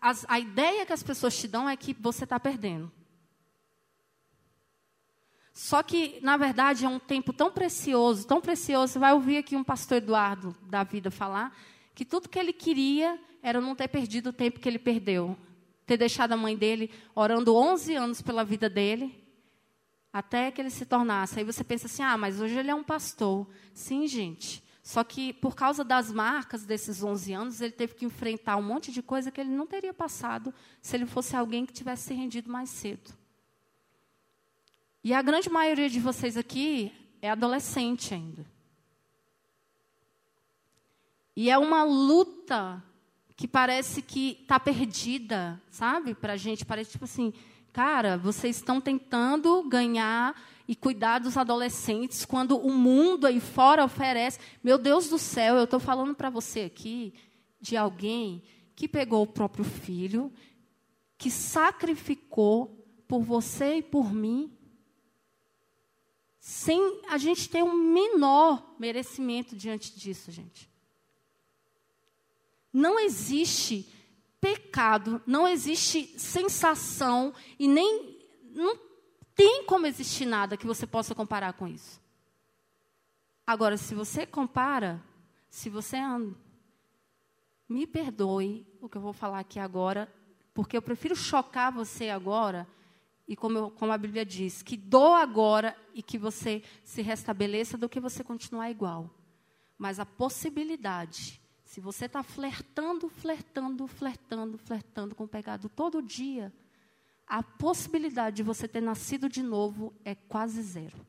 a, 0.00 0.12
a 0.26 0.40
ideia 0.40 0.84
que 0.84 0.92
as 0.92 1.02
pessoas 1.02 1.36
te 1.36 1.46
dão 1.46 1.68
é 1.68 1.76
que 1.76 1.94
você 1.94 2.24
está 2.24 2.40
perdendo. 2.40 2.90
Só 5.52 5.82
que, 5.82 6.18
na 6.22 6.36
verdade, 6.36 6.84
é 6.84 6.88
um 6.88 6.98
tempo 6.98 7.32
tão 7.32 7.52
precioso, 7.52 8.26
tão 8.26 8.40
precioso. 8.40 8.94
Você 8.94 8.98
vai 8.98 9.12
ouvir 9.12 9.36
aqui 9.36 9.54
um 9.54 9.62
pastor 9.62 9.98
Eduardo 9.98 10.56
da 10.62 10.82
vida 10.82 11.10
falar 11.10 11.54
que 12.00 12.04
tudo 12.06 12.30
que 12.30 12.38
ele 12.38 12.54
queria 12.54 13.20
era 13.42 13.60
não 13.60 13.74
ter 13.74 13.86
perdido 13.86 14.30
o 14.30 14.32
tempo 14.32 14.58
que 14.58 14.66
ele 14.66 14.78
perdeu. 14.78 15.36
Ter 15.84 15.98
deixado 15.98 16.32
a 16.32 16.36
mãe 16.36 16.56
dele 16.56 16.90
orando 17.14 17.54
11 17.54 17.94
anos 17.94 18.22
pela 18.22 18.42
vida 18.42 18.70
dele, 18.70 19.22
até 20.10 20.50
que 20.50 20.62
ele 20.62 20.70
se 20.70 20.86
tornasse. 20.86 21.38
Aí 21.38 21.44
você 21.44 21.62
pensa 21.62 21.84
assim: 21.84 22.02
ah, 22.02 22.16
mas 22.16 22.40
hoje 22.40 22.58
ele 22.58 22.70
é 22.70 22.74
um 22.74 22.82
pastor. 22.82 23.46
Sim, 23.74 24.06
gente. 24.06 24.64
Só 24.82 25.04
que, 25.04 25.34
por 25.34 25.54
causa 25.54 25.84
das 25.84 26.10
marcas 26.10 26.64
desses 26.64 27.02
11 27.02 27.34
anos, 27.34 27.60
ele 27.60 27.72
teve 27.72 27.92
que 27.92 28.06
enfrentar 28.06 28.56
um 28.56 28.62
monte 28.62 28.90
de 28.90 29.02
coisa 29.02 29.30
que 29.30 29.38
ele 29.38 29.50
não 29.50 29.66
teria 29.66 29.92
passado 29.92 30.54
se 30.80 30.96
ele 30.96 31.04
fosse 31.04 31.36
alguém 31.36 31.66
que 31.66 31.72
tivesse 31.74 32.04
se 32.04 32.14
rendido 32.14 32.50
mais 32.50 32.70
cedo. 32.70 33.12
E 35.04 35.12
a 35.12 35.20
grande 35.20 35.50
maioria 35.50 35.90
de 35.90 36.00
vocês 36.00 36.38
aqui 36.38 36.94
é 37.20 37.28
adolescente 37.28 38.14
ainda. 38.14 38.46
E 41.36 41.50
é 41.50 41.58
uma 41.58 41.82
luta 41.84 42.82
que 43.36 43.48
parece 43.48 44.02
que 44.02 44.38
está 44.42 44.60
perdida, 44.60 45.60
sabe? 45.70 46.14
Para 46.14 46.34
a 46.34 46.36
gente, 46.36 46.64
parece 46.64 46.92
tipo 46.92 47.04
assim, 47.04 47.32
cara, 47.72 48.18
vocês 48.18 48.56
estão 48.56 48.80
tentando 48.80 49.62
ganhar 49.62 50.34
e 50.68 50.76
cuidar 50.76 51.18
dos 51.18 51.36
adolescentes 51.36 52.24
quando 52.24 52.56
o 52.56 52.70
mundo 52.70 53.26
aí 53.26 53.40
fora 53.40 53.84
oferece. 53.84 54.38
Meu 54.62 54.78
Deus 54.78 55.08
do 55.08 55.18
céu, 55.18 55.56
eu 55.56 55.64
estou 55.64 55.80
falando 55.80 56.14
para 56.14 56.30
você 56.30 56.60
aqui 56.60 57.12
de 57.60 57.76
alguém 57.76 58.42
que 58.76 58.86
pegou 58.86 59.22
o 59.22 59.26
próprio 59.26 59.64
filho, 59.64 60.32
que 61.18 61.30
sacrificou 61.30 62.86
por 63.08 63.22
você 63.22 63.78
e 63.78 63.82
por 63.82 64.14
mim, 64.14 64.56
sem 66.38 67.02
a 67.08 67.18
gente 67.18 67.48
ter 67.48 67.64
um 67.64 67.74
menor 67.74 68.76
merecimento 68.78 69.56
diante 69.56 69.98
disso, 69.98 70.30
gente. 70.30 70.69
Não 72.72 72.98
existe 72.98 73.88
pecado, 74.40 75.22
não 75.26 75.46
existe 75.46 76.18
sensação 76.18 77.34
e 77.58 77.68
nem 77.68 78.18
não 78.52 78.76
tem 79.34 79.64
como 79.64 79.86
existir 79.86 80.26
nada 80.26 80.56
que 80.56 80.66
você 80.66 80.86
possa 80.86 81.14
comparar 81.14 81.52
com 81.52 81.66
isso. 81.66 82.00
Agora, 83.46 83.76
se 83.76 83.94
você 83.94 84.26
compara, 84.26 85.02
se 85.48 85.68
você 85.68 85.96
anda, 85.96 86.36
me 87.68 87.86
perdoe 87.86 88.66
o 88.80 88.88
que 88.88 88.96
eu 88.96 89.02
vou 89.02 89.12
falar 89.12 89.40
aqui 89.40 89.58
agora, 89.58 90.12
porque 90.52 90.76
eu 90.76 90.82
prefiro 90.82 91.14
chocar 91.14 91.72
você 91.72 92.10
agora 92.10 92.66
e 93.26 93.36
como, 93.36 93.58
eu, 93.58 93.70
como, 93.70 93.92
a 93.92 93.98
Bíblia 93.98 94.26
diz, 94.26 94.62
que 94.62 94.76
doa 94.76 95.22
agora 95.22 95.76
e 95.94 96.02
que 96.02 96.18
você 96.18 96.64
se 96.84 97.00
restabeleça 97.00 97.78
do 97.78 97.88
que 97.88 98.00
você 98.00 98.24
continuar 98.24 98.70
igual. 98.70 99.08
Mas 99.78 100.00
a 100.00 100.04
possibilidade, 100.04 101.40
se 101.70 101.80
você 101.80 102.06
está 102.06 102.20
flertando, 102.24 103.08
flertando, 103.08 103.86
flertando, 103.86 104.58
flertando 104.58 105.14
com 105.14 105.22
o 105.22 105.28
pecado 105.28 105.68
todo 105.68 106.02
dia, 106.02 106.52
a 107.24 107.44
possibilidade 107.44 108.38
de 108.38 108.42
você 108.42 108.66
ter 108.66 108.80
nascido 108.80 109.28
de 109.28 109.40
novo 109.40 109.94
é 110.04 110.16
quase 110.16 110.60
zero. 110.62 111.06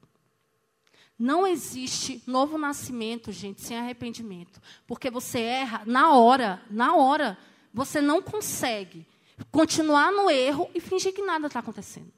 Não 1.17 1.47
existe 1.47 2.21
novo 2.27 2.59
nascimento, 2.59 3.31
gente, 3.31 3.59
sem 3.59 3.75
arrependimento. 3.75 4.61
Porque 4.85 5.09
você 5.09 5.39
erra 5.39 5.81
na 5.87 6.13
hora, 6.13 6.63
na 6.69 6.95
hora. 6.95 7.39
Você 7.73 7.99
não 7.99 8.21
consegue 8.21 9.07
continuar 9.49 10.11
no 10.11 10.29
erro 10.29 10.69
e 10.75 10.79
fingir 10.79 11.11
que 11.11 11.23
nada 11.23 11.47
está 11.47 11.59
acontecendo. 11.59 12.13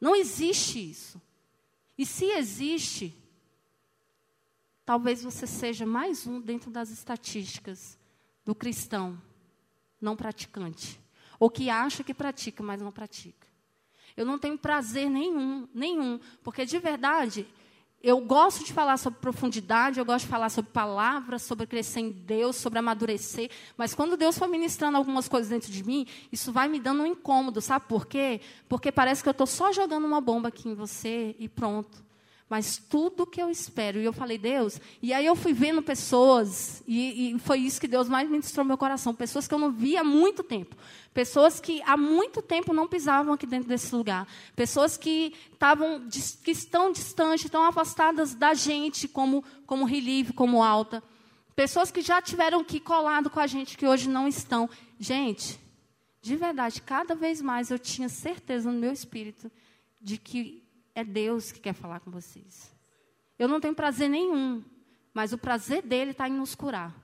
Não 0.00 0.16
existe 0.16 0.78
isso. 0.92 1.20
E 1.98 2.06
se 2.06 2.24
existe, 2.24 3.19
talvez 4.90 5.22
você 5.22 5.46
seja 5.46 5.86
mais 5.86 6.26
um 6.26 6.40
dentro 6.40 6.68
das 6.68 6.90
estatísticas 6.90 7.96
do 8.44 8.56
cristão 8.56 9.16
não 10.00 10.16
praticante. 10.16 11.00
Ou 11.38 11.48
que 11.48 11.70
acha 11.70 12.02
que 12.02 12.12
pratica, 12.12 12.60
mas 12.60 12.82
não 12.82 12.90
pratica. 12.90 13.46
Eu 14.16 14.26
não 14.26 14.36
tenho 14.36 14.58
prazer 14.58 15.08
nenhum, 15.08 15.68
nenhum, 15.72 16.18
porque 16.42 16.66
de 16.66 16.76
verdade 16.80 17.46
eu 18.02 18.20
gosto 18.20 18.64
de 18.64 18.72
falar 18.72 18.96
sobre 18.96 19.20
profundidade, 19.20 20.00
eu 20.00 20.04
gosto 20.04 20.24
de 20.24 20.30
falar 20.32 20.48
sobre 20.48 20.72
palavras, 20.72 21.42
sobre 21.42 21.68
crescer 21.68 22.00
em 22.00 22.10
Deus, 22.10 22.56
sobre 22.56 22.80
amadurecer. 22.80 23.48
Mas 23.76 23.94
quando 23.94 24.16
Deus 24.16 24.36
for 24.36 24.48
ministrando 24.48 24.96
algumas 24.96 25.28
coisas 25.28 25.48
dentro 25.48 25.70
de 25.70 25.84
mim, 25.84 26.04
isso 26.32 26.50
vai 26.50 26.66
me 26.66 26.80
dando 26.80 27.04
um 27.04 27.06
incômodo, 27.06 27.60
sabe 27.60 27.84
por 27.86 28.08
quê? 28.08 28.40
Porque 28.68 28.90
parece 28.90 29.22
que 29.22 29.28
eu 29.28 29.32
estou 29.32 29.46
só 29.46 29.70
jogando 29.70 30.04
uma 30.04 30.20
bomba 30.20 30.48
aqui 30.48 30.68
em 30.68 30.74
você 30.74 31.36
e 31.38 31.48
pronto 31.48 32.09
mas 32.50 32.78
tudo 32.78 33.24
que 33.24 33.40
eu 33.40 33.48
espero. 33.48 34.00
E 34.00 34.04
eu 34.04 34.12
falei, 34.12 34.36
Deus, 34.36 34.80
e 35.00 35.12
aí 35.12 35.24
eu 35.24 35.36
fui 35.36 35.52
vendo 35.52 35.80
pessoas, 35.80 36.82
e, 36.84 37.30
e, 37.30 37.38
foi 37.38 37.60
isso 37.60 37.80
que 37.80 37.86
Deus 37.86 38.08
mais 38.08 38.28
ministrou 38.28 38.64
no 38.64 38.68
meu 38.68 38.76
coração, 38.76 39.14
pessoas 39.14 39.46
que 39.46 39.54
eu 39.54 39.58
não 39.58 39.70
via 39.70 40.00
há 40.00 40.04
muito 40.04 40.42
tempo. 40.42 40.74
Pessoas 41.14 41.60
que 41.60 41.80
há 41.82 41.96
muito 41.96 42.42
tempo 42.42 42.72
não 42.72 42.88
pisavam 42.88 43.32
aqui 43.32 43.46
dentro 43.46 43.68
desse 43.68 43.94
lugar. 43.94 44.26
Pessoas 44.56 44.96
que, 44.96 45.32
estavam, 45.52 46.08
que 46.42 46.50
estão 46.50 46.90
distantes, 46.90 47.44
estão 47.44 47.62
afastadas 47.62 48.34
da 48.34 48.52
gente, 48.52 49.06
como, 49.06 49.44
como 49.64 49.84
relieve, 49.84 50.32
como 50.32 50.60
alta. 50.60 51.00
Pessoas 51.54 51.92
que 51.92 52.00
já 52.00 52.20
tiveram 52.20 52.64
que 52.64 52.80
colado 52.80 53.30
com 53.30 53.38
a 53.38 53.46
gente, 53.46 53.78
que 53.78 53.86
hoje 53.86 54.08
não 54.08 54.26
estão. 54.26 54.68
Gente, 54.98 55.56
de 56.20 56.34
verdade, 56.34 56.82
cada 56.82 57.14
vez 57.14 57.40
mais 57.40 57.70
eu 57.70 57.78
tinha 57.78 58.08
certeza 58.08 58.72
no 58.72 58.78
meu 58.78 58.92
espírito 58.92 59.50
de 60.00 60.18
que 60.18 60.68
é 61.00 61.04
Deus 61.04 61.50
que 61.52 61.60
quer 61.60 61.72
falar 61.72 62.00
com 62.00 62.10
vocês. 62.10 62.74
Eu 63.38 63.48
não 63.48 63.60
tenho 63.60 63.74
prazer 63.74 64.08
nenhum, 64.08 64.62
mas 65.12 65.32
o 65.32 65.38
prazer 65.38 65.82
dele 65.82 66.12
está 66.12 66.28
em 66.28 66.32
nos 66.32 66.54
curar. 66.54 66.94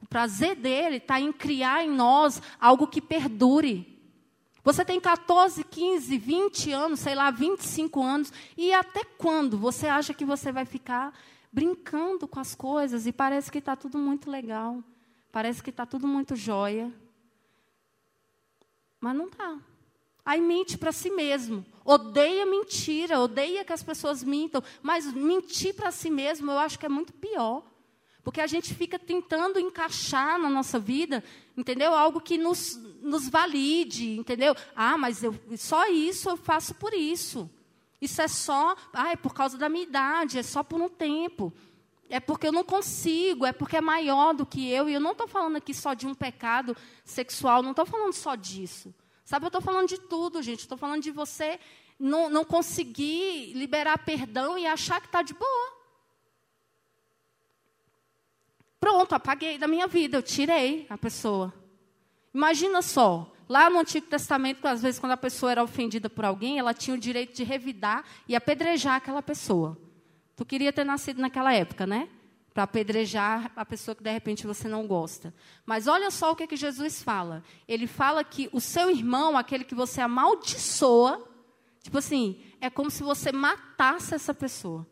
O 0.00 0.06
prazer 0.06 0.54
dele 0.56 0.96
está 0.96 1.20
em 1.20 1.32
criar 1.32 1.84
em 1.84 1.90
nós 1.90 2.40
algo 2.60 2.86
que 2.86 3.00
perdure. 3.00 3.98
Você 4.62 4.84
tem 4.84 5.00
14, 5.00 5.64
15, 5.64 6.18
20 6.18 6.72
anos, 6.72 7.00
sei 7.00 7.14
lá, 7.14 7.30
25 7.30 8.02
anos, 8.02 8.32
e 8.56 8.72
até 8.72 9.04
quando 9.04 9.56
você 9.56 9.86
acha 9.86 10.12
que 10.12 10.24
você 10.24 10.52
vai 10.52 10.64
ficar 10.64 11.12
brincando 11.50 12.28
com 12.28 12.38
as 12.38 12.54
coisas 12.54 13.06
e 13.06 13.12
parece 13.12 13.50
que 13.50 13.58
está 13.58 13.74
tudo 13.74 13.96
muito 13.96 14.30
legal, 14.30 14.82
parece 15.32 15.62
que 15.62 15.70
está 15.70 15.86
tudo 15.86 16.06
muito 16.06 16.36
jóia, 16.36 16.92
mas 19.00 19.16
não 19.16 19.26
está. 19.26 19.58
Aí 20.28 20.42
mente 20.42 20.76
para 20.76 20.92
si 20.92 21.08
mesmo. 21.08 21.64
Odeia 21.82 22.44
mentira, 22.44 23.18
odeia 23.18 23.64
que 23.64 23.72
as 23.72 23.82
pessoas 23.82 24.22
mintam. 24.22 24.62
Mas 24.82 25.10
mentir 25.10 25.74
para 25.74 25.90
si 25.90 26.10
mesmo 26.10 26.50
eu 26.50 26.58
acho 26.58 26.78
que 26.78 26.84
é 26.84 26.88
muito 26.88 27.14
pior. 27.14 27.64
Porque 28.22 28.42
a 28.42 28.46
gente 28.46 28.74
fica 28.74 28.98
tentando 28.98 29.58
encaixar 29.58 30.38
na 30.38 30.50
nossa 30.50 30.78
vida, 30.78 31.24
entendeu? 31.56 31.94
Algo 31.94 32.20
que 32.20 32.36
nos, 32.36 32.76
nos 33.00 33.26
valide, 33.26 34.18
entendeu? 34.18 34.54
Ah, 34.76 34.98
mas 34.98 35.22
eu, 35.22 35.34
só 35.56 35.88
isso 35.88 36.28
eu 36.28 36.36
faço 36.36 36.74
por 36.74 36.92
isso. 36.92 37.48
Isso 37.98 38.20
é 38.20 38.28
só, 38.28 38.76
ah, 38.92 39.12
é 39.12 39.16
por 39.16 39.32
causa 39.32 39.56
da 39.56 39.70
minha 39.70 39.84
idade, 39.84 40.38
é 40.38 40.42
só 40.42 40.62
por 40.62 40.78
um 40.78 40.90
tempo. 40.90 41.50
É 42.10 42.20
porque 42.20 42.48
eu 42.48 42.52
não 42.52 42.64
consigo, 42.64 43.46
é 43.46 43.52
porque 43.54 43.78
é 43.78 43.80
maior 43.80 44.34
do 44.34 44.44
que 44.44 44.70
eu. 44.70 44.90
E 44.90 44.92
eu 44.92 45.00
não 45.00 45.12
estou 45.12 45.26
falando 45.26 45.56
aqui 45.56 45.72
só 45.72 45.94
de 45.94 46.06
um 46.06 46.14
pecado 46.14 46.76
sexual, 47.02 47.62
não 47.62 47.70
estou 47.70 47.86
falando 47.86 48.12
só 48.12 48.34
disso. 48.34 48.94
Sabe, 49.28 49.44
eu 49.44 49.48
estou 49.48 49.60
falando 49.60 49.88
de 49.88 49.98
tudo, 49.98 50.40
gente. 50.40 50.60
Estou 50.60 50.78
falando 50.78 51.02
de 51.02 51.10
você 51.10 51.60
não, 51.98 52.30
não 52.30 52.46
conseguir 52.46 53.52
liberar 53.52 53.98
perdão 53.98 54.56
e 54.56 54.66
achar 54.66 55.02
que 55.02 55.06
está 55.06 55.20
de 55.20 55.34
boa. 55.34 55.72
Pronto, 58.80 59.14
apaguei 59.14 59.58
da 59.58 59.68
minha 59.68 59.86
vida, 59.86 60.16
eu 60.16 60.22
tirei 60.22 60.86
a 60.88 60.96
pessoa. 60.96 61.52
Imagina 62.32 62.80
só, 62.80 63.30
lá 63.46 63.68
no 63.68 63.80
Antigo 63.80 64.06
Testamento, 64.06 64.66
às 64.66 64.80
vezes, 64.80 64.98
quando 64.98 65.12
a 65.12 65.16
pessoa 65.18 65.52
era 65.52 65.62
ofendida 65.62 66.08
por 66.08 66.24
alguém, 66.24 66.58
ela 66.58 66.72
tinha 66.72 66.96
o 66.96 66.98
direito 66.98 67.36
de 67.36 67.44
revidar 67.44 68.06
e 68.26 68.34
apedrejar 68.34 68.94
aquela 68.94 69.20
pessoa. 69.20 69.76
Tu 70.36 70.46
queria 70.46 70.72
ter 70.72 70.84
nascido 70.84 71.20
naquela 71.20 71.52
época, 71.52 71.86
né? 71.86 72.08
Para 72.58 72.64
apedrejar 72.64 73.52
a 73.54 73.64
pessoa 73.64 73.94
que 73.94 74.02
de 74.02 74.10
repente 74.10 74.44
você 74.44 74.66
não 74.66 74.84
gosta. 74.84 75.32
Mas 75.64 75.86
olha 75.86 76.10
só 76.10 76.32
o 76.32 76.34
que, 76.34 76.42
é 76.42 76.46
que 76.48 76.56
Jesus 76.56 77.00
fala. 77.00 77.44
Ele 77.68 77.86
fala 77.86 78.24
que 78.24 78.50
o 78.52 78.60
seu 78.60 78.90
irmão, 78.90 79.36
aquele 79.36 79.62
que 79.62 79.76
você 79.76 80.00
amaldiçoa, 80.00 81.24
tipo 81.80 81.98
assim, 81.98 82.42
é 82.60 82.68
como 82.68 82.90
se 82.90 83.04
você 83.04 83.30
matasse 83.30 84.12
essa 84.12 84.34
pessoa. 84.34 84.84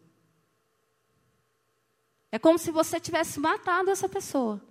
É 2.30 2.38
como 2.38 2.56
se 2.56 2.70
você 2.70 3.00
tivesse 3.00 3.40
matado 3.40 3.90
essa 3.90 4.08
pessoa. 4.08 4.62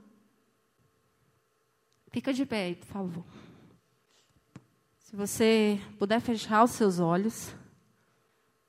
Fica 2.12 2.32
de 2.32 2.46
pé 2.46 2.64
aí, 2.68 2.76
por 2.76 2.88
favor. 2.88 3.26
Se 5.00 5.18
você 5.18 5.82
puder 6.00 6.22
fechar 6.22 6.64
os 6.64 6.72
seus 6.72 7.02
olhos. 7.02 7.54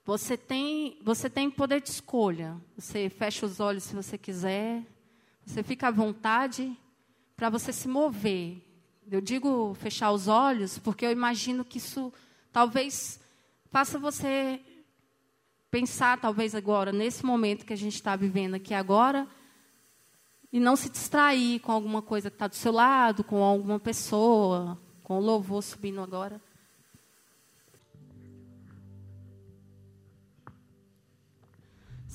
Você 0.06 0.36
tem, 0.36 1.00
você 1.02 1.28
tem 1.28 1.50
poder 1.50 1.80
de 1.80 1.90
escolha. 1.90 2.56
Você 2.78 3.10
fecha 3.10 3.44
os 3.44 3.58
olhos 3.58 3.82
se 3.82 3.92
você 3.92 4.16
quiser. 4.16 4.86
Você 5.44 5.64
fica 5.64 5.88
à 5.88 5.90
vontade 5.90 6.78
para 7.34 7.50
você 7.50 7.72
se 7.72 7.88
mover. 7.88 8.62
Eu 9.10 9.20
digo 9.20 9.74
fechar 9.74 10.12
os 10.12 10.28
olhos 10.28 10.78
porque 10.78 11.04
eu 11.04 11.10
imagino 11.10 11.64
que 11.64 11.78
isso 11.78 12.12
talvez 12.52 13.18
faça 13.68 13.98
você 13.98 14.60
pensar, 15.72 16.20
talvez 16.20 16.54
agora, 16.54 16.92
nesse 16.92 17.26
momento 17.26 17.66
que 17.66 17.72
a 17.72 17.76
gente 17.76 17.96
está 17.96 18.14
vivendo 18.14 18.54
aqui 18.54 18.72
agora, 18.72 19.26
e 20.52 20.60
não 20.60 20.76
se 20.76 20.88
distrair 20.88 21.58
com 21.58 21.72
alguma 21.72 22.00
coisa 22.00 22.30
que 22.30 22.36
está 22.36 22.46
do 22.46 22.54
seu 22.54 22.72
lado, 22.72 23.24
com 23.24 23.42
alguma 23.42 23.80
pessoa, 23.80 24.80
com 25.02 25.18
o 25.18 25.20
louvor 25.20 25.62
subindo 25.62 26.00
agora. 26.00 26.40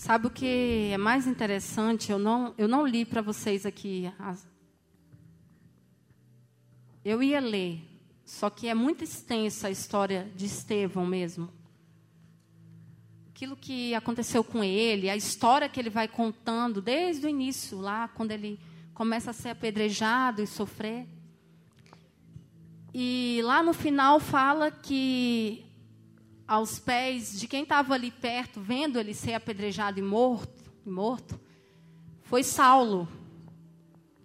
Sabe 0.01 0.25
o 0.25 0.31
que 0.31 0.89
é 0.91 0.97
mais 0.97 1.27
interessante? 1.27 2.11
Eu 2.11 2.17
não, 2.17 2.55
eu 2.57 2.67
não 2.67 2.87
li 2.87 3.05
para 3.05 3.21
vocês 3.21 3.67
aqui. 3.67 4.11
As... 4.17 4.47
Eu 7.05 7.21
ia 7.21 7.39
ler, 7.39 7.83
só 8.25 8.49
que 8.49 8.67
é 8.67 8.73
muito 8.73 9.03
extensa 9.03 9.67
a 9.67 9.69
história 9.69 10.27
de 10.35 10.47
Estevão 10.47 11.05
mesmo. 11.05 11.51
Aquilo 13.29 13.55
que 13.55 13.93
aconteceu 13.93 14.43
com 14.43 14.63
ele, 14.63 15.07
a 15.07 15.15
história 15.15 15.69
que 15.69 15.79
ele 15.79 15.91
vai 15.91 16.07
contando 16.07 16.81
desde 16.81 17.27
o 17.27 17.29
início, 17.29 17.79
lá 17.79 18.07
quando 18.07 18.31
ele 18.31 18.59
começa 18.95 19.29
a 19.29 19.33
ser 19.33 19.49
apedrejado 19.49 20.41
e 20.41 20.47
sofrer. 20.47 21.07
E 22.91 23.39
lá 23.43 23.61
no 23.61 23.71
final 23.71 24.19
fala 24.19 24.71
que 24.71 25.63
aos 26.51 26.77
pés 26.77 27.39
de 27.39 27.47
quem 27.47 27.63
estava 27.63 27.93
ali 27.93 28.11
perto, 28.11 28.59
vendo 28.59 28.99
ele 28.99 29.13
ser 29.13 29.33
apedrejado 29.35 29.99
e 29.99 30.01
morto, 30.01 30.69
e 30.85 30.89
morto, 30.89 31.39
foi 32.23 32.43
Saulo, 32.43 33.07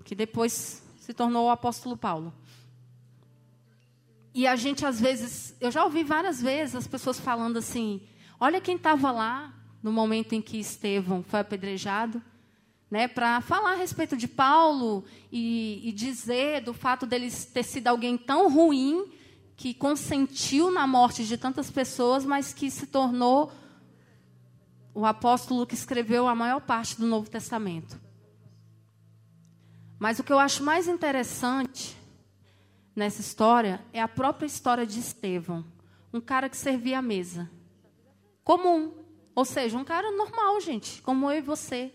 que 0.02 0.12
depois 0.12 0.82
se 0.98 1.14
tornou 1.14 1.46
o 1.46 1.50
apóstolo 1.50 1.96
Paulo. 1.96 2.34
E 4.34 4.44
a 4.44 4.56
gente, 4.56 4.84
às 4.84 5.00
vezes, 5.00 5.54
eu 5.60 5.70
já 5.70 5.84
ouvi 5.84 6.02
várias 6.02 6.42
vezes 6.42 6.74
as 6.74 6.88
pessoas 6.88 7.20
falando 7.20 7.58
assim: 7.58 8.02
olha 8.40 8.60
quem 8.60 8.74
estava 8.74 9.12
lá 9.12 9.54
no 9.80 9.92
momento 9.92 10.32
em 10.32 10.42
que 10.42 10.58
Estevão 10.58 11.22
foi 11.22 11.38
apedrejado, 11.38 12.20
né, 12.90 13.06
para 13.06 13.40
falar 13.40 13.74
a 13.74 13.76
respeito 13.76 14.16
de 14.16 14.26
Paulo 14.26 15.04
e, 15.30 15.80
e 15.88 15.92
dizer 15.92 16.62
do 16.62 16.74
fato 16.74 17.06
dele 17.06 17.30
ter 17.30 17.62
sido 17.62 17.86
alguém 17.86 18.18
tão 18.18 18.52
ruim 18.52 19.12
que 19.56 19.72
consentiu 19.72 20.70
na 20.70 20.86
morte 20.86 21.24
de 21.24 21.38
tantas 21.38 21.70
pessoas, 21.70 22.24
mas 22.24 22.52
que 22.52 22.70
se 22.70 22.86
tornou 22.86 23.50
o 24.94 25.04
apóstolo 25.06 25.66
que 25.66 25.74
escreveu 25.74 26.28
a 26.28 26.34
maior 26.34 26.60
parte 26.60 26.98
do 26.98 27.06
Novo 27.06 27.30
Testamento. 27.30 28.00
Mas 29.98 30.18
o 30.18 30.24
que 30.24 30.32
eu 30.32 30.38
acho 30.38 30.62
mais 30.62 30.86
interessante 30.86 31.96
nessa 32.94 33.20
história 33.20 33.82
é 33.92 34.00
a 34.00 34.08
própria 34.08 34.46
história 34.46 34.86
de 34.86 35.00
Estevão, 35.00 35.64
um 36.12 36.20
cara 36.20 36.48
que 36.48 36.56
servia 36.56 36.98
a 36.98 37.02
mesa. 37.02 37.50
Comum, 38.44 38.92
ou 39.34 39.44
seja, 39.44 39.76
um 39.76 39.84
cara 39.84 40.12
normal, 40.12 40.60
gente, 40.60 41.00
como 41.02 41.30
eu 41.30 41.38
e 41.38 41.42
você, 41.42 41.92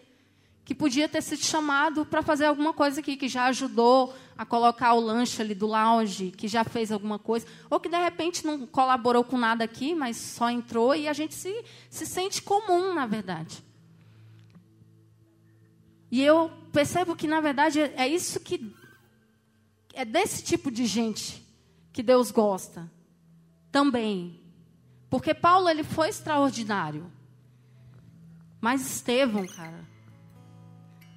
que 0.66 0.76
podia 0.76 1.10
ter 1.10 1.22
sido 1.22 1.44
chamado 1.44 2.06
para 2.06 2.22
fazer 2.22 2.46
alguma 2.46 2.74
coisa 2.74 3.00
aqui, 3.00 3.18
que 3.18 3.28
já 3.28 3.46
ajudou 3.46 4.14
a 4.42 4.46
colocar 4.46 4.96
o 4.96 5.00
lanche 5.00 5.40
ali 5.40 5.54
do 5.54 5.68
lounge, 5.68 6.32
que 6.32 6.48
já 6.48 6.64
fez 6.64 6.92
alguma 6.92 7.20
coisa, 7.20 7.46
ou 7.70 7.80
que 7.80 7.88
de 7.88 7.96
repente 7.96 8.44
não 8.44 8.66
colaborou 8.66 9.24
com 9.24 9.38
nada 9.38 9.64
aqui, 9.64 9.94
mas 9.94 10.18
só 10.18 10.50
entrou 10.50 10.96
e 10.96 11.08
a 11.08 11.14
gente 11.14 11.36
se, 11.36 11.64
se 11.92 12.08
sente 12.08 12.42
comum, 12.42 12.92
na 12.92 13.06
verdade. 13.06 13.64
E 16.10 16.24
eu 16.24 16.52
percebo 16.74 17.16
que, 17.16 17.28
na 17.28 17.40
verdade, 17.40 17.82
é 17.82 18.08
isso 18.08 18.40
que 18.40 18.76
é 19.94 20.04
desse 20.04 20.44
tipo 20.44 20.72
de 20.72 20.88
gente 20.88 21.46
que 21.94 22.02
Deus 22.02 22.32
gosta 22.32 22.92
também. 23.72 24.42
Porque 25.08 25.36
Paulo 25.36 25.70
ele 25.70 25.84
foi 25.84 26.10
extraordinário. 26.10 27.12
Mas 28.60 28.82
Estevão, 28.82 29.46
cara, 29.46 29.88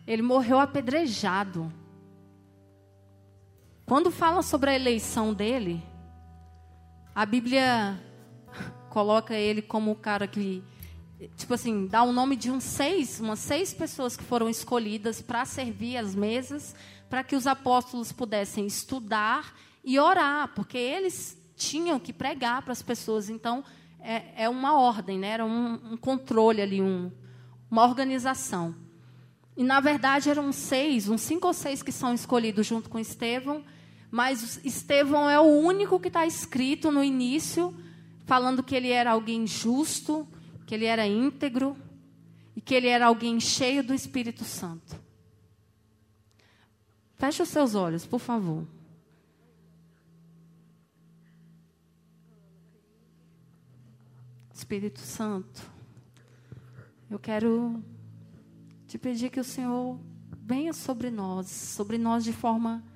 ele 0.06 0.20
morreu 0.20 0.60
apedrejado. 0.60 1.72
Quando 3.86 4.10
fala 4.10 4.42
sobre 4.42 4.70
a 4.70 4.74
eleição 4.74 5.34
dele, 5.34 5.82
a 7.14 7.26
Bíblia 7.26 8.00
coloca 8.88 9.34
ele 9.34 9.60
como 9.60 9.90
o 9.90 9.94
cara 9.94 10.26
que, 10.26 10.64
tipo 11.36 11.52
assim, 11.52 11.86
dá 11.86 12.02
o 12.02 12.10
nome 12.10 12.34
de 12.34 12.50
uns 12.50 12.64
seis, 12.64 13.20
umas 13.20 13.40
seis 13.40 13.74
pessoas 13.74 14.16
que 14.16 14.24
foram 14.24 14.48
escolhidas 14.48 15.20
para 15.20 15.44
servir 15.44 15.98
as 15.98 16.14
mesas 16.14 16.74
para 17.10 17.22
que 17.22 17.36
os 17.36 17.46
apóstolos 17.46 18.10
pudessem 18.10 18.66
estudar 18.66 19.54
e 19.84 19.98
orar, 19.98 20.52
porque 20.54 20.78
eles 20.78 21.38
tinham 21.54 22.00
que 22.00 22.12
pregar 22.12 22.62
para 22.62 22.72
as 22.72 22.82
pessoas. 22.82 23.28
Então, 23.28 23.62
é, 24.00 24.44
é 24.44 24.48
uma 24.48 24.80
ordem, 24.80 25.18
né? 25.18 25.28
era 25.28 25.44
um, 25.44 25.92
um 25.92 25.96
controle 25.98 26.62
ali, 26.62 26.80
um, 26.80 27.12
uma 27.70 27.84
organização. 27.84 28.74
E, 29.56 29.62
na 29.62 29.78
verdade, 29.78 30.30
eram 30.30 30.50
seis, 30.52 31.06
uns 31.08 31.20
cinco 31.20 31.46
ou 31.46 31.52
seis 31.52 31.82
que 31.82 31.92
são 31.92 32.14
escolhidos 32.14 32.66
junto 32.66 32.88
com 32.88 32.98
Estevão, 32.98 33.62
mas 34.14 34.64
Estevão 34.64 35.28
é 35.28 35.40
o 35.40 35.42
único 35.42 35.98
que 35.98 36.06
está 36.06 36.24
escrito 36.24 36.92
no 36.92 37.02
início, 37.02 37.76
falando 38.24 38.62
que 38.62 38.72
ele 38.72 38.90
era 38.90 39.10
alguém 39.10 39.44
justo, 39.44 40.24
que 40.68 40.72
ele 40.72 40.84
era 40.84 41.04
íntegro 41.04 41.76
e 42.54 42.60
que 42.60 42.76
ele 42.76 42.86
era 42.86 43.06
alguém 43.06 43.40
cheio 43.40 43.82
do 43.82 43.92
Espírito 43.92 44.44
Santo. 44.44 44.94
Feche 47.16 47.42
os 47.42 47.48
seus 47.48 47.74
olhos, 47.74 48.06
por 48.06 48.20
favor. 48.20 48.64
Espírito 54.52 55.00
Santo, 55.00 55.60
eu 57.10 57.18
quero 57.18 57.82
te 58.86 58.96
pedir 58.96 59.28
que 59.28 59.40
o 59.40 59.44
Senhor 59.44 59.98
venha 60.40 60.72
sobre 60.72 61.10
nós, 61.10 61.48
sobre 61.48 61.98
nós 61.98 62.22
de 62.22 62.32
forma 62.32 62.93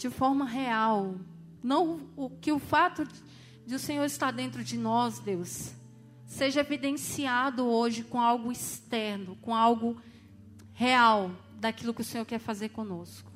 de 0.00 0.08
forma 0.08 0.46
real, 0.46 1.14
não 1.62 2.08
o 2.16 2.30
que 2.30 2.50
o 2.50 2.58
fato 2.58 3.06
de 3.66 3.74
o 3.74 3.78
Senhor 3.78 4.06
estar 4.06 4.30
dentro 4.30 4.64
de 4.64 4.78
nós, 4.78 5.18
Deus, 5.18 5.74
seja 6.24 6.60
evidenciado 6.60 7.66
hoje 7.66 8.02
com 8.02 8.18
algo 8.18 8.50
externo, 8.50 9.36
com 9.42 9.54
algo 9.54 10.00
real 10.72 11.30
daquilo 11.60 11.92
que 11.92 12.00
o 12.00 12.04
Senhor 12.04 12.24
quer 12.24 12.38
fazer 12.38 12.70
conosco. 12.70 13.30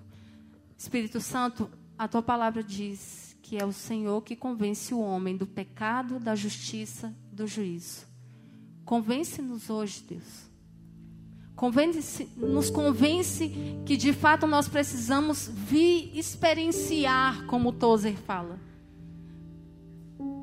Espírito 0.79 1.21
Santo, 1.21 1.71
a 1.99 2.09
tua 2.09 2.23
palavra 2.23 2.63
diz 2.63 3.37
que 3.43 3.59
é 3.59 3.65
o 3.67 3.73
Senhor 3.73 4.23
que 4.23 4.35
convence 4.35 4.95
o 4.95 5.01
homem 5.01 5.37
do 5.37 5.47
pecado, 5.47 6.19
da 6.19 6.35
justiça, 6.35 7.15
do 7.31 7.47
juízo. 7.47 8.07
Convence-nos 8.87 9.69
hoje, 9.69 10.03
Deus. 10.09 10.54
Convence, 11.57 12.29
nos 12.37 12.69
convence 12.69 13.53
que 13.87 13.97
de 13.97 14.13
fato 14.13 14.47
nós 14.47 14.69
precisamos 14.69 15.49
vir 15.49 16.11
experienciar, 16.15 17.47
como 17.47 17.73
Tozer 17.73 18.17
fala 18.17 18.59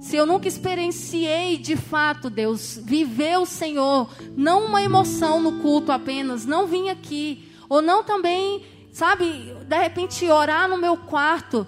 se 0.01 0.15
eu 0.15 0.25
nunca 0.25 0.47
experienciei 0.47 1.57
de 1.57 1.77
fato, 1.77 2.27
Deus, 2.27 2.79
viver 2.83 3.37
o 3.37 3.45
Senhor, 3.45 4.09
não 4.35 4.65
uma 4.65 4.81
emoção 4.81 5.39
no 5.39 5.61
culto 5.61 5.91
apenas, 5.91 6.43
não 6.43 6.65
vim 6.65 6.89
aqui, 6.89 7.47
ou 7.69 7.83
não 7.83 8.03
também, 8.03 8.65
sabe, 8.91 9.55
de 9.63 9.77
repente 9.77 10.27
orar 10.27 10.67
no 10.67 10.75
meu 10.75 10.97
quarto, 10.97 11.67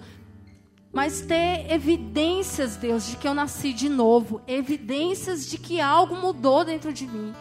mas 0.92 1.22
ter 1.22 1.72
evidências, 1.72 2.76
Deus, 2.76 3.06
de 3.06 3.18
que 3.18 3.28
eu 3.28 3.36
nasci 3.36 3.72
de 3.72 3.88
novo, 3.88 4.42
evidências 4.48 5.48
de 5.48 5.60
que 5.60 5.80
algo 5.80 6.16
mudou 6.16 6.66
dentro 6.66 6.92
de 6.92 7.06
mim. 7.06 7.34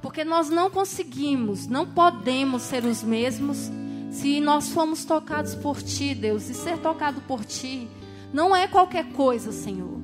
Porque 0.00 0.24
nós 0.24 0.48
não 0.48 0.70
conseguimos, 0.70 1.66
não 1.66 1.86
podemos 1.86 2.62
ser 2.62 2.84
os 2.84 3.02
mesmos 3.02 3.70
se 4.10 4.40
nós 4.40 4.70
fomos 4.70 5.04
tocados 5.04 5.54
por 5.54 5.82
Ti, 5.82 6.14
Deus, 6.14 6.48
e 6.48 6.54
ser 6.54 6.78
tocado 6.78 7.20
por 7.22 7.44
Ti 7.44 7.88
não 8.32 8.54
é 8.54 8.68
qualquer 8.68 9.06
coisa, 9.12 9.52
Senhor. 9.52 9.98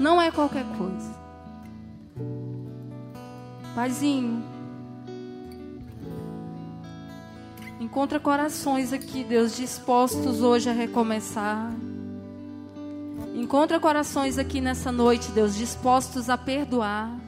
Não 0.00 0.20
é 0.20 0.30
qualquer 0.30 0.64
coisa. 0.76 1.14
Paizinho, 3.74 4.42
encontra 7.78 8.18
corações 8.18 8.92
aqui, 8.92 9.22
Deus, 9.22 9.54
dispostos 9.54 10.40
hoje 10.40 10.70
a 10.70 10.72
recomeçar. 10.72 11.70
Encontra 13.34 13.78
corações 13.78 14.38
aqui 14.38 14.62
nessa 14.62 14.90
noite, 14.90 15.30
Deus, 15.32 15.54
dispostos 15.54 16.30
a 16.30 16.38
perdoar. 16.38 17.25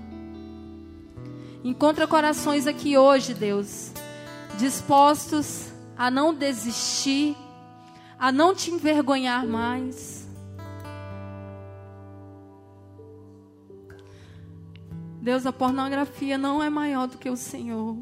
Encontra 1.65 2.07
corações 2.07 2.67
aqui 2.67 2.97
hoje, 2.97 3.35
Deus, 3.35 3.93
dispostos 4.57 5.73
a 5.97 6.11
não 6.11 6.33
desistir, 6.33 7.37
a 8.19 8.31
não 8.31 8.55
te 8.55 8.71
envergonhar 8.71 9.45
mais. 9.45 10.29
Deus, 15.21 15.45
a 15.45 15.53
pornografia 15.53 16.39
não 16.39 16.63
é 16.63 16.71
maior 16.71 17.09
do 17.09 17.19
que 17.19 17.29
o 17.29 17.37
Senhor. 17.37 17.97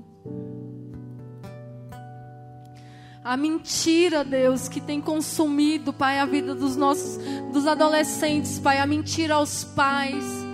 A 3.24 3.36
mentira, 3.36 4.22
Deus, 4.22 4.68
que 4.68 4.80
tem 4.80 5.00
consumido, 5.00 5.92
Pai, 5.92 6.20
a 6.20 6.26
vida 6.26 6.54
dos 6.54 6.76
nossos 6.76 7.18
dos 7.52 7.66
adolescentes, 7.66 8.60
Pai, 8.60 8.78
a 8.78 8.86
mentira 8.86 9.34
aos 9.34 9.64
pais. 9.64 10.45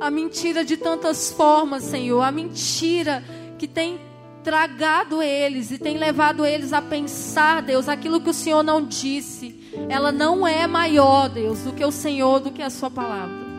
A 0.00 0.10
mentira 0.10 0.64
de 0.64 0.78
tantas 0.78 1.30
formas, 1.30 1.84
Senhor, 1.84 2.22
a 2.22 2.32
mentira 2.32 3.22
que 3.58 3.68
tem 3.68 4.00
tragado 4.42 5.22
eles 5.22 5.70
e 5.70 5.76
tem 5.76 5.98
levado 5.98 6.46
eles 6.46 6.72
a 6.72 6.80
pensar, 6.80 7.60
Deus, 7.60 7.86
aquilo 7.86 8.18
que 8.18 8.30
o 8.30 8.34
Senhor 8.34 8.62
não 8.62 8.82
disse. 8.82 9.60
Ela 9.90 10.10
não 10.10 10.46
é 10.46 10.66
maior, 10.66 11.28
Deus, 11.28 11.60
do 11.60 11.72
que 11.72 11.84
o 11.84 11.92
Senhor, 11.92 12.40
do 12.40 12.50
que 12.50 12.62
a 12.62 12.70
Sua 12.70 12.90
palavra. 12.90 13.50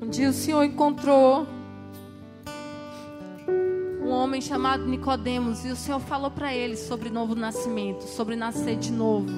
Um 0.00 0.08
dia 0.08 0.30
o 0.30 0.32
Senhor 0.32 0.62
encontrou 0.62 1.44
homem 4.14 4.40
chamado 4.40 4.86
Nicodemos 4.86 5.64
e 5.64 5.68
o 5.68 5.76
Senhor 5.76 6.00
falou 6.00 6.30
para 6.30 6.54
ele 6.54 6.76
sobre 6.76 7.10
novo 7.10 7.34
nascimento, 7.34 8.04
sobre 8.04 8.36
nascer 8.36 8.76
de 8.76 8.90
novo. 8.90 9.32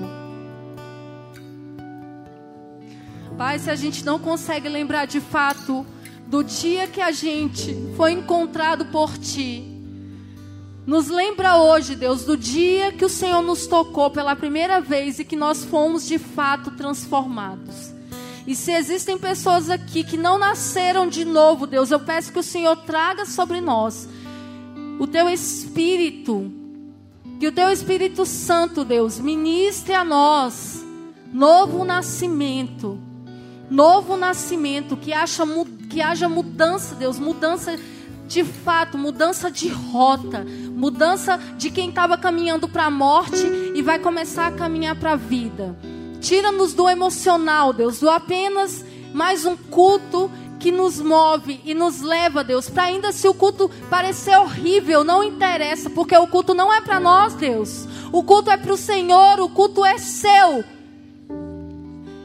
Pai, 3.37 3.59
se 3.59 3.71
a 3.71 3.75
gente 3.75 4.05
não 4.05 4.19
consegue 4.19 4.69
lembrar 4.69 5.07
de 5.07 5.21
fato 5.21 5.85
do 6.27 6.43
dia 6.43 6.87
que 6.87 7.01
a 7.01 7.11
gente 7.11 7.75
foi 7.97 8.13
encontrado 8.13 8.87
por 8.87 9.17
ti, 9.19 9.73
Nos 10.87 11.09
lembra 11.09 11.57
hoje, 11.57 11.97
Deus, 11.97 12.23
do 12.23 12.37
dia 12.37 12.93
que 12.93 13.05
o 13.05 13.09
Senhor 13.09 13.43
nos 13.43 13.67
tocou 13.67 14.09
pela 14.09 14.37
primeira 14.37 14.81
vez 14.81 15.19
e 15.19 15.25
que 15.25 15.35
nós 15.35 15.65
fomos 15.65 16.07
de 16.07 16.17
fato 16.17 16.71
transformados. 16.71 17.93
E 18.47 18.55
se 18.55 18.71
existem 18.71 19.19
pessoas 19.19 19.69
aqui 19.69 20.05
que 20.05 20.17
não 20.17 20.39
nasceram 20.39 21.09
de 21.09 21.25
novo, 21.25 21.67
Deus, 21.67 21.91
eu 21.91 21.99
peço 21.99 22.33
que 22.33 22.39
o 22.39 22.43
Senhor 22.43 22.77
traga 22.77 23.27
sobre 23.27 23.61
nós 23.61 24.09
o 24.99 25.07
teu 25.07 25.29
Espírito, 25.29 26.51
que 27.39 27.47
o 27.47 27.53
teu 27.53 27.71
Espírito 27.71 28.25
Santo, 28.25 28.85
Deus, 28.85 29.19
ministre 29.19 29.95
a 29.95 30.05
nós 30.05 30.85
novo 31.33 31.85
nascimento, 31.85 32.99
novo 33.69 34.17
nascimento, 34.17 34.97
que 34.97 35.13
haja, 35.13 35.45
que 35.91 36.01
haja 36.01 36.29
mudança, 36.29 36.95
Deus, 36.95 37.19
mudança 37.19 37.79
de 38.27 38.43
fato, 38.43 38.99
mudança 38.99 39.51
de 39.51 39.69
rota, 39.69 40.45
mudança 40.75 41.39
de 41.57 41.71
quem 41.71 41.91
estava 41.91 42.17
caminhando 42.17 42.69
para 42.69 42.87
a 42.87 42.91
morte 42.91 43.47
e 43.75 43.83
vai 43.83 43.99
começar 43.99 44.47
a 44.47 44.53
caminhar 44.53 44.97
para 44.97 45.13
a 45.13 45.17
vida. 45.17 45.77
Tira-nos 46.21 46.75
do 46.75 46.89
emocional, 46.89 47.73
Deus, 47.73 48.01
do 48.01 48.11
apenas 48.11 48.85
mais 49.13 49.45
um 49.45 49.57
culto 49.57 50.31
que 50.67 50.73
nos 50.73 51.01
move 51.01 51.61
e 51.65 51.75
nos 51.75 52.01
leva, 52.01 52.43
Deus, 52.43 52.69
para 52.69 52.83
ainda 52.83 53.13
se 53.13 53.29
o 53.29 53.33
culto 53.33 53.71
parecer 53.89 54.37
horrível, 54.37 55.05
não 55.05 55.23
interessa, 55.23 55.89
porque 55.89 56.17
o 56.17 56.27
culto 56.27 56.55
não 56.55 56.75
é 56.75 56.81
para 56.81 56.99
nós, 56.99 57.35
Deus. 57.35 57.87
O 58.11 58.25
culto 58.25 58.51
é 58.51 58.57
para 58.57 58.73
o 58.73 58.77
Senhor, 58.77 59.39
o 59.39 59.49
culto 59.49 59.85
é 59.85 59.97
seu. 59.97 60.65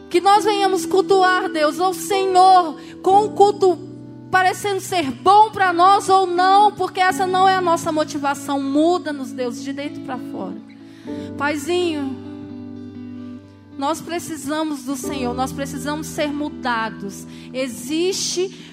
Que 0.10 0.20
nós 0.20 0.44
venhamos 0.44 0.88
cultuar, 0.88 1.50
Deus, 1.50 1.80
ao 1.80 1.94
Senhor, 1.94 2.78
com 3.04 3.26
o 3.26 3.30
culto 3.30 3.78
parecendo 4.32 4.80
ser 4.80 5.12
bom 5.12 5.52
para 5.52 5.72
nós 5.72 6.10
ou 6.10 6.26
não, 6.26 6.72
porque 6.72 7.00
essa 7.00 7.28
não 7.28 7.48
é 7.48 7.54
a 7.54 7.62
nossa 7.62 7.92
motivação. 7.92 8.60
Muda-nos, 8.60 9.32
Deus, 9.32 9.62
de 9.62 9.72
dentro 9.72 10.02
para 10.02 10.18
fora. 10.18 10.58
Paizinho, 11.38 12.31
nós 13.78 14.02
precisamos 14.02 14.84
do 14.84 14.96
Senhor, 14.96 15.34
nós 15.34 15.52
precisamos 15.52 16.08
ser 16.08 16.28
mudados. 16.28 17.26
Existe 17.54 18.72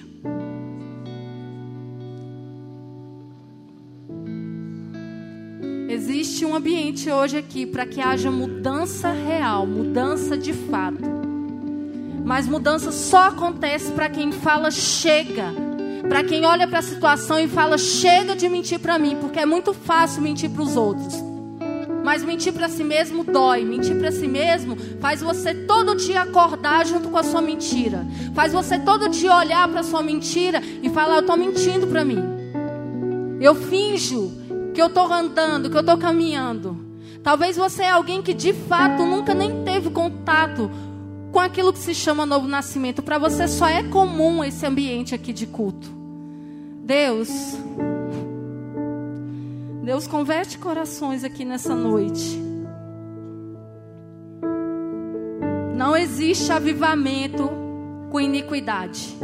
Existe 5.91 6.45
um 6.45 6.55
ambiente 6.55 7.09
hoje 7.09 7.37
aqui 7.37 7.65
para 7.65 7.85
que 7.85 7.99
haja 7.99 8.31
mudança 8.31 9.11
real, 9.11 9.65
mudança 9.65 10.37
de 10.37 10.53
fato. 10.53 11.03
Mas 12.23 12.47
mudança 12.47 12.91
só 12.91 13.29
acontece 13.29 13.91
para 13.91 14.09
quem 14.09 14.31
fala 14.31 14.71
chega. 14.71 15.51
Para 16.07 16.23
quem 16.23 16.45
olha 16.45 16.67
para 16.67 16.79
a 16.79 16.83
situação 16.83 17.39
e 17.39 17.47
fala 17.47 17.77
chega 17.77 18.35
de 18.35 18.47
mentir 18.47 18.79
para 18.79 18.97
mim, 18.97 19.17
porque 19.19 19.39
é 19.39 19.45
muito 19.45 19.73
fácil 19.73 20.21
mentir 20.21 20.49
para 20.49 20.61
os 20.61 20.75
outros. 20.75 21.28
Mas 22.03 22.23
mentir 22.23 22.53
para 22.53 22.69
si 22.69 22.83
mesmo 22.83 23.23
dói. 23.23 23.63
Mentir 23.63 23.97
para 23.97 24.11
si 24.11 24.27
mesmo 24.27 24.77
faz 24.99 25.21
você 25.21 25.53
todo 25.53 25.95
dia 25.95 26.21
acordar 26.21 26.85
junto 26.85 27.09
com 27.09 27.17
a 27.17 27.23
sua 27.23 27.41
mentira. 27.41 28.05
Faz 28.33 28.53
você 28.53 28.79
todo 28.79 29.09
dia 29.09 29.35
olhar 29.35 29.67
para 29.67 29.81
a 29.81 29.83
sua 29.83 30.01
mentira 30.01 30.61
e 30.81 30.89
falar: 30.89 31.15
Eu 31.15 31.21
estou 31.21 31.37
mentindo 31.37 31.87
para 31.87 32.05
mim. 32.05 32.23
Eu 33.39 33.55
finjo 33.55 34.31
que 34.73 34.81
eu 34.81 34.87
estou 34.87 35.11
andando, 35.11 35.69
que 35.69 35.75
eu 35.75 35.81
estou 35.81 35.97
caminhando. 35.97 36.77
Talvez 37.23 37.57
você 37.57 37.83
é 37.83 37.89
alguém 37.89 38.21
que 38.21 38.33
de 38.33 38.53
fato 38.53 39.03
nunca 39.03 39.33
nem 39.33 39.63
teve 39.63 39.89
contato 39.89 40.69
com 41.31 41.39
aquilo 41.39 41.73
que 41.73 41.79
se 41.79 41.93
chama 41.93 42.25
novo 42.25 42.47
nascimento. 42.47 43.01
Para 43.01 43.17
você 43.17 43.47
só 43.47 43.67
é 43.67 43.83
comum 43.83 44.43
esse 44.43 44.65
ambiente 44.65 45.13
aqui 45.13 45.33
de 45.33 45.45
culto. 45.45 45.89
Deus, 46.83 47.29
Deus 49.89 50.05
converte 50.05 50.59
corações 50.59 51.23
aqui 51.23 51.43
nessa 51.43 51.73
noite. 51.73 52.39
Não 55.75 55.97
existe 55.97 56.51
avivamento 56.51 57.49
com 58.11 58.19
iniquidade. 58.19 59.17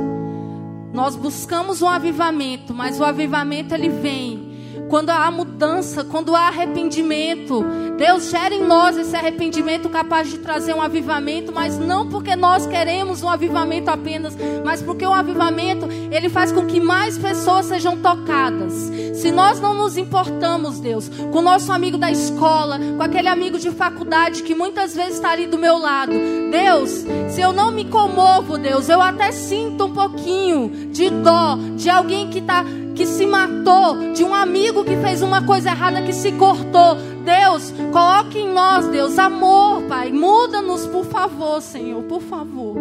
Nós 0.92 1.16
buscamos 1.16 1.84
um 1.84 1.88
avivamento, 1.88 2.74
mas 2.74 3.00
o 3.00 3.04
avivamento 3.04 3.76
ele 3.76 3.90
vem 3.90 4.45
quando 4.90 5.10
há 5.10 5.30
mudança, 5.32 6.04
quando 6.04 6.36
há 6.36 6.48
arrependimento, 6.48 7.64
Deus 7.98 8.30
gera 8.30 8.54
em 8.54 8.64
nós 8.64 8.98
esse 8.98 9.16
arrependimento 9.16 9.90
capaz 9.90 10.30
de 10.30 10.40
trazer 10.40 10.74
um 10.74 10.82
avivamento, 10.82 11.52
mas 11.52 11.78
não 11.78 12.10
porque 12.10 12.36
nós 12.36 12.68
queremos 12.68 13.24
um 13.24 13.30
avivamento 13.30 13.90
apenas, 13.90 14.36
mas 14.64 14.82
porque 14.82 15.06
o 15.06 15.14
avivamento, 15.14 15.88
ele 16.12 16.30
faz 16.30 16.52
com 16.52 16.66
que 16.66 16.80
mais 16.80 17.18
pessoas 17.18 17.66
sejam 17.68 17.98
tocadas. 17.98 18.74
Se 19.16 19.32
nós 19.32 19.60
não 19.60 19.74
nos 19.74 19.98
importamos, 19.98 20.80
Deus, 20.80 21.10
com 21.10 21.40
o 21.40 21.42
nosso 21.42 21.72
amigo 21.72 21.98
da 21.98 22.12
escola, 22.12 22.78
com 22.78 23.02
aquele 23.02 23.28
amigo 23.28 23.58
de 23.58 23.72
faculdade 23.72 24.44
que 24.44 24.54
muitas 24.54 24.96
vezes 24.96 25.16
está 25.16 25.32
ali 25.32 25.48
do 25.48 25.58
meu 25.58 25.78
lado, 25.78 26.12
Deus, 26.52 27.06
se 27.30 27.42
eu 27.42 27.54
não 27.54 27.72
me 27.72 27.86
comovo, 27.86 28.58
Deus, 28.58 28.90
eu 28.90 29.02
até 29.02 29.32
sinto 29.32 29.86
um 29.86 29.94
pouquinho 29.94 30.70
de 30.92 31.10
dó 31.10 31.58
de 31.76 31.90
alguém 31.90 32.30
que 32.30 32.40
está 32.40 32.64
que 32.96 33.06
se 33.06 33.26
matou, 33.26 34.14
de 34.14 34.24
um 34.24 34.34
amigo 34.34 34.84
que 34.84 34.96
fez 34.98 35.22
uma 35.22 35.46
coisa 35.46 35.70
errada 35.70 36.02
que 36.02 36.14
se 36.14 36.32
cortou. 36.32 36.96
Deus, 37.24 37.74
coloque 37.92 38.40
em 38.40 38.52
nós, 38.52 38.88
Deus, 38.88 39.20
amor, 39.20 39.84
Pai. 39.84 40.12
Muda-nos, 40.12 40.88
por 40.88 41.06
favor, 41.06 41.62
Senhor, 41.62 42.02
por 42.04 42.22
favor. 42.22 42.78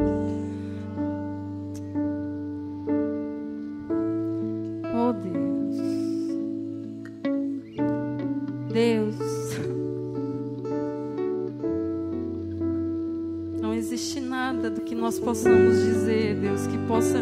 Oh, 4.95 5.13
Deus. 5.13 5.55
Deus. 8.73 9.17
Não 13.61 13.75
existe 13.75 14.21
nada 14.21 14.71
do 14.71 14.81
que 14.83 14.95
nós 14.95 15.19
possamos 15.19 15.83
dizer, 15.83 16.37
Deus, 16.37 16.67
que 16.67 16.79
possa 16.87 17.19